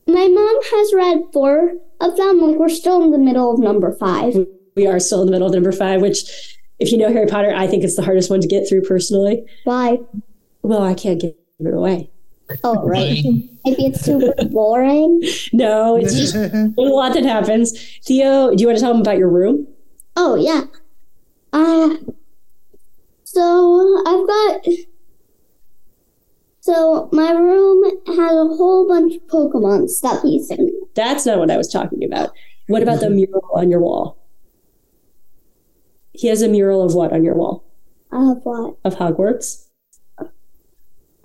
My 0.07 0.27
mom 0.27 0.59
has 0.71 0.95
read 0.95 1.23
four 1.33 1.75
of 2.01 2.17
them. 2.17 2.41
Like 2.41 2.57
we're 2.57 2.69
still 2.69 3.03
in 3.03 3.11
the 3.11 3.19
middle 3.19 3.53
of 3.53 3.59
number 3.59 3.93
five. 3.93 4.35
We 4.75 4.87
are 4.87 5.01
still 5.01 5.21
in 5.21 5.27
the 5.27 5.33
middle 5.33 5.49
of 5.49 5.55
number 5.55 5.73
five, 5.73 6.01
which, 6.01 6.59
if 6.79 6.93
you 6.93 6.99
know 6.99 7.13
Harry 7.13 7.27
Potter, 7.27 7.53
I 7.55 7.67
think 7.67 7.85
it's 7.85 7.97
the 7.97 8.05
hardest 8.05 8.31
one 8.31 8.41
to 8.41 8.49
get 8.49 8.69
through 8.69 8.83
personally. 8.83 9.45
Why? 9.65 9.99
Well, 10.63 10.83
I 10.83 10.95
can't 10.95 11.21
give 11.21 11.35
it 11.61 11.75
away. 11.75 12.11
Oh, 12.65 12.83
right. 12.87 13.23
Maybe 13.65 13.87
it's 13.87 14.05
too 14.05 14.33
boring. 14.51 15.23
No, 15.53 15.97
it's 15.97 16.15
just 16.15 16.35
a 16.35 16.73
lot 16.77 17.15
that 17.15 17.25
happens. 17.25 17.73
Theo, 18.05 18.55
do 18.55 18.61
you 18.61 18.67
want 18.67 18.79
to 18.79 18.83
tell 18.83 18.93
them 18.93 19.01
about 19.03 19.19
your 19.19 19.29
room? 19.29 19.67
Oh, 20.17 20.35
yeah. 20.37 20.63
Uh, 21.53 21.97
so 23.25 24.03
I've 24.07 24.27
got. 24.27 24.67
So 26.61 27.09
my 27.13 27.33
room 27.33 27.85
has 28.07 28.19
a 28.33 28.47
whole 28.57 28.87
bunch 28.89 29.15
of 29.15 29.23
Pokemon 29.23 29.85
stuffies 29.89 30.51
in 30.51 30.69
it. 30.69 30.75
That's 30.95 31.25
not 31.25 31.39
what 31.39 31.51
I 31.51 31.57
was 31.57 31.69
talking 31.73 32.05
about. 32.05 32.31
What 32.67 32.83
about 32.83 33.01
the 33.01 33.09
mural 33.09 33.49
on 33.55 33.71
your 33.71 33.81
wall? 33.81 34.19
He 36.13 36.29
has 36.29 36.43
a 36.43 36.49
mural 36.49 36.83
of 36.83 36.95
what 36.95 37.13
on 37.13 37.25
your 37.25 37.35
wall? 37.35 37.65
Of 38.13 38.39
what? 38.43 38.77
Of 38.85 38.97
Hogwarts. 38.97 39.67
Oh, 40.19 40.29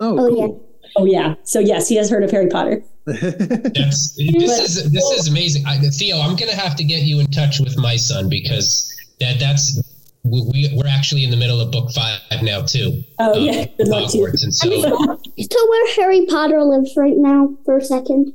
Oh, 0.00 0.16
cool. 0.16 0.68
Oh 0.96 1.04
yeah. 1.04 1.34
So 1.44 1.58
yes, 1.58 1.88
he 1.88 1.96
has 1.96 2.10
heard 2.10 2.22
of 2.22 2.30
Harry 2.30 2.48
Potter. 2.48 2.82
That's 3.06 4.14
this 4.16 4.76
is 4.76 4.90
this 4.92 5.04
is 5.04 5.28
amazing. 5.28 5.66
I, 5.66 5.78
Theo, 5.78 6.18
I'm 6.18 6.36
gonna 6.36 6.54
have 6.54 6.76
to 6.76 6.84
get 6.84 7.02
you 7.02 7.20
in 7.20 7.26
touch 7.26 7.60
with 7.60 7.76
my 7.76 7.96
son 7.96 8.28
because 8.28 8.90
that 9.20 9.38
that's 9.38 9.80
we, 10.22 10.42
we 10.52 10.72
we're 10.74 10.88
actually 10.88 11.24
in 11.24 11.30
the 11.30 11.36
middle 11.36 11.60
of 11.60 11.70
book 11.70 11.90
five 11.90 12.20
now 12.42 12.62
too. 12.62 13.02
Oh 13.18 13.32
of 13.32 13.42
yeah. 13.42 13.66
Good 13.76 13.88
luck 13.88 14.10
to 14.12 14.18
you. 14.18 14.24
Hogwarts, 14.26 14.42
and 14.42 14.54
so 14.54 14.70
So 14.70 15.68
where 15.68 15.94
Harry 15.96 16.26
Potter 16.26 16.62
lives 16.62 16.96
right 16.96 17.16
now 17.16 17.56
for 17.64 17.76
a 17.76 17.84
second? 17.84 18.32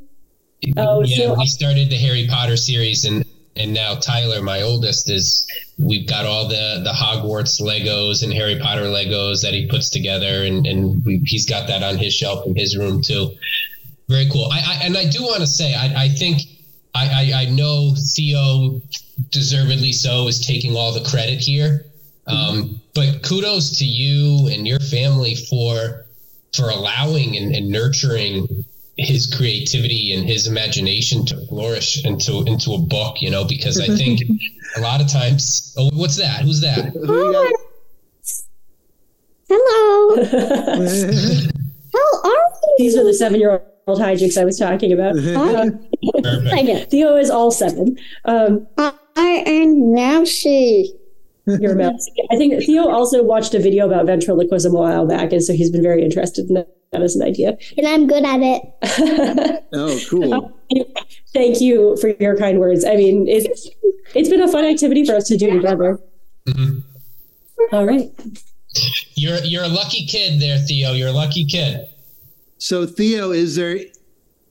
Oh, 0.77 1.03
yeah, 1.03 1.17
so- 1.17 1.35
we 1.39 1.45
started 1.45 1.89
the 1.89 1.97
Harry 1.97 2.27
Potter 2.29 2.57
series, 2.57 3.05
and 3.05 3.25
and 3.55 3.73
now 3.73 3.95
Tyler, 3.95 4.41
my 4.41 4.61
oldest, 4.61 5.09
is 5.09 5.47
we've 5.79 6.07
got 6.07 6.25
all 6.25 6.47
the 6.47 6.81
the 6.83 6.91
Hogwarts 6.91 7.61
Legos 7.61 8.23
and 8.23 8.33
Harry 8.33 8.59
Potter 8.59 8.83
Legos 8.83 9.41
that 9.41 9.53
he 9.53 9.67
puts 9.67 9.89
together, 9.89 10.43
and 10.43 10.67
and 10.67 11.03
we, 11.05 11.21
he's 11.25 11.47
got 11.47 11.67
that 11.67 11.81
on 11.81 11.97
his 11.97 12.13
shelf 12.13 12.45
in 12.45 12.55
his 12.55 12.77
room 12.77 13.01
too. 13.01 13.31
Very 14.07 14.29
cool. 14.29 14.49
I, 14.51 14.59
I 14.59 14.85
and 14.85 14.97
I 14.97 15.05
do 15.05 15.23
want 15.23 15.39
to 15.39 15.47
say, 15.47 15.73
I, 15.73 16.03
I 16.03 16.09
think 16.09 16.41
I, 16.93 17.31
I 17.33 17.41
I 17.41 17.45
know 17.45 17.95
Theo, 18.15 18.81
deservedly 19.31 19.93
so, 19.93 20.27
is 20.27 20.45
taking 20.45 20.75
all 20.75 20.93
the 20.93 21.07
credit 21.09 21.39
here. 21.39 21.85
Um, 22.27 22.79
but 22.93 23.23
kudos 23.23 23.79
to 23.79 23.85
you 23.85 24.49
and 24.49 24.67
your 24.67 24.79
family 24.79 25.35
for 25.35 26.05
for 26.53 26.69
allowing 26.69 27.37
and, 27.37 27.55
and 27.55 27.69
nurturing 27.69 28.65
his 28.99 29.33
creativity 29.33 30.13
and 30.13 30.27
his 30.27 30.45
imagination 30.47 31.25
to 31.25 31.47
flourish 31.47 32.03
into 32.05 32.43
into 32.45 32.73
a 32.73 32.77
book, 32.79 33.21
you 33.21 33.31
know, 33.31 33.45
because 33.45 33.79
I 33.79 33.87
think 33.95 34.21
a 34.77 34.81
lot 34.81 35.01
of 35.01 35.07
times 35.07 35.73
oh 35.77 35.89
what's 35.93 36.17
that? 36.17 36.41
Who's 36.41 36.61
that? 36.61 36.93
Who 36.93 37.27
you 37.27 37.31
got? 37.33 37.53
Hello. 39.49 40.23
How 41.93 42.19
are 42.23 42.29
you? 42.29 42.75
These 42.77 42.95
are 42.95 43.03
the 43.03 43.13
seven-year-old 43.13 43.99
hijinks 43.99 44.39
I 44.39 44.45
was 44.45 44.59
talking 44.59 44.93
about. 44.93 45.17
Uh, 45.17 45.71
I 46.51 46.61
know. 46.61 46.85
Theo 46.85 47.15
is 47.15 47.31
all 47.31 47.49
seven. 47.49 47.97
Um, 48.25 48.67
I 48.77 48.93
am 49.45 49.93
Nancy. 49.93 50.98
Your 51.47 51.75
mouse. 51.75 52.07
I 52.31 52.35
think 52.37 52.63
Theo 52.63 52.87
also 52.87 53.23
watched 53.23 53.53
a 53.53 53.59
video 53.59 53.85
about 53.85 54.05
ventriloquism 54.05 54.73
a 54.73 54.79
while 54.79 55.07
back, 55.07 55.31
and 55.31 55.43
so 55.43 55.53
he's 55.53 55.69
been 55.71 55.81
very 55.83 56.03
interested 56.03 56.47
in 56.49 56.55
that 56.55 56.67
as 56.93 57.15
an 57.15 57.21
idea. 57.21 57.57
And 57.77 57.87
I'm 57.87 58.07
good 58.07 58.23
at 58.25 58.39
it. 58.41 59.63
Oh, 59.71 59.99
cool. 60.09 60.51
Thank 61.31 61.61
you 61.61 61.95
for 61.97 62.09
your 62.19 62.35
kind 62.35 62.59
words. 62.59 62.83
I 62.83 62.95
mean, 62.95 63.27
it's 63.27 63.69
it's 64.15 64.27
been 64.27 64.41
a 64.41 64.47
fun 64.47 64.65
activity 64.65 65.05
for 65.05 65.13
us 65.15 65.27
to 65.27 65.37
do 65.37 65.51
together. 65.51 65.99
Mhm. 66.47 66.81
All 67.71 67.85
right. 67.85 68.09
You're 69.13 69.37
you're 69.43 69.63
a 69.63 69.67
lucky 69.67 70.07
kid 70.07 70.41
there, 70.41 70.57
Theo. 70.57 70.93
You're 70.93 71.09
a 71.09 71.13
lucky 71.13 71.45
kid. 71.45 71.87
So 72.57 72.87
Theo, 72.87 73.29
is 73.29 73.55
there 73.55 73.77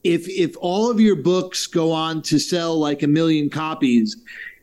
if 0.05 0.29
if 0.29 0.55
all 0.61 0.89
of 0.89 1.01
your 1.01 1.17
books 1.17 1.67
go 1.67 1.91
on 1.91 2.21
to 2.23 2.39
sell 2.39 2.79
like 2.79 3.03
a 3.03 3.07
million 3.07 3.49
copies, 3.49 4.15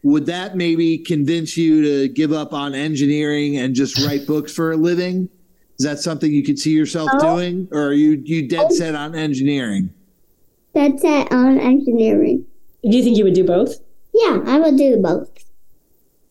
would 0.07 0.26
that 0.26 0.57
maybe 0.57 0.98
convince 0.98 1.57
you 1.57 1.82
to 1.82 2.09
give 2.09 2.32
up 2.32 2.52
on 2.52 2.76
engineering 2.76 3.57
and 3.57 3.74
just 3.74 3.98
write 4.07 4.24
books 4.24 4.52
for 4.52 4.70
a 4.70 4.76
living? 4.76 5.28
Is 5.80 5.84
that 5.84 5.98
something 5.98 6.30
you 6.32 6.44
could 6.44 6.61
see 6.61 6.70
yourself 6.70 7.11
No. 7.14 7.18
doing, 7.34 7.66
or 7.72 7.88
are 7.88 7.92
you 7.92 8.22
you 8.24 8.46
dead 8.48 8.70
set 8.72 8.94
on 8.94 9.16
engineering? 9.16 9.90
Dead 10.76 11.00
set 11.00 11.32
on 11.32 11.59
engineering. 11.59 12.46
Do 12.88 12.96
you 12.96 13.02
think 13.02 13.18
you 13.18 13.24
would 13.24 13.34
do 13.34 13.42
both? 13.44 13.80
Yeah, 14.14 14.42
I 14.46 14.61
would 14.61 14.76
do 14.78 14.96
both. 14.98 15.28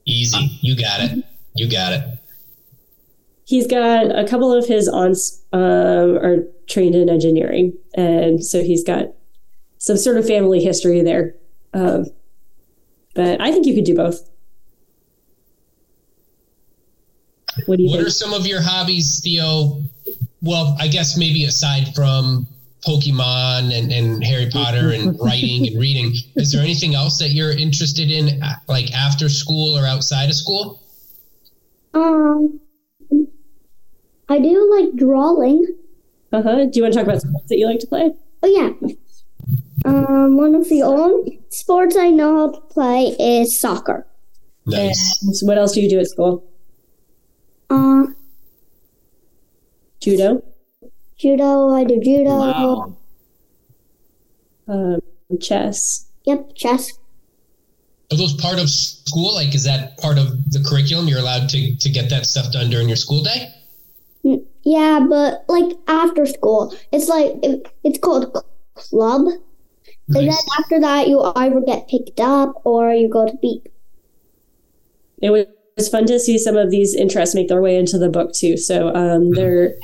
Easy. 0.05 0.57
You 0.61 0.78
got 0.78 1.01
it. 1.01 1.26
You 1.53 1.69
got 1.69 1.91
it. 1.93 2.03
He's 3.43 3.67
got 3.67 4.17
a 4.17 4.26
couple 4.26 4.53
of 4.53 4.65
his 4.67 4.88
aunts 4.88 5.41
um, 5.51 6.17
are 6.17 6.47
trained 6.67 6.95
in 6.95 7.09
engineering, 7.09 7.73
and 7.93 8.43
so 8.43 8.63
he's 8.63 8.84
got 8.86 9.07
some 9.80 9.97
sort 9.97 10.15
of 10.17 10.26
family 10.26 10.63
history 10.63 11.01
there. 11.01 11.36
Um, 11.73 12.05
but 13.16 13.41
I 13.41 13.51
think 13.51 13.66
you 13.66 13.74
could 13.74 13.86
do 13.86 13.95
both. 13.95 14.30
What 17.66 17.78
do 17.78 17.84
you 17.84 17.89
What 17.89 17.97
think? 17.97 18.07
are 18.07 18.11
some 18.11 18.34
of 18.34 18.45
your 18.45 18.61
hobbies, 18.61 19.22
Theo? 19.22 19.82
Well, 20.41 20.76
I 20.80 20.88
guess 20.88 21.18
maybe 21.18 21.45
aside 21.45 21.95
from 21.95 22.47
Pokemon 22.86 23.74
and, 23.78 23.91
and 23.91 24.24
Harry 24.24 24.49
Potter 24.51 24.91
and 24.91 25.18
writing 25.24 25.68
and 25.68 25.80
reading, 25.80 26.13
is 26.36 26.51
there 26.51 26.61
anything 26.61 26.93
else 26.95 27.18
that 27.20 27.30
you're 27.30 27.51
interested 27.57 28.11
in, 28.11 28.41
uh, 28.43 28.55
like 28.68 28.93
after 28.93 29.30
school 29.30 29.78
or 29.78 29.86
outside 29.88 30.30
of 30.30 30.36
school? 30.36 30.82
Um, 31.93 32.59
I 34.28 34.39
do 34.39 34.76
like 34.78 34.95
drawing. 34.95 35.66
Uh 36.34 36.41
huh. 36.43 36.66
Do 36.66 36.72
you 36.74 36.82
want 36.84 36.93
to 36.93 36.99
talk 36.99 37.07
about 37.07 37.22
sports 37.22 37.45
that 37.49 37.57
you 37.57 37.68
like 37.68 37.80
to 37.80 37.88
play? 37.88 38.11
Oh 38.43 38.47
yeah. 38.47 38.89
Um, 39.86 40.38
one 40.38 40.55
of 40.55 40.67
the 40.67 40.81
only 40.81 41.39
sports 41.49 41.95
I 41.95 42.09
know 42.09 42.38
how 42.38 42.51
to 42.51 42.61
play 42.61 43.15
is 43.19 43.59
soccer. 43.59 44.07
Nice. 44.65 45.21
And 45.21 45.47
what 45.47 45.57
else 45.57 45.73
do 45.73 45.81
you 45.81 45.89
do 45.89 45.99
at 45.99 46.07
school? 46.07 46.43
Uh, 47.69 48.07
Judo, 50.01 50.43
judo. 51.17 51.69
I 51.69 51.83
do 51.83 51.99
judo. 51.99 52.29
Wow. 52.29 52.97
um, 54.67 54.99
chess. 55.39 56.07
Yep, 56.25 56.55
chess. 56.55 56.91
Are 58.11 58.17
those 58.17 58.33
part 58.33 58.59
of 58.59 58.69
school? 58.69 59.33
Like, 59.33 59.55
is 59.55 59.63
that 59.63 59.97
part 59.97 60.17
of 60.17 60.51
the 60.51 60.63
curriculum? 60.63 61.07
You're 61.07 61.19
allowed 61.19 61.49
to, 61.49 61.75
to 61.75 61.89
get 61.89 62.09
that 62.11 62.25
stuff 62.25 62.51
done 62.51 62.69
during 62.69 62.88
your 62.88 62.97
school 62.97 63.23
day? 63.23 63.51
Yeah, 64.63 65.05
but 65.07 65.45
like 65.47 65.75
after 65.88 66.25
school, 66.25 66.75
it's 66.91 67.07
like 67.07 67.36
it, 67.43 67.67
it's 67.83 67.99
called 67.99 68.36
club. 68.75 69.27
And 70.08 70.28
then 70.28 70.38
after 70.60 70.80
that, 70.82 71.08
you 71.08 71.20
either 71.36 71.62
get 71.62 71.88
picked 71.88 72.20
up 72.20 72.62
or 72.64 72.93
you 72.93 73.10
go 73.10 73.26
to 73.26 73.36
beat. 73.41 73.68
It 75.22 75.32
was 75.32 75.89
fun 75.89 76.06
to 76.08 76.20
see 76.20 76.38
some 76.38 76.56
of 76.58 76.70
these 76.70 76.93
interests 76.95 77.34
make 77.34 77.47
their 77.47 77.62
way 77.62 77.76
into 77.78 77.97
the 77.97 78.10
book 78.10 78.34
too. 78.34 78.58
So 78.58 78.93
um, 78.93 79.32
there 79.32 79.76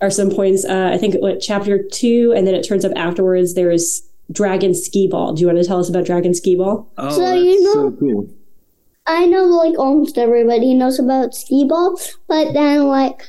are 0.00 0.10
some 0.10 0.30
points. 0.30 0.64
Uh, 0.64 0.90
I 0.92 0.98
think 0.98 1.14
what 1.16 1.40
chapter 1.40 1.82
two, 1.82 2.32
and 2.36 2.46
then 2.46 2.54
it 2.54 2.62
turns 2.66 2.84
up 2.84 2.92
afterwards. 2.96 3.54
There 3.54 3.70
is 3.70 4.02
Dragon 4.32 4.74
Ski 4.74 5.06
Ball. 5.06 5.32
Do 5.34 5.40
you 5.42 5.46
want 5.46 5.58
to 5.58 5.64
tell 5.64 5.78
us 5.78 5.88
about 5.88 6.06
Dragon 6.06 6.34
Ski 6.34 6.56
Ball? 6.56 6.90
Oh, 6.98 7.10
So 7.10 7.20
that's 7.20 7.40
you 7.40 7.62
know- 7.62 7.72
so 7.90 7.96
cool. 7.98 8.28
I 9.10 9.24
know 9.24 9.44
like 9.44 9.78
almost 9.78 10.18
everybody 10.18 10.74
knows 10.74 10.98
about 10.98 11.34
skee 11.34 11.64
ball, 11.66 11.98
but 12.28 12.52
then 12.52 12.88
like 12.88 13.22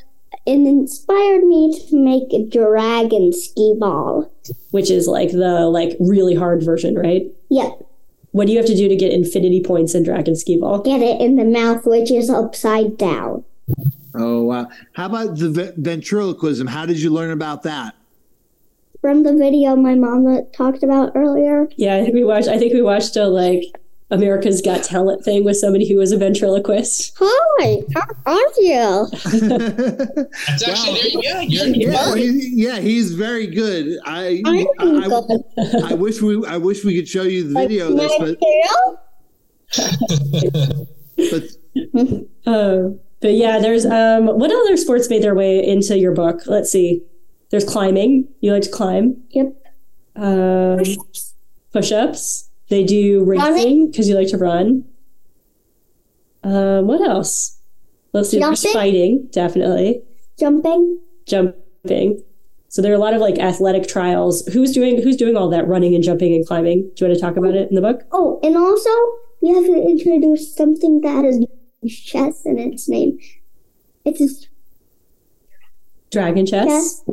it 0.44 0.52
inspired 0.60 1.42
me 1.44 1.74
to 1.88 1.96
make 1.96 2.34
a 2.34 2.44
dragon 2.46 3.32
ski 3.32 3.74
ball. 3.78 4.30
Which 4.70 4.90
is 4.90 5.06
like 5.08 5.32
the 5.32 5.66
like 5.68 5.96
really 6.00 6.34
hard 6.34 6.62
version, 6.62 6.94
right? 6.96 7.26
Yep, 7.48 7.86
What 8.32 8.46
do 8.46 8.52
you 8.52 8.58
have 8.58 8.66
to 8.68 8.76
do 8.76 8.88
to 8.88 8.94
get 8.96 9.12
infinity 9.12 9.60
points 9.62 9.94
in 9.94 10.04
Dragon 10.04 10.36
Ski 10.36 10.56
Ball? 10.58 10.80
get 10.82 11.00
it 11.02 11.20
in 11.20 11.36
the 11.36 11.44
mouth, 11.44 11.84
which 11.86 12.10
is 12.10 12.30
upside 12.30 12.96
down. 12.96 13.44
Oh 14.14 14.42
wow! 14.44 14.68
How 14.92 15.06
about 15.06 15.38
the 15.38 15.50
ve- 15.50 15.72
ventriloquism? 15.76 16.66
How 16.68 16.86
did 16.86 17.00
you 17.00 17.10
learn 17.10 17.30
about 17.30 17.62
that? 17.64 17.94
From 19.00 19.22
the 19.22 19.32
video 19.34 19.76
my 19.76 19.94
mom 19.94 20.46
talked 20.52 20.82
about 20.82 21.12
earlier. 21.14 21.68
Yeah, 21.76 21.96
I 21.96 22.02
think 22.02 22.14
we 22.14 22.24
watched. 22.24 22.48
I 22.48 22.58
think 22.58 22.72
we 22.74 22.82
watched 22.82 23.16
a 23.16 23.26
like 23.26 23.64
America's 24.10 24.60
Got 24.60 24.82
Talent 24.82 25.24
thing 25.24 25.44
with 25.44 25.56
somebody 25.56 25.88
who 25.88 25.98
was 25.98 26.12
a 26.12 26.16
ventriloquist. 26.16 27.16
Hi, 27.18 27.82
how 27.94 28.06
are 28.26 28.38
you? 28.58 29.06
That's 30.46 30.68
actually, 30.68 31.00
there 31.00 31.08
you 31.08 31.22
go. 31.22 31.40
You're, 31.40 31.66
yeah, 31.68 32.14
he, 32.14 32.50
yeah, 32.54 32.80
he's 32.80 33.14
very 33.14 33.46
good. 33.46 33.98
I, 34.04 34.42
I'm 34.44 34.66
I, 34.78 35.08
good. 35.08 35.44
I, 35.58 35.90
I 35.90 35.94
wish 35.94 36.20
we, 36.20 36.44
I 36.46 36.56
wish 36.56 36.84
we 36.84 36.96
could 36.96 37.08
show 37.08 37.22
you 37.22 37.48
the 37.48 37.54
video 37.54 37.90
of 37.90 37.96
this, 37.96 38.12
but, 38.18 38.38
but 41.30 41.44
Uh, 42.46 42.90
but 43.20 43.32
yeah, 43.32 43.58
there's 43.58 43.86
um, 43.86 44.26
what 44.26 44.50
other 44.50 44.76
sports 44.76 45.08
made 45.10 45.22
their 45.22 45.34
way 45.34 45.64
into 45.64 45.98
your 45.98 46.12
book? 46.12 46.42
Let's 46.46 46.70
see. 46.70 47.02
There's 47.50 47.64
climbing. 47.64 48.28
You 48.40 48.52
like 48.52 48.62
to 48.62 48.70
climb. 48.70 49.22
Yep. 49.30 49.54
Um, 50.16 50.80
push-ups. 51.72 52.49
They 52.70 52.84
do 52.84 53.24
racing 53.24 53.90
because 53.90 54.08
you 54.08 54.14
like 54.14 54.28
to 54.28 54.38
run. 54.38 54.84
Um, 56.42 56.86
what 56.86 57.00
else? 57.00 57.58
Let's 58.12 58.30
Jumping? 58.30 58.72
fighting, 58.72 59.28
definitely. 59.32 60.02
Jumping. 60.38 61.00
Jumping. 61.26 62.22
So 62.68 62.80
there 62.80 62.92
are 62.92 62.96
a 62.96 62.98
lot 62.98 63.14
of 63.14 63.20
like 63.20 63.38
athletic 63.38 63.88
trials. 63.88 64.46
Who's 64.46 64.70
doing 64.70 65.02
Who's 65.02 65.16
doing 65.16 65.36
all 65.36 65.48
that 65.50 65.66
running 65.66 65.94
and 65.94 66.02
jumping 66.02 66.32
and 66.32 66.46
climbing? 66.46 66.90
Do 66.94 67.04
you 67.04 67.08
want 67.08 67.18
to 67.18 67.20
talk 67.20 67.36
about 67.36 67.54
it 67.54 67.68
in 67.68 67.74
the 67.74 67.80
book? 67.80 68.04
Oh, 68.12 68.38
and 68.42 68.56
also 68.56 68.90
we 69.42 69.48
have 69.48 69.66
to 69.66 69.74
introduce 69.74 70.54
something 70.54 71.00
that 71.00 71.24
has 71.24 71.44
chess 71.92 72.46
in 72.46 72.58
its 72.58 72.88
name. 72.88 73.18
It's 74.04 74.20
just 74.20 74.48
Dragon 76.12 76.46
chess. 76.46 76.66
Chess. 76.66 77.04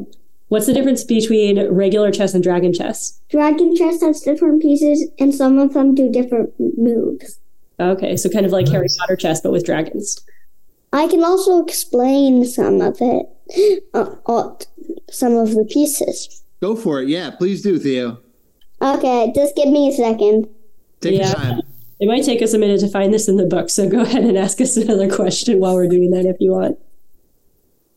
What's 0.50 0.66
the 0.66 0.74
difference 0.74 1.04
between 1.04 1.60
regular 1.70 2.12
chess 2.12 2.34
and 2.34 2.42
dragon 2.44 2.74
chess? 2.74 3.20
Dragon 3.30 3.76
chess 3.76 4.02
has 4.02 4.22
different 4.22 4.62
pieces, 4.62 5.10
and 5.20 5.34
some 5.36 5.60
of 5.60 5.74
them 5.74 5.94
do 5.94 6.10
different 6.10 6.54
moves. 6.78 7.40
Okay, 7.80 8.16
so 8.16 8.30
kind 8.30 8.46
of 8.46 8.52
like 8.52 8.68
Harry 8.70 8.88
Potter 8.98 9.16
chess, 9.18 9.42
but 9.42 9.52
with 9.52 9.66
dragons. 9.66 10.20
I 10.94 11.08
can 11.08 11.24
also 11.24 11.64
explain 11.64 12.46
some 12.46 12.80
of 12.82 12.98
it, 13.02 13.26
uh, 13.94 14.16
uh, 14.26 14.56
some 15.12 15.36
of 15.36 15.52
the 15.52 15.66
pieces. 15.66 16.44
Go 16.62 16.76
for 16.76 17.02
it. 17.02 17.10
Yeah, 17.10 17.32
please 17.32 17.62
do, 17.62 17.78
Theo. 17.78 18.20
Okay, 18.82 19.32
just 19.36 19.56
give 19.56 19.68
me 19.68 19.90
a 19.90 19.92
second. 19.92 20.48
Take 21.02 21.16
Yeah. 21.20 21.28
your 21.28 21.36
time. 21.36 21.62
It 22.00 22.08
might 22.08 22.24
take 22.24 22.42
us 22.42 22.54
a 22.54 22.58
minute 22.58 22.80
to 22.82 22.88
find 22.88 23.14
this 23.14 23.28
in 23.28 23.36
the 23.36 23.46
book, 23.46 23.70
so 23.70 23.90
go 23.90 24.02
ahead 24.04 24.24
and 24.24 24.38
ask 24.38 24.62
us 24.62 24.78
another 24.78 25.10
question 25.14 25.60
while 25.60 25.76
we're 25.76 25.88
doing 25.90 26.12
that 26.12 26.26
if 26.26 26.38
you 26.40 26.52
want. 26.52 26.80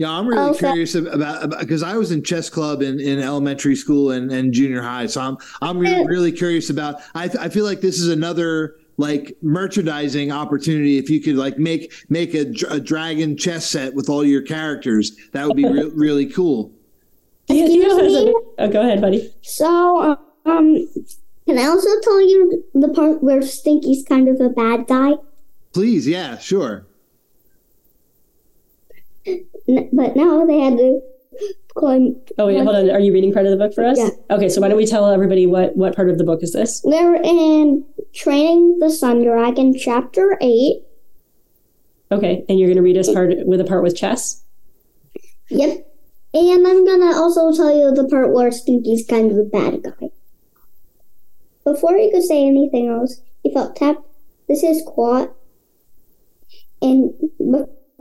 Yeah, 0.00 0.10
I'm 0.12 0.26
really 0.26 0.48
Okay. 0.52 0.60
curious 0.60 0.94
about 0.94 1.50
because 1.60 1.82
I 1.82 1.94
was 1.98 2.10
in 2.10 2.22
chess 2.22 2.48
club 2.48 2.80
in, 2.80 2.98
in 3.00 3.18
elementary 3.20 3.76
school 3.76 4.12
and, 4.12 4.32
and 4.32 4.50
junior 4.50 4.80
high, 4.80 5.04
so 5.04 5.20
I'm 5.20 5.36
I'm 5.60 5.78
really, 5.78 6.06
really 6.06 6.32
curious 6.32 6.70
about. 6.70 7.02
I 7.14 7.24
I 7.38 7.50
feel 7.50 7.66
like 7.66 7.82
this 7.82 8.00
is 8.00 8.08
another 8.08 8.76
like 8.96 9.36
merchandising 9.42 10.32
opportunity. 10.32 10.96
If 10.96 11.10
you 11.10 11.20
could 11.20 11.36
like 11.36 11.58
make 11.58 11.92
make 12.08 12.32
a, 12.32 12.46
a 12.70 12.80
dragon 12.80 13.36
chess 13.36 13.66
set 13.66 13.92
with 13.92 14.08
all 14.08 14.24
your 14.24 14.40
characters, 14.40 15.12
that 15.32 15.46
would 15.46 15.56
be 15.58 15.66
re- 15.68 15.90
really 15.94 16.24
cool. 16.24 16.72
Theo, 17.48 17.66
Theo 17.66 17.82
has 17.90 17.98
Excuse 17.98 18.16
a, 18.16 18.24
me? 18.24 18.34
oh, 18.58 18.68
go 18.68 18.80
ahead, 18.80 19.02
buddy. 19.02 19.30
So, 19.42 20.18
um, 20.46 20.88
can 21.46 21.58
I 21.58 21.64
also 21.66 21.90
tell 22.00 22.22
you 22.22 22.64
the 22.72 22.88
part 22.88 23.22
where 23.22 23.42
Stinky's 23.42 24.02
kind 24.08 24.28
of 24.30 24.40
a 24.40 24.48
bad 24.48 24.86
guy? 24.86 25.16
Please, 25.74 26.08
yeah, 26.08 26.38
sure. 26.38 26.86
But 29.92 30.16
now 30.16 30.44
they 30.46 30.58
had 30.60 30.76
to 30.76 31.00
climb. 31.74 32.16
Oh 32.38 32.46
wait, 32.46 32.62
hold 32.62 32.76
on. 32.76 32.90
Are 32.90 33.00
you 33.00 33.12
reading 33.12 33.32
part 33.32 33.46
of 33.46 33.52
the 33.52 33.56
book 33.56 33.74
for 33.74 33.84
us? 33.84 33.98
Yeah. 33.98 34.10
Okay, 34.30 34.48
so 34.48 34.60
why 34.60 34.68
don't 34.68 34.76
we 34.76 34.86
tell 34.86 35.10
everybody 35.10 35.46
what 35.46 35.76
what 35.76 35.94
part 35.96 36.10
of 36.10 36.18
the 36.18 36.24
book 36.24 36.42
is 36.42 36.52
this? 36.52 36.80
They're 36.80 37.14
in 37.14 37.84
Training 38.14 38.78
the 38.80 38.90
Sun 38.90 39.22
Dragon, 39.24 39.76
Chapter 39.76 40.36
8. 40.40 40.82
Okay, 42.12 42.44
and 42.48 42.58
you're 42.58 42.68
going 42.68 42.76
to 42.76 42.82
read 42.82 42.98
us 42.98 43.12
part 43.12 43.32
with 43.46 43.60
a 43.60 43.64
part 43.64 43.84
with 43.84 43.96
chess. 43.96 44.42
Yep. 45.48 45.86
And 46.32 46.66
I'm 46.66 46.86
gonna 46.86 47.16
also 47.16 47.52
tell 47.52 47.76
you 47.76 47.92
the 47.92 48.08
part 48.08 48.32
where 48.32 48.52
Stinky's 48.52 49.04
kind 49.04 49.32
of 49.32 49.38
a 49.38 49.42
bad 49.42 49.82
guy. 49.82 50.10
Before 51.64 51.96
he 51.96 52.10
could 52.10 52.22
say 52.22 52.46
anything 52.46 52.88
else, 52.88 53.20
he 53.42 53.52
felt 53.52 53.74
tapped. 53.76 54.06
This 54.48 54.62
is 54.62 54.82
Quat. 54.86 55.34
And 56.82 57.12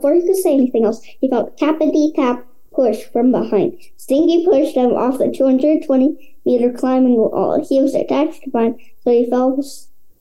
before 0.00 0.14
he 0.14 0.26
could 0.26 0.36
say 0.36 0.54
anything 0.54 0.86
else, 0.86 1.02
he 1.04 1.28
felt 1.28 1.58
tappity 1.58 2.14
tap 2.14 2.46
push 2.72 3.04
from 3.12 3.30
behind. 3.32 3.78
Stinky 3.98 4.46
pushed 4.46 4.74
him 4.74 4.92
off 4.92 5.18
the 5.18 5.30
220 5.30 6.38
meter 6.46 6.72
climbing 6.72 7.16
wall. 7.16 7.62
He 7.68 7.82
was 7.82 7.94
attached 7.94 8.44
to 8.44 8.50
vine, 8.50 8.78
so 9.04 9.10
he 9.10 9.28
fell 9.28 9.62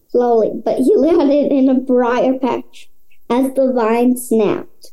slowly, 0.10 0.52
but 0.66 0.80
he 0.80 0.94
landed 0.98 1.52
in 1.54 1.70
a 1.70 1.76
briar 1.76 2.38
patch 2.38 2.90
as 3.30 3.54
the 3.54 3.72
vine 3.72 4.18
snapped. 4.18 4.92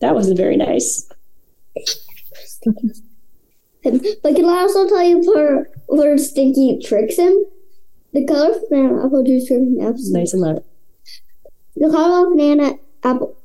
That 0.00 0.16
wasn't 0.16 0.38
very 0.38 0.56
nice. 0.56 1.08
But 3.84 4.36
can 4.36 4.44
I 4.44 4.58
also 4.62 4.88
tell 4.88 5.04
you 5.04 5.20
where, 5.20 5.70
where 5.86 6.18
Stinky 6.18 6.80
tricks 6.82 7.16
him? 7.16 7.44
The 8.12 8.26
color 8.26 8.54
of 8.54 8.68
banana 8.68 9.06
apple 9.06 9.22
juice 9.22 9.46
dripping 9.46 9.78
apples. 9.80 10.10
Nice 10.10 10.32
and 10.32 10.42
loud. 10.42 10.64
The 11.76 11.90
color 11.90 12.26
of 12.26 12.32
banana 12.36 12.78
apple 13.04 13.36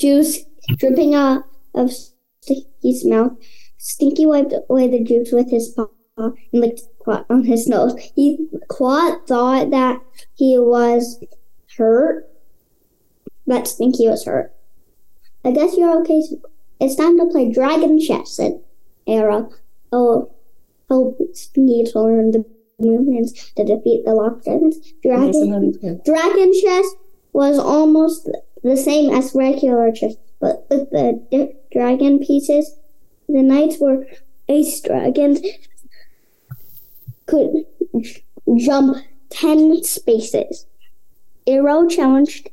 juice 0.00 0.44
dripping 0.78 1.14
out 1.14 1.44
of 1.74 1.92
Stinky's 2.40 3.04
mouth. 3.04 3.32
Stinky 3.78 4.26
wiped 4.26 4.54
away 4.68 4.88
the 4.88 5.04
juice 5.04 5.30
with 5.32 5.50
his 5.50 5.68
paw 5.68 5.86
and 6.16 6.34
licked 6.52 6.82
Quat 6.98 7.26
on 7.30 7.44
his 7.44 7.68
nose. 7.68 7.94
He 8.14 8.48
Quat 8.68 9.26
thought 9.26 9.70
that 9.70 10.00
he 10.34 10.58
was 10.58 11.22
hurt, 11.76 12.28
but 13.46 13.68
Stinky 13.68 14.08
was 14.08 14.24
hurt. 14.24 14.52
I 15.44 15.52
guess 15.52 15.76
you're 15.76 16.00
okay. 16.00 16.22
It's 16.80 16.96
time 16.96 17.18
to 17.18 17.26
play 17.26 17.50
dragon 17.50 17.98
chess, 18.00 18.36
said 18.36 18.60
Arrow. 19.06 19.50
Oh, 19.92 20.32
oh, 20.90 21.16
Stinky 21.32 21.84
to 21.84 22.00
learn 22.00 22.32
the 22.32 22.44
movements 22.78 23.52
to 23.52 23.64
defeat 23.64 24.04
the 24.04 24.14
locked 24.14 24.44
dragons. 24.44 24.78
Dragon 25.02 25.50
loud 25.50 25.62
and 25.62 25.80
clear. 25.80 26.00
Dragon 26.04 26.52
chess 26.62 26.86
was 27.32 27.58
almost 27.58 28.28
the 28.62 28.76
same 28.76 29.12
as 29.12 29.34
regular 29.34 29.90
chess, 29.92 30.14
but 30.40 30.66
with 30.70 30.90
the 30.90 31.56
dragon 31.72 32.18
pieces, 32.18 32.76
the 33.28 33.42
knights 33.42 33.78
were 33.78 34.06
ace 34.48 34.80
dragons 34.80 35.40
could 37.26 37.64
jump 38.56 38.96
10 39.30 39.84
spaces. 39.84 40.66
Arrow 41.46 41.86
challenged 41.88 42.50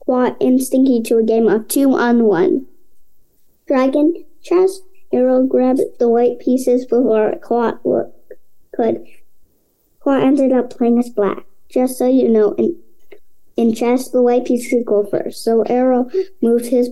Quat 0.00 0.36
and 0.40 0.62
Stinky 0.62 1.00
to 1.02 1.18
a 1.18 1.22
game 1.22 1.46
of 1.46 1.68
two 1.68 1.92
on 1.92 2.24
one. 2.24 2.66
Dragon 3.66 4.24
chess, 4.42 4.80
Arrow 5.12 5.44
grabbed 5.44 5.80
the 5.98 6.08
white 6.08 6.40
pieces 6.40 6.84
before 6.84 7.36
Quat 7.42 7.80
could. 8.74 9.06
Quat 10.00 10.22
ended 10.22 10.52
up 10.52 10.70
playing 10.70 10.98
as 10.98 11.10
black. 11.10 11.44
Just 11.68 11.96
so 11.96 12.08
you 12.08 12.28
know, 12.28 12.52
in 12.54 12.76
in 13.56 13.74
chess, 13.74 14.08
the 14.08 14.22
white 14.22 14.46
piece 14.46 14.66
should 14.66 14.84
go 14.84 15.04
first. 15.04 15.44
So 15.44 15.62
Arrow 15.62 16.08
moved 16.40 16.66
his 16.66 16.90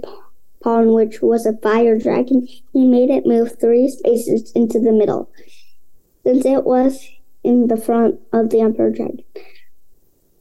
pawn, 0.62 0.92
which 0.92 1.22
was 1.22 1.46
a 1.46 1.56
fire 1.56 1.98
dragon. 1.98 2.46
He 2.72 2.84
made 2.84 3.10
it 3.10 3.26
move 3.26 3.58
three 3.58 3.88
spaces 3.88 4.52
into 4.52 4.78
the 4.78 4.92
middle, 4.92 5.30
since 6.24 6.44
it 6.44 6.64
was 6.64 7.08
in 7.44 7.68
the 7.68 7.76
front 7.76 8.20
of 8.32 8.50
the 8.50 8.60
emperor 8.60 8.90
dragon. 8.90 9.24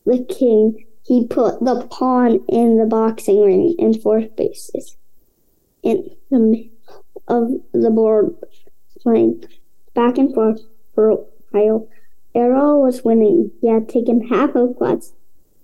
The 0.06 0.24
king, 0.24 0.86
he 1.04 1.28
put 1.28 1.64
the 1.64 1.88
pawn 1.90 2.44
in 2.48 2.78
the 2.78 2.86
boxing 2.86 3.44
ring 3.44 3.76
in 3.78 4.00
four 4.00 4.22
spaces 4.22 4.98
in 5.84 6.10
the 6.30 6.40
middle 6.40 6.70
of 7.28 7.52
the 7.74 7.90
board, 7.90 8.36
playing 9.02 9.44
back 9.94 10.18
and 10.18 10.34
forth 10.34 10.62
for 10.94 11.10
a 11.10 11.18
while. 11.52 11.88
Arrow 12.36 12.80
was 12.80 13.04
winning. 13.04 13.52
He 13.62 13.70
had 13.70 13.90
taken 13.90 14.28
half 14.28 14.56
of 14.56 14.76
Quat's 14.76 15.14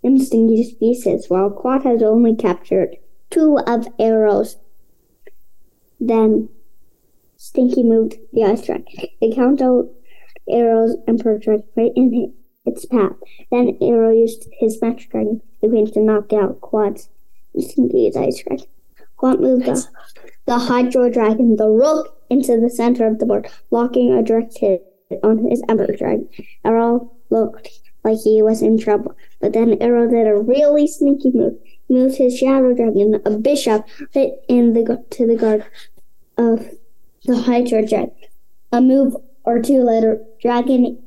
and 0.03 0.21
Stinky's 0.21 0.73
pieces, 0.73 1.29
while 1.29 1.49
Quat 1.49 1.83
has 1.83 2.03
only 2.03 2.35
captured 2.35 2.97
two 3.29 3.57
of 3.65 3.87
Arrow's. 3.99 4.57
Then 5.99 6.49
Stinky 7.37 7.83
moved 7.83 8.17
the 8.31 8.43
ice 8.43 8.65
track. 8.65 8.83
It 9.21 9.35
counted 9.35 9.63
out 9.63 9.89
Arrow's 10.49 10.97
Emperor 11.07 11.37
Dragon 11.37 11.65
right 11.75 11.91
in 11.95 12.33
its 12.65 12.85
path. 12.85 13.15
Then 13.51 13.77
Arrow 13.81 14.11
used 14.11 14.47
his 14.59 14.81
Match 14.81 15.09
Dragon, 15.09 15.41
the 15.61 15.69
Queen, 15.69 15.91
to 15.91 16.01
knock 16.01 16.33
out 16.33 16.61
Quat's 16.61 17.09
and 17.53 17.63
Stinky's 17.63 18.17
ice 18.17 18.43
dragon. 18.43 18.65
Quat 19.17 19.39
moved 19.39 19.65
the, 19.65 19.85
the 20.45 20.57
Hydro 20.57 21.09
Dragon, 21.09 21.55
the 21.55 21.69
Rook, 21.69 22.17
into 22.29 22.59
the 22.59 22.69
center 22.69 23.07
of 23.07 23.19
the 23.19 23.25
board, 23.25 23.47
locking 23.71 24.11
a 24.11 24.23
direct 24.23 24.57
hit 24.57 24.83
on 25.23 25.49
his 25.49 25.61
Emperor 25.69 25.95
Dragon. 25.95 26.27
Arrow 26.65 27.11
looked 27.29 27.69
like 28.03 28.19
he 28.23 28.41
was 28.41 28.61
in 28.61 28.77
trouble. 28.77 29.15
But 29.39 29.53
then 29.53 29.81
Arrow 29.81 30.09
did 30.09 30.27
a 30.27 30.35
really 30.35 30.87
sneaky 30.87 31.31
move. 31.33 31.57
He 31.87 31.93
moved 31.93 32.17
his 32.17 32.37
Shadow 32.37 32.73
Dragon, 32.73 33.21
a 33.25 33.31
bishop, 33.31 33.85
right 34.15 34.31
in 34.47 34.73
the 34.73 35.03
to 35.11 35.27
the 35.27 35.35
guard 35.35 35.65
of 36.37 36.69
the 37.25 37.37
Hydra 37.37 37.87
Dragon. 37.87 38.11
A 38.71 38.81
move 38.81 39.15
or 39.43 39.61
two 39.61 39.83
later, 39.83 40.23
Dragon, 40.41 41.01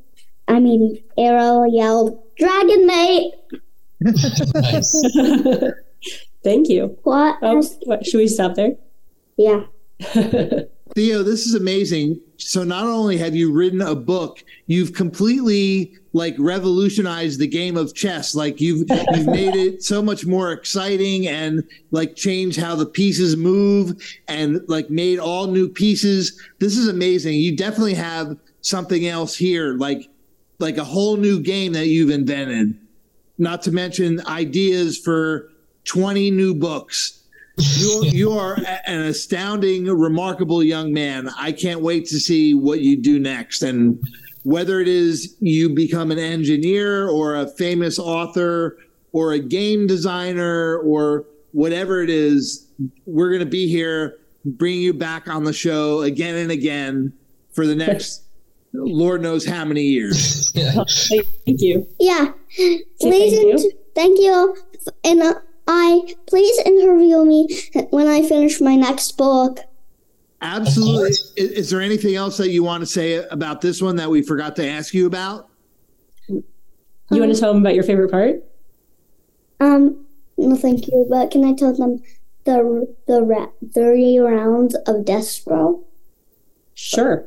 I 0.49 0.61
mean 0.61 1.03
Arrow 1.19 1.65
yelled, 1.65 2.23
"Dragon 2.37 2.87
mate!" 2.87 3.33
Thank 6.45 6.69
you. 6.69 6.97
What? 7.03 7.39
Oh, 7.43 7.63
what, 7.85 8.07
should 8.07 8.19
we 8.19 8.29
stop 8.29 8.55
there? 8.55 8.77
Yeah. 9.37 9.65
Theo, 10.95 11.23
this 11.23 11.47
is 11.47 11.55
amazing. 11.55 12.21
So 12.37 12.63
not 12.63 12.85
only 12.85 13.19
have 13.19 13.35
you 13.35 13.53
written 13.53 13.81
a 13.81 13.97
book, 13.97 14.45
you've 14.67 14.93
completely 14.93 15.97
like 16.17 16.35
revolutionized 16.39 17.39
the 17.39 17.47
game 17.47 17.77
of 17.77 17.95
chess. 17.95 18.35
Like 18.35 18.61
you've 18.61 18.89
you've 18.89 19.27
made 19.27 19.55
it 19.55 19.83
so 19.93 20.03
much 20.03 20.25
more 20.25 20.51
exciting 20.51 21.29
and 21.29 21.63
like 21.91 22.17
changed 22.17 22.59
how 22.59 22.75
the 22.75 22.87
pieces 22.87 23.37
move 23.37 24.01
and 24.27 24.63
like 24.67 24.89
made 24.89 25.19
all 25.19 25.47
new 25.47 25.69
pieces. 25.69 26.41
This 26.59 26.77
is 26.77 26.89
amazing. 26.89 27.35
You 27.35 27.55
definitely 27.55 27.95
have 27.95 28.37
something 28.63 29.07
else 29.07 29.37
here, 29.37 29.75
like 29.75 30.09
like 30.59 30.79
a 30.79 30.85
whole 30.85 31.19
new 31.19 31.39
game 31.39 31.75
that 31.75 31.89
you've 31.89 32.11
invented. 32.11 32.79
Not 33.37 33.61
to 33.63 33.73
mention 33.73 34.27
ideas 34.27 34.99
for 34.99 35.51
20 35.85 36.31
new 36.31 36.55
books 36.55 37.17
you, 37.59 38.05
you 38.13 38.33
are 38.33 38.59
an 38.87 39.03
astounding, 39.03 39.87
remarkable 39.87 40.63
young 40.63 40.93
man. 40.93 41.29
I 41.37 41.53
can't 41.53 41.81
wait 41.81 42.07
to 42.07 42.21
see 42.21 42.55
what 42.55 42.81
you 42.81 42.97
do 42.97 43.19
next. 43.19 43.63
And 43.63 43.99
whether 44.47 44.79
it 44.79 44.87
is 44.87 45.37
you 45.41 45.69
become 45.69 46.13
an 46.13 46.21
engineer 46.21 47.09
or 47.09 47.35
a 47.35 47.49
famous 47.49 47.99
author 47.99 48.79
or 49.11 49.33
a 49.33 49.41
game 49.41 49.89
designer 49.89 50.79
or 50.79 51.25
whatever 51.51 52.01
it 52.01 52.09
is, 52.09 52.71
we're 53.07 53.31
going 53.31 53.41
to 53.41 53.45
be 53.45 53.67
here 53.67 54.19
bringing 54.45 54.83
you 54.83 54.95
back 54.95 55.27
on 55.27 55.43
the 55.43 55.53
show 55.53 56.03
again 56.03 56.37
and 56.37 56.53
again 56.53 57.13
for 57.55 57.67
the 57.67 57.75
next 57.75 58.23
Lord 58.73 59.21
knows 59.21 59.45
how 59.45 59.65
many 59.65 59.83
years. 59.83 60.53
Yeah. 60.55 60.85
Thank 61.45 61.61
you. 61.61 61.87
Yeah. 61.99 62.33
Say 62.51 62.85
Ladies 63.03 63.39
thank 63.39 63.53
and 63.53 63.73
thank 63.95 64.19
you. 64.21 64.57
And 65.05 65.23
uh, 65.23 65.35
I 65.67 66.15
please 66.27 66.57
interview 66.65 67.25
me 67.25 67.49
when 67.91 68.07
I 68.07 68.23
finish 68.23 68.61
my 68.61 68.77
next 68.77 69.19
book. 69.19 69.59
Absolutely. 70.43 71.11
Is, 71.11 71.33
is, 71.37 71.71
there 71.71 71.81
anything 71.81 72.15
else 72.15 72.37
that 72.37 72.51
you 72.51 72.63
want 72.63 72.83
to 72.83 72.87
say 72.87 73.15
about 73.31 73.61
this 73.61 73.81
one 73.81 73.97
that 73.97 74.11
we 74.11 74.23
forgot 74.23 74.57
to 74.57 74.69
ask 74.69 74.93
you 74.93 75.07
about? 75.07 75.49
You 76.29 76.43
um, 77.11 77.21
want 77.21 77.35
to 77.35 77.41
tell 77.41 77.53
them 77.53 77.63
about 77.63 77.75
your 77.75 77.85
favorite 77.85 78.11
part? 78.11 78.45
Um, 79.61 80.05
no, 80.37 80.57
thank 80.57 80.89
you. 80.89 81.07
But 81.09 81.31
can 81.31 81.45
I 81.45 81.55
tell 81.55 81.75
them 81.75 82.03
the 82.45 82.95
the 83.07 83.23
ra- 83.23 83.51
three 83.73 84.19
rounds 84.19 84.75
of 84.87 85.05
Destro? 85.05 85.83
Sure. 86.75 87.27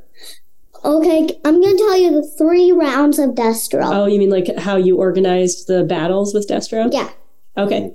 Okay, 0.85 1.27
I'm 1.43 1.61
gonna 1.61 1.77
tell 1.77 1.97
you 1.97 2.11
the 2.11 2.27
three 2.37 2.71
rounds 2.71 3.19
of 3.19 3.31
Destro. 3.31 3.81
Oh, 3.83 4.05
you 4.05 4.19
mean 4.19 4.29
like 4.29 4.55
how 4.57 4.75
you 4.75 4.97
organized 4.97 5.67
the 5.67 5.83
battles 5.83 6.33
with 6.33 6.47
Destro? 6.47 6.93
Yeah. 6.93 7.09
Okay. 7.57 7.93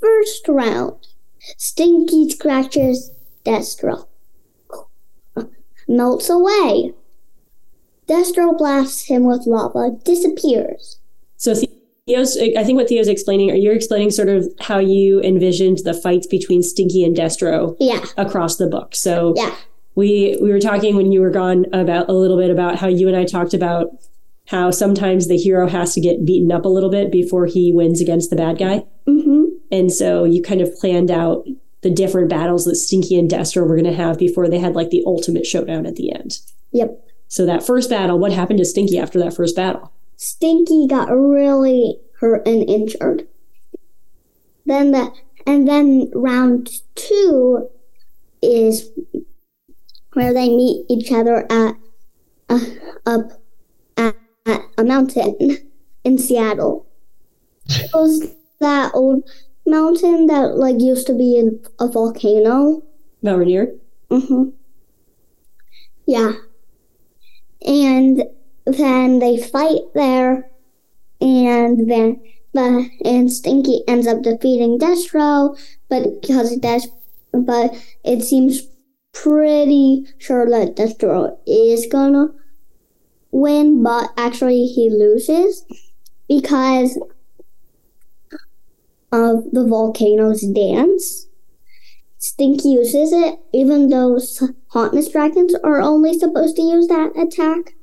First 0.00 0.48
round, 0.48 1.06
Stinky 1.58 2.30
scratches 2.30 3.10
Destro. 3.44 4.06
Melts 5.88 6.30
away. 6.30 6.92
Destro 8.06 8.56
blasts 8.56 9.06
him 9.06 9.24
with 9.24 9.46
lava, 9.46 9.96
disappears. 10.04 10.98
So 11.36 11.54
Theo's, 12.06 12.36
I 12.36 12.62
think 12.64 12.76
what 12.76 12.88
Theo's 12.88 13.08
explaining, 13.08 13.50
or 13.50 13.54
you're 13.54 13.74
explaining 13.74 14.10
sort 14.10 14.28
of 14.28 14.46
how 14.60 14.78
you 14.78 15.20
envisioned 15.22 15.78
the 15.84 15.94
fights 15.94 16.26
between 16.26 16.62
Stinky 16.62 17.04
and 17.04 17.16
Destro 17.16 17.76
yeah. 17.80 18.04
across 18.16 18.56
the 18.56 18.66
book? 18.66 18.94
So 18.94 19.34
yeah 19.36 19.54
we 19.94 20.38
we 20.40 20.50
were 20.50 20.60
talking 20.60 20.96
when 20.96 21.12
you 21.12 21.20
were 21.20 21.30
gone 21.30 21.66
about 21.72 22.08
a 22.08 22.12
little 22.12 22.38
bit 22.38 22.50
about 22.50 22.76
how 22.76 22.88
you 22.88 23.08
and 23.08 23.16
I 23.16 23.24
talked 23.24 23.54
about 23.54 23.90
how 24.48 24.70
sometimes 24.70 25.28
the 25.28 25.36
hero 25.36 25.68
has 25.68 25.94
to 25.94 26.00
get 26.00 26.24
beaten 26.24 26.50
up 26.50 26.64
a 26.64 26.68
little 26.68 26.90
bit 26.90 27.12
before 27.12 27.46
he 27.46 27.72
wins 27.72 28.00
against 28.00 28.30
the 28.30 28.36
bad 28.36 28.58
guy. 28.58 28.84
Mm-hmm. 29.06 29.44
And 29.70 29.92
so 29.92 30.24
you 30.24 30.42
kind 30.42 30.60
of 30.60 30.74
planned 30.76 31.10
out 31.10 31.46
the 31.82 31.90
different 31.90 32.30
battles 32.30 32.64
that 32.64 32.76
Stinky 32.76 33.18
and 33.18 33.30
Destro 33.30 33.66
were 33.66 33.76
going 33.76 33.84
to 33.84 33.92
have 33.92 34.18
before 34.18 34.48
they 34.48 34.58
had 34.58 34.74
like 34.74 34.90
the 34.90 35.02
ultimate 35.04 35.46
showdown 35.46 35.84
at 35.84 35.96
the 35.96 36.12
end. 36.12 36.38
Yep. 36.72 37.08
So 37.28 37.44
that 37.46 37.66
first 37.66 37.90
battle, 37.90 38.18
what 38.18 38.32
happened 38.32 38.58
to 38.58 38.64
Stinky 38.64 38.98
after 38.98 39.18
that 39.18 39.34
first 39.34 39.56
battle? 39.56 39.92
Stinky 40.16 40.86
got 40.86 41.10
really 41.10 41.98
hurt 42.20 42.46
and 42.46 42.68
injured. 42.68 43.26
Then 44.64 44.92
the 44.92 45.12
and 45.44 45.66
then 45.66 46.10
round 46.14 46.70
two 46.94 47.68
is 48.40 48.90
where 50.12 50.32
they 50.32 50.48
meet 50.48 50.86
each 50.88 51.10
other 51.10 51.46
at 51.50 51.74
uh, 52.48 52.60
up 53.06 53.42
at, 53.96 54.14
at, 54.46 54.60
a 54.78 54.84
mountain 54.84 55.58
in 56.04 56.18
Seattle. 56.18 56.86
It 57.68 57.90
was 57.94 58.34
that 58.60 58.92
old 58.94 59.28
mountain 59.66 60.26
that 60.26 60.56
like 60.56 60.80
used 60.80 61.06
to 61.06 61.14
be 61.14 61.36
in 61.36 61.60
a 61.78 61.88
volcano. 61.88 62.82
Mount 63.22 63.38
Rainier. 63.38 63.74
Mhm. 64.10 64.52
Yeah. 66.06 66.32
And 67.64 68.24
then 68.66 69.18
they 69.20 69.36
fight 69.36 69.82
there, 69.94 70.50
and 71.20 71.90
then 71.90 72.20
the 72.52 72.88
and 73.04 73.32
Stinky 73.32 73.82
ends 73.86 74.06
up 74.06 74.22
defeating 74.22 74.78
Destro, 74.78 75.56
but 75.88 76.20
because 76.20 76.56
Des, 76.56 76.88
but 77.32 77.74
it 78.04 78.22
seems 78.22 78.68
pretty 79.12 80.06
sure 80.18 80.48
that 80.48 80.76
Destro 80.76 81.36
is 81.46 81.86
gonna 81.86 82.28
win, 83.30 83.82
but 83.82 84.10
actually 84.16 84.66
he 84.66 84.90
loses 84.90 85.64
because 86.28 86.98
of 89.12 89.50
the 89.52 89.64
volcano's 89.66 90.40
dance. 90.40 91.28
Stinky 92.18 92.70
uses 92.70 93.12
it, 93.12 93.38
even 93.52 93.88
though 93.88 94.18
hotness 94.68 95.10
dragons 95.10 95.54
are 95.62 95.80
only 95.80 96.18
supposed 96.18 96.56
to 96.56 96.62
use 96.62 96.88
that 96.88 97.12
attack. 97.16 97.74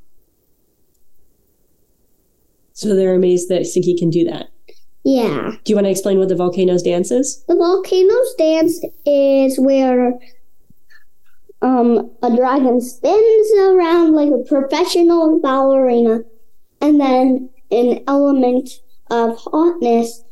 So 2.74 2.96
they're 2.96 3.16
amazed 3.16 3.50
that 3.50 3.66
Stinky 3.66 3.98
can 3.98 4.10
do 4.10 4.24
that. 4.26 4.50
Yeah. 5.04 5.52
Do 5.64 5.72
you 5.72 5.76
want 5.76 5.86
to 5.86 5.92
explain 5.92 6.20
what 6.20 6.30
the 6.30 6.36
volcano's 6.36 6.84
dance 6.84 7.12
is? 7.12 7.44
The 7.48 7.56
volcano's 7.56 8.36
dance 8.38 8.84
is 9.06 9.60
where 9.60 10.14
um, 11.62 12.10
a 12.24 12.36
dragon 12.36 12.80
spins 12.80 13.52
around 13.60 14.14
like 14.14 14.30
a 14.30 14.44
professional 14.48 15.40
ballerina, 15.42 16.22
and 16.82 17.00
then 17.00 17.50
an 17.72 18.04
element 18.08 18.70
of 19.10 19.38
hotness 19.38 20.24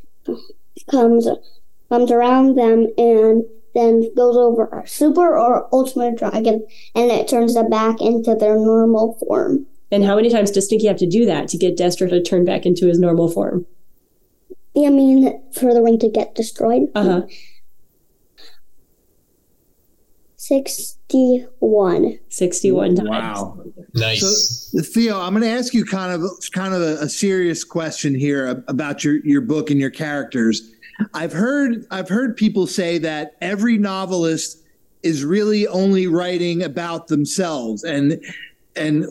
comes 0.90 1.28
comes 1.90 2.12
around 2.12 2.58
them 2.58 2.88
and 2.98 3.44
then 3.74 4.14
goes 4.16 4.36
over 4.36 4.66
a 4.68 4.88
super 4.88 5.38
or 5.38 5.68
ultimate 5.74 6.18
dragon, 6.18 6.66
and 6.96 7.12
it 7.12 7.28
turns 7.28 7.54
them 7.54 7.70
back 7.70 8.02
into 8.02 8.36
their 8.36 8.56
normal 8.56 9.14
form. 9.20 9.66
And 9.92 10.04
how 10.04 10.16
many 10.16 10.30
times 10.30 10.52
does 10.52 10.66
Stinky 10.66 10.88
have 10.88 10.98
to 10.98 11.08
do 11.08 11.26
that 11.26 11.48
to 11.50 11.58
get 11.58 11.78
Destro 11.78 12.10
to 12.10 12.22
turn 12.22 12.44
back 12.44 12.66
into 12.66 12.88
his 12.88 13.00
normal 13.00 13.30
form? 13.30 13.66
I 14.76 14.90
mean, 14.90 15.42
for 15.54 15.74
the 15.74 15.82
ring 15.82 16.00
to 16.00 16.10
get 16.10 16.36
destroyed. 16.36 16.90
Uh 16.94 17.04
huh. 17.04 17.22
61. 20.48 22.20
61 22.30 22.96
times. 22.96 23.10
Wow. 23.10 23.64
Nice. 23.94 24.70
So, 24.72 24.82
Theo, 24.82 25.20
I'm 25.20 25.34
going 25.34 25.44
to 25.44 25.50
ask 25.50 25.74
you 25.74 25.84
kind 25.84 26.14
of 26.14 26.22
kind 26.54 26.74
of 26.74 26.82
a, 26.82 27.04
a 27.04 27.10
serious 27.10 27.66
question 27.66 28.16
here 28.16 28.64
about 28.68 29.04
your 29.04 29.18
your 29.26 29.42
book 29.42 29.70
and 29.72 29.80
your 29.80 29.90
characters. 29.90 30.72
I've 31.14 31.34
heard 31.34 31.86
I've 31.92 32.08
heard 32.08 32.38
people 32.38 32.66
say 32.66 32.98
that 33.00 33.36
every 33.42 33.78
novelist 33.78 34.64
is 35.04 35.26
really 35.26 35.68
only 35.68 36.08
writing 36.08 36.64
about 36.64 37.08
themselves 37.08 37.84
and 37.84 38.24
and 38.78 39.06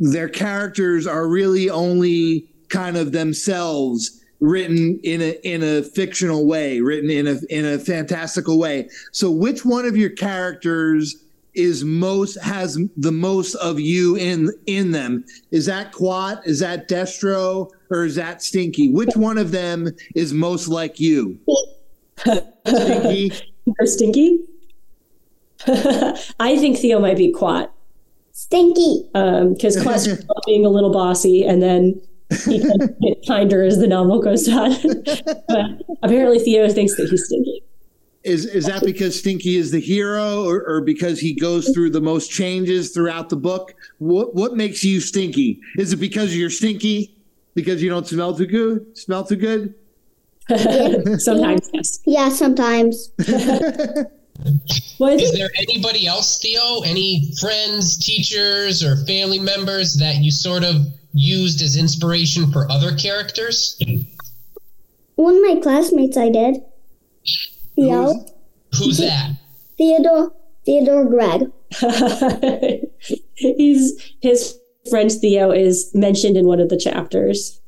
their 0.00 0.28
characters 0.28 1.06
are 1.06 1.28
really 1.28 1.70
only 1.70 2.44
kind 2.68 2.96
of 2.96 3.12
themselves 3.12 4.20
written 4.40 5.00
in 5.02 5.22
a 5.22 5.38
in 5.42 5.62
a 5.62 5.82
fictional 5.82 6.46
way, 6.46 6.80
written 6.80 7.10
in 7.10 7.26
a 7.26 7.38
in 7.50 7.64
a 7.64 7.78
fantastical 7.78 8.58
way. 8.58 8.88
So 9.12 9.30
which 9.30 9.64
one 9.64 9.86
of 9.86 9.96
your 9.96 10.10
characters 10.10 11.22
is 11.54 11.84
most 11.84 12.34
has 12.42 12.78
the 12.96 13.12
most 13.12 13.54
of 13.56 13.80
you 13.80 14.16
in 14.16 14.50
in 14.66 14.92
them? 14.92 15.24
Is 15.50 15.66
that 15.66 15.92
Quat? 15.92 16.46
Is 16.46 16.60
that 16.60 16.88
Destro? 16.88 17.70
Or 17.90 18.04
is 18.04 18.16
that 18.16 18.42
Stinky? 18.42 18.90
Which 18.90 19.16
one 19.16 19.38
of 19.38 19.52
them 19.52 19.88
is 20.14 20.32
most 20.32 20.68
like 20.68 20.98
you? 20.98 21.38
Stinky. 22.18 23.32
Or 23.78 23.86
Stinky? 23.86 24.40
I 25.66 26.56
think 26.58 26.78
Theo 26.78 27.00
might 27.00 27.16
be 27.16 27.32
Quat. 27.32 27.72
Stinky. 28.32 29.04
Because 29.12 29.76
um, 29.76 29.82
Quat's 29.82 30.06
being 30.46 30.66
a 30.66 30.68
little 30.68 30.92
bossy, 30.92 31.44
and 31.44 31.62
then 31.62 32.00
he 32.44 32.60
can 32.60 32.96
get 33.00 33.24
kinder 33.26 33.62
as 33.62 33.78
the 33.78 33.86
novel 33.86 34.20
goes 34.20 34.48
on. 34.48 34.72
but 35.48 35.82
apparently, 36.02 36.38
Theo 36.38 36.68
thinks 36.68 36.96
that 36.96 37.08
he's 37.08 37.24
stinky. 37.26 37.62
Is 38.24 38.44
is 38.44 38.66
that 38.66 38.84
because 38.84 39.16
Stinky 39.16 39.56
is 39.56 39.70
the 39.70 39.78
hero, 39.78 40.44
or, 40.44 40.64
or 40.66 40.80
because 40.80 41.20
he 41.20 41.32
goes 41.32 41.68
through 41.68 41.90
the 41.90 42.00
most 42.00 42.28
changes 42.28 42.90
throughout 42.90 43.28
the 43.28 43.36
book? 43.36 43.74
What 43.98 44.34
what 44.34 44.56
makes 44.56 44.82
you 44.82 45.00
stinky? 45.00 45.60
Is 45.78 45.92
it 45.92 45.98
because 45.98 46.36
you're 46.36 46.50
stinky? 46.50 47.16
Because 47.54 47.80
you 47.80 47.88
don't 47.88 48.06
smell 48.06 48.36
too 48.36 48.46
good? 48.46 48.98
Smell 48.98 49.24
too 49.24 49.36
good? 49.36 49.74
sometimes, 51.20 51.70
yes. 51.72 52.00
Yeah, 52.04 52.28
sometimes. 52.28 53.10
Is 53.18 54.04
there 55.32 55.50
anybody 55.56 56.06
else, 56.06 56.38
Theo? 56.40 56.80
Any 56.84 57.32
friends, 57.40 57.96
teachers, 57.96 58.82
or 58.82 58.96
family 59.06 59.38
members 59.38 59.94
that 59.94 60.16
you 60.16 60.30
sort 60.30 60.64
of 60.64 60.76
used 61.16 61.62
as 61.62 61.76
inspiration 61.76 62.52
for 62.52 62.70
other 62.70 62.94
characters? 62.94 63.80
One 65.14 65.36
of 65.36 65.42
my 65.42 65.60
classmates 65.62 66.16
I 66.16 66.28
did. 66.28 66.62
Theo. 67.74 68.12
Who's, 68.12 68.78
who's 68.78 68.98
that? 68.98 69.32
Theodore 69.78 70.32
Theodore 70.64 71.04
Greg. 71.06 71.50
He's 73.34 74.14
his 74.20 74.58
friend 74.90 75.10
Theo 75.10 75.50
is 75.50 75.90
mentioned 75.94 76.36
in 76.36 76.46
one 76.46 76.60
of 76.60 76.68
the 76.68 76.78
chapters. 76.78 77.60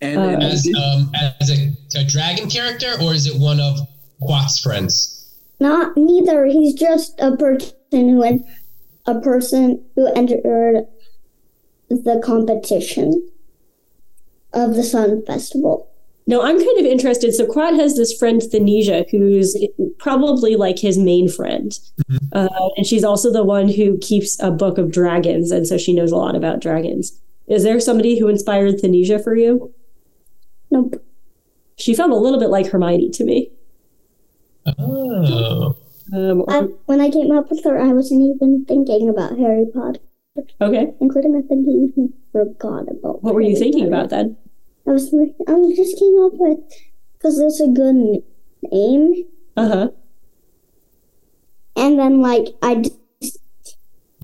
And, 0.00 0.20
and 0.20 0.42
uh, 0.42 0.46
as, 0.46 0.68
um, 0.76 1.12
as 1.40 1.50
a, 1.50 1.72
a, 1.98 2.04
dragon 2.04 2.50
character, 2.50 2.94
or 3.00 3.14
is 3.14 3.26
it 3.26 3.40
one 3.40 3.60
of 3.60 3.78
Quat's 4.20 4.60
friends? 4.60 5.34
Not 5.58 5.96
neither. 5.96 6.44
He's 6.44 6.74
just 6.74 7.18
a 7.18 7.34
person 7.34 7.72
who 7.90 8.44
a 9.06 9.20
person 9.20 9.84
who 9.94 10.06
entered 10.12 10.86
the 11.88 12.20
competition 12.24 13.28
of 14.52 14.74
the 14.74 14.82
Sun 14.82 15.24
Festival. 15.26 15.88
No, 16.28 16.42
I'm 16.42 16.58
kind 16.58 16.78
of 16.78 16.86
interested. 16.86 17.34
So 17.34 17.46
Quat 17.46 17.74
has 17.74 17.96
this 17.96 18.12
friend 18.12 18.42
Thanesia, 18.42 19.06
who's 19.10 19.56
probably 19.98 20.56
like 20.56 20.78
his 20.78 20.98
main 20.98 21.28
friend, 21.28 21.70
mm-hmm. 22.10 22.26
uh, 22.32 22.68
and 22.76 22.84
she's 22.84 23.04
also 23.04 23.32
the 23.32 23.44
one 23.44 23.68
who 23.68 23.96
keeps 23.98 24.40
a 24.42 24.50
book 24.50 24.76
of 24.76 24.90
dragons, 24.90 25.52
and 25.52 25.66
so 25.66 25.78
she 25.78 25.92
knows 25.92 26.10
a 26.10 26.16
lot 26.16 26.34
about 26.34 26.60
dragons. 26.60 27.20
Is 27.46 27.62
there 27.62 27.78
somebody 27.78 28.18
who 28.18 28.26
inspired 28.26 28.80
Thanesia 28.80 29.20
for 29.20 29.36
you? 29.36 29.72
Nope. 30.70 31.00
she 31.76 31.94
felt 31.94 32.10
a 32.10 32.16
little 32.16 32.40
bit 32.40 32.50
like 32.50 32.66
Hermione 32.66 33.10
to 33.10 33.24
me. 33.24 33.50
Oh. 34.78 35.76
Um, 36.12 36.44
I, 36.48 36.62
when 36.86 37.00
I 37.00 37.10
came 37.10 37.30
up 37.30 37.50
with 37.50 37.62
her, 37.64 37.80
I 37.80 37.92
wasn't 37.92 38.22
even 38.22 38.64
thinking 38.64 39.08
about 39.08 39.38
Harry 39.38 39.66
Potter, 39.72 40.00
okay. 40.60 40.92
including 41.00 41.36
I 41.36 41.42
think 41.46 41.66
he 41.94 42.08
forgot 42.32 42.82
about. 42.90 43.22
What 43.22 43.34
were 43.34 43.40
you 43.40 43.56
thinking 43.56 43.86
about 43.86 44.10
then? 44.10 44.36
I 44.86 44.92
was 44.92 45.12
I 45.12 45.74
just 45.74 45.98
came 45.98 46.18
up 46.22 46.32
with 46.34 46.58
because 47.14 47.38
it's 47.40 47.60
a 47.60 47.68
good 47.68 48.22
name, 48.70 49.24
Uh 49.56 49.68
huh. 49.68 49.88
and 51.76 51.98
then 51.98 52.20
like 52.20 52.48
I 52.62 52.76
just 52.76 53.38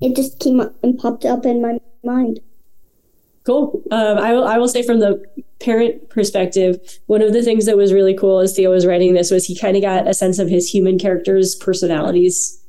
it 0.01 0.15
just 0.15 0.39
came 0.39 0.59
up 0.59 0.73
and 0.83 0.97
popped 0.97 1.25
up 1.25 1.45
in 1.45 1.61
my 1.61 1.79
mind. 2.03 2.39
Cool. 3.45 3.81
Um, 3.91 4.17
I 4.17 4.33
will. 4.33 4.45
I 4.45 4.57
will 4.57 4.69
say 4.69 4.83
from 4.83 4.99
the 4.99 5.21
parent 5.59 6.09
perspective, 6.09 6.77
one 7.07 7.21
of 7.21 7.33
the 7.33 7.43
things 7.43 7.65
that 7.65 7.75
was 7.75 7.91
really 7.91 8.13
cool 8.13 8.39
as 8.39 8.55
Theo 8.55 8.71
was 8.71 8.85
writing 8.85 9.13
this 9.13 9.31
was 9.31 9.45
he 9.45 9.57
kind 9.57 9.75
of 9.75 9.81
got 9.81 10.07
a 10.07 10.13
sense 10.13 10.39
of 10.39 10.47
his 10.49 10.69
human 10.69 10.97
characters' 10.97 11.55
personalities 11.55 12.62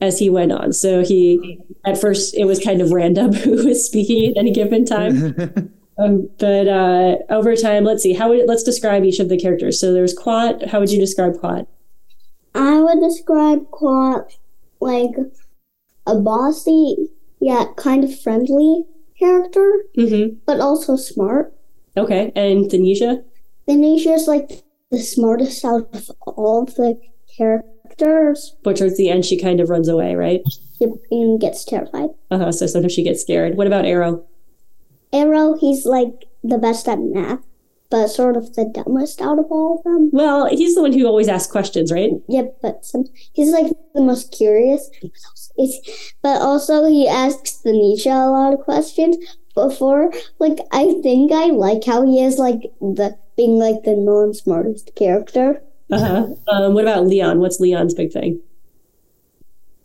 as 0.00 0.18
he 0.18 0.30
went 0.30 0.52
on. 0.52 0.72
So 0.72 1.02
he, 1.04 1.58
at 1.84 2.00
first, 2.00 2.34
it 2.36 2.44
was 2.44 2.58
kind 2.58 2.80
of 2.80 2.90
random 2.92 3.32
who 3.44 3.66
was 3.66 3.84
speaking 3.86 4.30
at 4.30 4.36
any 4.38 4.52
given 4.52 4.84
time. 4.84 5.72
Um, 5.98 6.30
but 6.38 6.66
uh, 6.66 7.16
over 7.28 7.54
time, 7.54 7.84
let's 7.84 8.02
see. 8.02 8.14
How 8.14 8.30
would 8.30 8.48
let's 8.48 8.62
describe 8.62 9.04
each 9.04 9.20
of 9.20 9.28
the 9.28 9.36
characters. 9.38 9.78
So 9.78 9.92
there's 9.92 10.14
Quat. 10.14 10.66
How 10.68 10.80
would 10.80 10.90
you 10.90 10.98
describe 10.98 11.38
Quat? 11.38 11.66
I 12.54 12.80
would 12.80 13.00
describe 13.00 13.70
Quat 13.70 14.34
like 14.80 15.10
a 16.06 16.18
bossy 16.18 16.96
yet 17.38 17.76
kind 17.76 18.02
of 18.02 18.18
friendly 18.18 18.84
character, 19.18 19.82
Mm-hmm. 19.98 20.36
but 20.46 20.58
also 20.60 20.96
smart. 20.96 21.52
Okay. 21.98 22.32
And 22.34 22.70
Thanesia. 22.70 23.22
is 23.68 24.26
like 24.26 24.62
the 24.90 25.00
smartest 25.00 25.62
out 25.66 25.94
of 25.94 26.10
all 26.22 26.64
the 26.64 26.98
characters. 27.36 27.69
But 28.62 28.76
towards 28.76 28.96
the 28.96 29.10
end, 29.10 29.24
she 29.24 29.40
kind 29.40 29.60
of 29.60 29.70
runs 29.70 29.88
away, 29.88 30.14
right? 30.14 30.42
She 30.78 30.86
and 31.10 31.40
gets 31.40 31.64
terrified. 31.64 32.10
Uh 32.30 32.38
huh. 32.38 32.52
So 32.52 32.66
sometimes 32.66 32.92
she 32.92 33.02
gets 33.02 33.20
scared. 33.20 33.56
What 33.56 33.66
about 33.66 33.84
Arrow? 33.84 34.24
Arrow, 35.12 35.56
he's 35.58 35.84
like 35.86 36.26
the 36.42 36.58
best 36.58 36.88
at 36.88 37.00
math, 37.00 37.40
but 37.90 38.08
sort 38.08 38.36
of 38.36 38.54
the 38.54 38.64
dumbest 38.64 39.20
out 39.20 39.38
of 39.38 39.46
all 39.50 39.78
of 39.78 39.84
them. 39.84 40.10
Well, 40.12 40.46
he's 40.46 40.74
the 40.74 40.82
one 40.82 40.92
who 40.92 41.06
always 41.06 41.28
asks 41.28 41.50
questions, 41.50 41.92
right? 41.92 42.12
Yep, 42.28 42.58
but 42.62 42.84
some 42.84 43.04
he's 43.32 43.50
like 43.50 43.72
the 43.94 44.02
most 44.02 44.32
curious. 44.32 44.90
But 46.22 46.40
also 46.40 46.86
he 46.86 47.06
asks 47.06 47.52
Thanesia 47.58 48.10
a 48.10 48.30
lot 48.30 48.54
of 48.54 48.60
questions. 48.60 49.16
Before, 49.52 50.12
like 50.38 50.58
I 50.70 50.94
think 51.02 51.32
I 51.32 51.46
like 51.46 51.84
how 51.84 52.06
he 52.06 52.22
is 52.22 52.38
like 52.38 52.60
the 52.80 53.18
being 53.36 53.58
like 53.58 53.82
the 53.82 53.96
non 53.96 54.32
smartest 54.32 54.94
character. 54.94 55.60
Uh 55.92 55.98
huh. 55.98 56.26
Um, 56.48 56.74
what 56.74 56.84
about 56.84 57.06
Leon? 57.06 57.40
What's 57.40 57.60
Leon's 57.60 57.94
big 57.94 58.12
thing? 58.12 58.40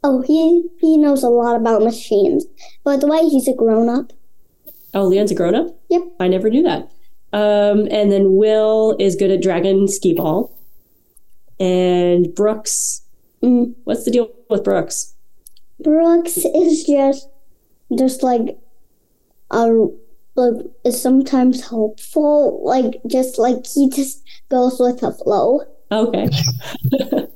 Oh, 0.03 0.21
he 0.21 0.67
he 0.79 0.97
knows 0.97 1.23
a 1.23 1.29
lot 1.29 1.55
about 1.55 1.81
machines. 1.81 2.45
By 2.83 2.95
the 2.97 3.07
way, 3.07 3.27
he's 3.27 3.47
a 3.47 3.53
grown 3.53 3.89
up. 3.89 4.13
Oh, 4.93 5.05
Leon's 5.05 5.31
a 5.31 5.35
grown 5.35 5.55
up? 5.55 5.67
Yep. 5.89 6.03
I 6.19 6.27
never 6.27 6.49
knew 6.49 6.63
that. 6.63 6.89
Um, 7.33 7.87
and 7.91 8.11
then 8.11 8.35
Will 8.35 8.95
is 8.99 9.15
good 9.15 9.31
at 9.31 9.41
dragon 9.41 9.87
skee 9.87 10.13
ball. 10.13 10.51
And 11.59 12.33
Brooks, 12.35 13.01
Mm. 13.41 13.75
what's 13.83 14.03
the 14.05 14.11
deal 14.11 14.29
with 14.49 14.63
Brooks? 14.63 15.13
Brooks 15.79 16.37
is 16.37 16.83
just 16.85 17.27
just 17.97 18.23
like 18.23 18.57
a 19.51 19.87
like 20.35 20.65
is 20.83 21.01
sometimes 21.01 21.67
helpful. 21.69 22.61
Like 22.63 23.01
just 23.07 23.37
like 23.37 23.65
he 23.67 23.89
just 23.89 24.23
goes 24.49 24.79
with 24.79 24.99
the 25.01 25.11
flow. 25.11 25.61
Okay. 25.91 26.29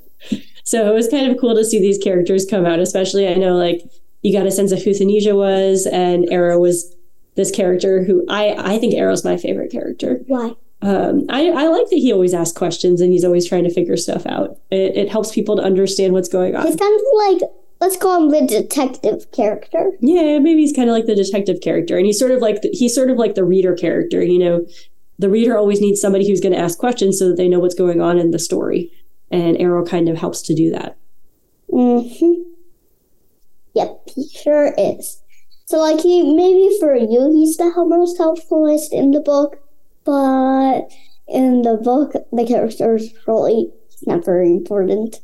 so 0.64 0.90
it 0.90 0.94
was 0.94 1.08
kind 1.08 1.30
of 1.30 1.38
cool 1.40 1.54
to 1.54 1.64
see 1.64 1.80
these 1.80 1.98
characters 1.98 2.46
come 2.46 2.66
out, 2.66 2.80
especially 2.80 3.28
I 3.28 3.34
know 3.34 3.56
like 3.56 3.82
you 4.22 4.36
got 4.36 4.46
a 4.46 4.50
sense 4.50 4.72
of 4.72 4.82
who 4.82 4.92
Thanesia 4.92 5.34
was, 5.34 5.86
and 5.86 6.30
Arrow 6.30 6.58
was 6.58 6.94
this 7.36 7.50
character 7.50 8.04
who 8.04 8.24
I, 8.28 8.74
I 8.74 8.78
think 8.78 8.94
Arrow's 8.94 9.24
my 9.24 9.36
favorite 9.36 9.70
character. 9.70 10.20
Why? 10.26 10.54
Um, 10.82 11.26
I, 11.28 11.50
I 11.50 11.68
like 11.68 11.88
that 11.90 11.96
he 11.96 12.12
always 12.12 12.32
asks 12.32 12.56
questions 12.56 13.00
and 13.02 13.12
he's 13.12 13.24
always 13.24 13.46
trying 13.46 13.64
to 13.64 13.72
figure 13.72 13.96
stuff 13.96 14.24
out. 14.26 14.58
It, 14.70 14.96
it 14.96 15.08
helps 15.10 15.32
people 15.32 15.56
to 15.56 15.62
understand 15.62 16.14
what's 16.14 16.28
going 16.28 16.56
on. 16.56 16.66
He's 16.66 16.76
kind 16.76 16.94
of 16.94 17.02
like 17.16 17.50
let's 17.80 17.96
call 17.96 18.22
him 18.22 18.30
the 18.30 18.46
detective 18.46 19.30
character. 19.32 19.92
Yeah, 20.00 20.38
maybe 20.38 20.60
he's 20.60 20.72
kind 20.72 20.88
of 20.88 20.94
like 20.94 21.06
the 21.06 21.14
detective 21.14 21.60
character, 21.60 21.96
and 21.96 22.06
he's 22.06 22.18
sort 22.18 22.30
of 22.30 22.40
like 22.40 22.62
the, 22.62 22.70
he's 22.72 22.94
sort 22.94 23.10
of 23.10 23.16
like 23.16 23.34
the 23.34 23.44
reader 23.44 23.74
character. 23.74 24.22
You 24.22 24.38
know, 24.38 24.66
the 25.20 25.28
reader 25.28 25.56
always 25.56 25.80
needs 25.80 26.00
somebody 26.00 26.26
who's 26.26 26.40
going 26.40 26.54
to 26.54 26.58
ask 26.58 26.78
questions 26.78 27.18
so 27.18 27.28
that 27.28 27.36
they 27.36 27.48
know 27.48 27.60
what's 27.60 27.74
going 27.74 28.00
on 28.00 28.18
in 28.18 28.30
the 28.30 28.38
story, 28.38 28.90
and 29.30 29.60
Arrow 29.60 29.84
kind 29.84 30.08
of 30.08 30.16
helps 30.16 30.40
to 30.42 30.54
do 30.54 30.70
that. 30.70 30.96
Mm-hmm. 31.70 32.42
Yep, 33.74 34.08
he 34.14 34.28
sure 34.28 34.74
is. 34.78 35.22
So 35.66 35.78
like 35.78 36.00
he 36.00 36.34
maybe 36.34 36.74
for 36.80 36.96
you 36.96 37.30
he's 37.32 37.56
the 37.56 37.72
most 37.86 38.18
helpfulest 38.18 38.92
in 38.92 39.12
the 39.12 39.20
book, 39.20 39.62
but 40.04 40.90
in 41.28 41.62
the 41.62 41.76
book 41.76 42.14
the 42.32 42.46
character's 42.46 43.12
really 43.26 43.70
not 44.06 44.24
very 44.24 44.50
important. 44.50 45.20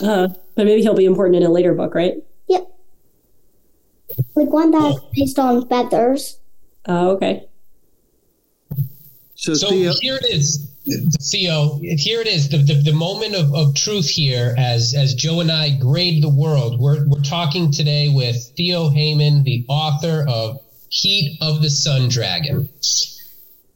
Uh, 0.00 0.28
but 0.54 0.66
maybe 0.66 0.82
he'll 0.82 0.94
be 0.94 1.06
important 1.06 1.36
in 1.36 1.42
a 1.42 1.50
later 1.50 1.74
book, 1.74 1.94
right? 1.94 2.14
Yep. 2.46 2.68
Like 4.36 4.50
one 4.50 4.70
that's 4.70 5.00
based 5.16 5.38
on 5.38 5.66
feathers. 5.66 6.38
Oh, 6.86 7.10
okay. 7.12 7.47
So, 9.38 9.54
So 9.54 9.68
Theo, 9.68 9.92
here 10.00 10.16
it 10.16 10.24
is, 10.24 10.68
Theo. 11.30 11.78
Here 11.80 12.20
it 12.20 12.26
is, 12.26 12.48
the, 12.48 12.58
the, 12.58 12.74
the 12.82 12.92
moment 12.92 13.36
of, 13.36 13.54
of 13.54 13.72
truth 13.76 14.08
here 14.08 14.52
as 14.58 14.94
as 14.98 15.14
Joe 15.14 15.38
and 15.38 15.50
I 15.50 15.78
grade 15.78 16.24
the 16.24 16.28
world. 16.28 16.80
We're, 16.80 17.06
we're 17.06 17.22
talking 17.22 17.70
today 17.70 18.08
with 18.08 18.36
Theo 18.56 18.88
Hayman, 18.88 19.44
the 19.44 19.64
author 19.68 20.26
of 20.28 20.60
Heat 20.88 21.38
of 21.40 21.62
the 21.62 21.70
Sun 21.70 22.08
Dragon. 22.08 22.68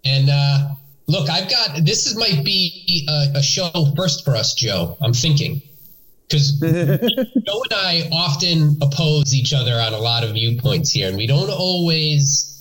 And 0.05 0.31
uh, 0.31 0.71
look, 1.07 1.31
I've 1.31 1.49
got 1.49 1.85
this 1.85 2.09
is 2.09 2.17
might 2.17 2.45
be 2.45 3.07
a, 3.09 3.39
a 3.39 3.43
show 3.43 3.71
first 3.97 4.25
for 4.25 4.35
us, 4.35 4.55
Joe. 4.55 4.97
I'm 5.01 5.13
thinking. 5.13 5.63
Because 6.29 6.53
Joe 6.61 7.63
and 7.63 7.73
I 7.73 8.09
often 8.13 8.79
oppose 8.83 9.33
each 9.33 9.53
other 9.53 9.75
on 9.75 9.95
a 9.95 9.99
lot 9.99 10.25
of 10.25 10.33
viewpoints 10.33 10.91
here, 10.91 11.07
and 11.07 11.17
we 11.17 11.29
don't 11.29 11.51
always 11.51 12.52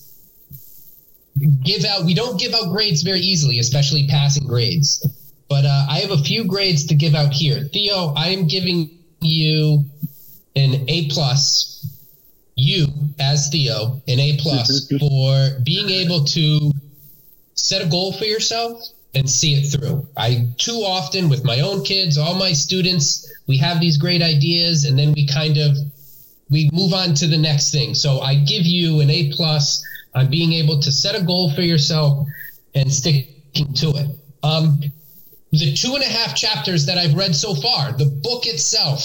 give 1.64 1.86
out 1.86 2.06
we 2.06 2.14
don't 2.14 2.40
give 2.40 2.54
out 2.54 2.70
grades 2.70 3.02
very 3.02 3.20
easily 3.20 3.60
especially 3.60 4.08
passing 4.08 4.48
grades. 4.48 5.06
But 5.50 5.66
uh, 5.66 5.86
i 5.90 6.00
have 6.00 6.12
a 6.12 6.24
few 6.24 6.46
grades 6.46 6.86
to 6.88 6.96
give 6.96 7.16
out 7.16 7.34
here. 7.34 7.64
Theo 7.74 8.14
i 8.16 8.30
am 8.30 8.48
giving 8.48 8.90
you 9.22 9.86
an 10.56 10.90
a 10.90 11.10
plus 11.10 11.86
you 12.56 12.88
as 13.20 13.50
theo 13.50 14.02
an 14.08 14.20
a 14.20 14.38
plus 14.38 14.92
for 15.00 15.60
being 15.64 15.90
able 15.90 16.26
to 16.26 16.72
set 17.56 17.82
a 17.82 17.90
goal 17.90 18.12
for 18.14 18.26
yourself 18.26 18.82
and 19.14 19.30
see 19.30 19.56
it 19.56 19.68
through. 19.72 20.08
I 20.16 20.48
too 20.58 20.84
often 20.86 21.30
with 21.30 21.44
my 21.44 21.60
own 21.60 21.84
kids 21.84 22.18
all 22.18 22.36
my 22.36 22.54
students 22.54 23.32
we 23.48 23.58
have 23.58 23.82
these 23.82 23.98
great 23.98 24.22
ideas 24.22 24.86
and 24.86 24.98
then 24.98 25.14
we 25.14 25.28
kind 25.28 25.58
of 25.58 25.78
we 26.50 26.70
move 26.74 26.94
on 26.94 27.14
to 27.16 27.28
the 27.28 27.38
next 27.38 27.72
thing. 27.72 27.96
So 27.96 28.20
i 28.20 28.36
give 28.36 28.66
you 28.66 29.00
an 29.02 29.10
a 29.10 29.32
plus 29.34 29.84
on 30.14 30.30
being 30.30 30.54
able 30.54 30.82
to 30.82 30.92
set 30.92 31.20
a 31.20 31.24
goal 31.24 31.52
for 31.54 31.62
yourself 31.62 32.28
and 32.76 32.92
sticking 32.92 33.74
to 33.76 33.90
it. 33.92 34.10
Um, 34.44 34.82
the 35.52 35.74
two 35.74 35.94
and 35.96 36.04
a 36.04 36.08
half 36.08 36.36
chapters 36.36 36.86
that 36.86 36.98
I've 36.98 37.14
read 37.14 37.36
so 37.36 37.56
far, 37.56 37.92
the 37.94 38.06
book 38.06 38.46
itself, 38.46 39.04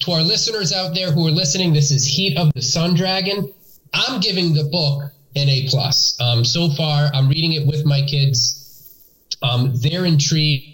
to 0.00 0.12
our 0.12 0.22
listeners 0.22 0.72
out 0.72 0.94
there 0.94 1.12
who 1.12 1.26
are 1.26 1.30
listening, 1.30 1.72
this 1.72 1.90
is 1.90 2.06
Heat 2.06 2.36
of 2.36 2.52
the 2.54 2.62
Sun 2.62 2.94
Dragon. 2.94 3.52
I'm 3.92 4.20
giving 4.20 4.54
the 4.54 4.64
book 4.64 5.12
an 5.36 5.48
A 5.48 5.68
plus. 5.68 6.18
Um, 6.20 6.44
so 6.44 6.70
far, 6.70 7.10
I'm 7.14 7.28
reading 7.28 7.52
it 7.52 7.66
with 7.66 7.84
my 7.84 8.02
kids. 8.06 8.56
Um, 9.42 9.72
they're 9.76 10.04
intrigued. 10.04 10.64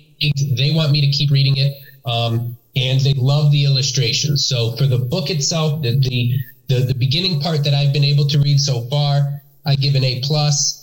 They 0.57 0.71
want 0.71 0.93
me 0.93 1.01
to 1.03 1.11
keep 1.11 1.31
reading 1.31 1.57
it, 1.59 1.75
um, 2.07 2.57
and 2.75 3.01
they 3.01 3.13
love 3.15 3.53
the 3.53 3.65
illustrations. 3.65 4.47
So 4.47 4.75
for 4.77 4.87
the 4.87 4.99
book 4.99 5.29
itself, 5.29 5.83
the, 5.83 5.99
the 5.99 6.39
the 6.69 6.87
the 6.87 6.95
beginning 6.95 7.41
part 7.41 7.65
that 7.65 7.75
I've 7.75 7.93
been 7.93 8.05
able 8.05 8.27
to 8.29 8.39
read 8.41 8.59
so 8.59 8.83
far, 8.89 9.43
I 9.67 9.75
give 9.75 9.95
an 9.95 10.05
A 10.05 10.21
plus. 10.23 10.83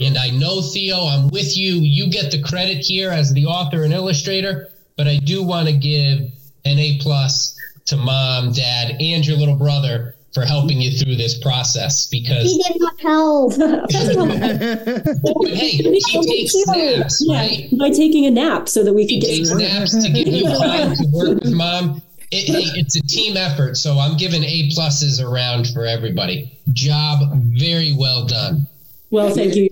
And 0.00 0.16
I 0.16 0.30
know 0.30 0.60
Theo, 0.62 0.96
I'm 1.06 1.28
with 1.28 1.56
you. 1.56 1.74
You 1.76 2.10
get 2.10 2.30
the 2.30 2.40
credit 2.42 2.78
here 2.78 3.10
as 3.10 3.32
the 3.32 3.46
author 3.46 3.82
and 3.84 3.92
illustrator, 3.92 4.68
but 4.96 5.06
I 5.06 5.16
do 5.16 5.42
want 5.42 5.68
to 5.68 5.74
give 5.76 6.20
an 6.64 6.78
A 6.78 6.98
plus 7.00 7.54
to 7.86 7.96
mom, 7.96 8.52
dad, 8.52 8.96
and 9.00 9.26
your 9.26 9.36
little 9.36 9.56
brother 9.56 10.14
for 10.34 10.44
helping 10.44 10.80
you 10.80 10.90
through 10.98 11.16
this 11.16 11.38
process 11.38 12.06
because 12.06 12.44
He 12.44 12.62
did 12.62 12.76
not 12.80 13.00
help. 13.00 13.56
but 13.56 15.48
hey, 15.48 15.68
he 15.70 16.00
takes 16.26 16.54
naps, 16.66 17.24
Yeah, 17.26 17.38
right? 17.38 17.68
by 17.78 17.90
taking 17.90 18.26
a 18.26 18.30
nap 18.30 18.68
so 18.68 18.84
that 18.84 18.92
we 18.92 19.06
He 19.06 19.20
could 19.20 19.26
takes 19.26 19.50
get. 19.50 19.58
naps 19.80 20.04
to 20.04 20.10
give 20.10 20.28
you 20.28 20.44
time 20.44 20.94
to 20.96 21.06
work 21.12 21.40
with 21.42 21.52
mom. 21.52 22.02
It, 22.30 22.46
hey, 22.46 22.78
it's 22.78 22.96
a 22.96 23.02
team 23.02 23.36
effort, 23.36 23.76
so 23.76 23.98
I'm 23.98 24.16
giving 24.16 24.44
A 24.44 24.68
pluses 24.68 25.22
around 25.22 25.68
for 25.68 25.86
everybody. 25.86 26.58
Job 26.72 27.20
very 27.34 27.92
well 27.92 28.26
done. 28.26 28.66
Well, 29.10 29.30
thank 29.30 29.56
you. 29.56 29.70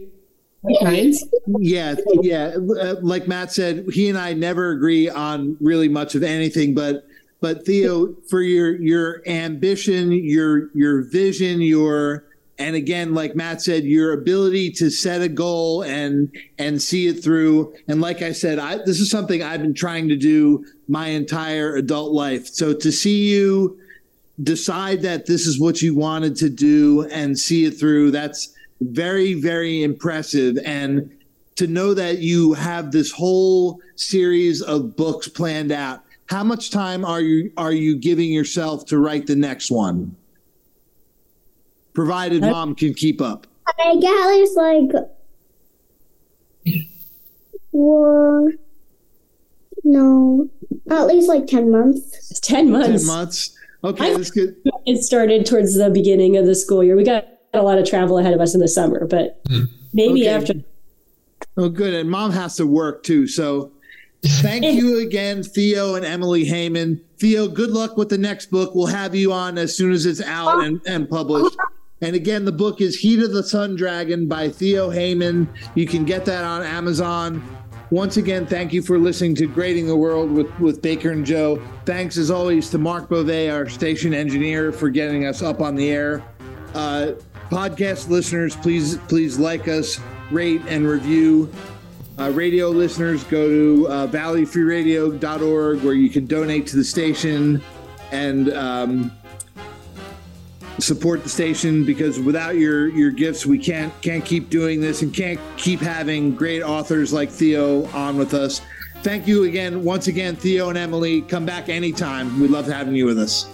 yeah, 1.58 1.94
yeah. 2.22 2.56
Uh, 2.56 2.96
like 3.02 3.28
Matt 3.28 3.52
said, 3.52 3.86
he 3.92 4.08
and 4.08 4.18
I 4.18 4.32
never 4.32 4.70
agree 4.70 5.08
on 5.08 5.56
really 5.60 5.88
much 5.88 6.14
of 6.14 6.22
anything, 6.22 6.74
but 6.74 7.06
but 7.40 7.66
Theo, 7.66 8.14
for 8.28 8.40
your 8.40 8.74
your 8.80 9.22
ambition, 9.26 10.10
your 10.12 10.70
your 10.74 11.02
vision, 11.02 11.60
your 11.60 12.24
and 12.58 12.74
again, 12.74 13.14
like 13.14 13.36
Matt 13.36 13.60
said, 13.60 13.84
your 13.84 14.12
ability 14.12 14.70
to 14.72 14.90
set 14.90 15.20
a 15.20 15.28
goal 15.28 15.82
and 15.82 16.34
and 16.58 16.80
see 16.80 17.06
it 17.06 17.22
through. 17.22 17.74
And 17.86 18.00
like 18.00 18.22
I 18.22 18.32
said, 18.32 18.58
I, 18.58 18.78
this 18.78 19.00
is 19.00 19.10
something 19.10 19.42
I've 19.42 19.60
been 19.60 19.74
trying 19.74 20.08
to 20.08 20.16
do 20.16 20.64
my 20.88 21.08
entire 21.08 21.76
adult 21.76 22.12
life. 22.12 22.46
So 22.46 22.72
to 22.72 22.90
see 22.90 23.30
you 23.30 23.78
decide 24.42 25.02
that 25.02 25.26
this 25.26 25.46
is 25.46 25.60
what 25.60 25.82
you 25.82 25.94
wanted 25.94 26.36
to 26.36 26.48
do 26.48 27.06
and 27.10 27.38
see 27.38 27.64
it 27.64 27.72
through, 27.72 28.10
that's 28.10 28.54
very, 28.80 29.34
very 29.34 29.82
impressive. 29.82 30.58
And 30.64 31.10
to 31.56 31.66
know 31.66 31.94
that 31.94 32.18
you 32.18 32.52
have 32.54 32.92
this 32.92 33.10
whole 33.10 33.80
series 33.96 34.62
of 34.62 34.96
books 34.96 35.28
planned 35.28 35.72
out. 35.72 36.02
How 36.26 36.42
much 36.42 36.70
time 36.70 37.04
are 37.04 37.20
you 37.20 37.52
are 37.56 37.72
you 37.72 37.96
giving 37.96 38.30
yourself 38.32 38.86
to 38.86 38.98
write 38.98 39.26
the 39.26 39.36
next 39.36 39.70
one? 39.70 40.16
Provided 41.96 42.42
mom 42.42 42.74
can 42.74 42.92
keep 42.92 43.22
up. 43.22 43.46
I 43.66 43.96
get 43.96 44.14
at 44.14 44.28
least 44.28 44.54
like 44.54 44.90
four 47.72 48.52
no. 49.82 50.50
At 50.90 51.06
least 51.06 51.26
like 51.26 51.46
ten 51.46 51.70
months. 51.70 52.30
It's 52.30 52.38
ten 52.38 52.70
months. 52.70 53.06
Ten 53.06 53.06
months. 53.06 53.56
Okay, 53.82 54.10
I- 54.12 54.14
that's 54.14 54.30
good. 54.30 54.56
It 54.84 55.02
started 55.04 55.46
towards 55.46 55.74
the 55.74 55.88
beginning 55.88 56.36
of 56.36 56.44
the 56.44 56.54
school 56.54 56.84
year. 56.84 56.96
We 56.96 57.02
got 57.02 57.28
a 57.54 57.62
lot 57.62 57.78
of 57.78 57.88
travel 57.88 58.18
ahead 58.18 58.34
of 58.34 58.42
us 58.42 58.54
in 58.54 58.60
the 58.60 58.68
summer, 58.68 59.06
but 59.06 59.40
hmm. 59.48 59.62
maybe 59.94 60.28
Okay. 60.28 60.28
after. 60.28 60.52
Oh, 61.56 61.70
good. 61.70 61.94
And 61.94 62.10
mom 62.10 62.30
has 62.32 62.56
to 62.56 62.66
work 62.66 63.04
too. 63.04 63.26
So 63.26 63.72
thank 64.22 64.64
you 64.74 64.98
again, 64.98 65.42
Theo 65.42 65.94
and 65.94 66.04
Emily 66.04 66.44
Hayman. 66.44 67.00
Theo, 67.18 67.48
good 67.48 67.70
luck 67.70 67.96
with 67.96 68.10
the 68.10 68.18
next 68.18 68.50
book. 68.50 68.74
We'll 68.74 68.84
have 68.84 69.14
you 69.14 69.32
on 69.32 69.56
as 69.56 69.74
soon 69.74 69.92
as 69.92 70.04
it's 70.04 70.20
out 70.20 70.62
and, 70.62 70.78
and 70.86 71.08
published. 71.08 71.56
And 72.02 72.14
again, 72.14 72.44
the 72.44 72.52
book 72.52 72.80
is 72.80 72.96
Heat 72.96 73.22
of 73.22 73.32
the 73.32 73.42
Sun 73.42 73.76
Dragon 73.76 74.26
by 74.28 74.50
Theo 74.50 74.90
Hayman. 74.90 75.48
You 75.74 75.86
can 75.86 76.04
get 76.04 76.26
that 76.26 76.44
on 76.44 76.62
Amazon. 76.62 77.42
Once 77.90 78.16
again, 78.16 78.44
thank 78.44 78.72
you 78.72 78.82
for 78.82 78.98
listening 78.98 79.34
to 79.36 79.46
Grading 79.46 79.86
the 79.86 79.96
World 79.96 80.30
with, 80.30 80.50
with 80.58 80.82
Baker 80.82 81.12
and 81.12 81.24
Joe. 81.24 81.62
Thanks 81.84 82.16
as 82.16 82.30
always 82.30 82.68
to 82.70 82.78
Mark 82.78 83.08
Beauvais, 83.08 83.48
our 83.48 83.68
station 83.68 84.12
engineer, 84.12 84.72
for 84.72 84.90
getting 84.90 85.24
us 85.24 85.40
up 85.40 85.60
on 85.60 85.74
the 85.74 85.88
air. 85.88 86.22
Uh, 86.74 87.12
podcast 87.48 88.08
listeners, 88.08 88.56
please 88.56 88.98
please 89.08 89.38
like 89.38 89.68
us, 89.68 90.00
rate 90.30 90.62
and 90.66 90.86
review. 90.86 91.50
Uh, 92.18 92.30
radio 92.30 92.70
listeners, 92.70 93.22
go 93.24 93.48
to 93.48 93.88
uh, 93.88 94.06
valleyfreeradio.org 94.08 95.82
where 95.82 95.94
you 95.94 96.10
can 96.10 96.26
donate 96.26 96.66
to 96.66 96.76
the 96.76 96.84
station 96.84 97.62
and 98.10 98.52
um, 98.52 99.12
support 100.78 101.22
the 101.22 101.28
station 101.28 101.84
because 101.84 102.18
without 102.18 102.56
your 102.56 102.88
your 102.88 103.10
gifts, 103.10 103.46
we 103.46 103.58
can't 103.58 103.92
can't 104.02 104.24
keep 104.24 104.50
doing 104.50 104.80
this 104.80 105.02
and 105.02 105.14
can't 105.14 105.40
keep 105.56 105.80
having 105.80 106.34
great 106.34 106.62
authors 106.62 107.12
like 107.12 107.30
Theo 107.30 107.86
on 107.88 108.16
with 108.16 108.34
us. 108.34 108.60
Thank 109.02 109.26
you 109.28 109.44
again, 109.44 109.84
once 109.84 110.08
again, 110.08 110.36
Theo 110.36 110.68
and 110.68 110.78
Emily. 110.78 111.22
Come 111.22 111.46
back 111.46 111.68
anytime. 111.68 112.40
We'd 112.40 112.50
love 112.50 112.66
to 112.66 112.74
having 112.74 112.94
you 112.94 113.06
with 113.06 113.18
us. 113.18 113.48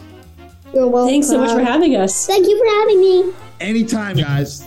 You're 0.72 0.88
welcome. 0.88 1.10
Thanks 1.10 1.28
so 1.28 1.38
much 1.38 1.52
for 1.52 1.62
having 1.62 1.96
us. 1.96 2.26
Thank 2.26 2.46
you 2.46 2.58
for 2.58 2.80
having 2.80 3.00
me. 3.00 3.32
Anytime, 3.60 4.16
guys. 4.16 4.66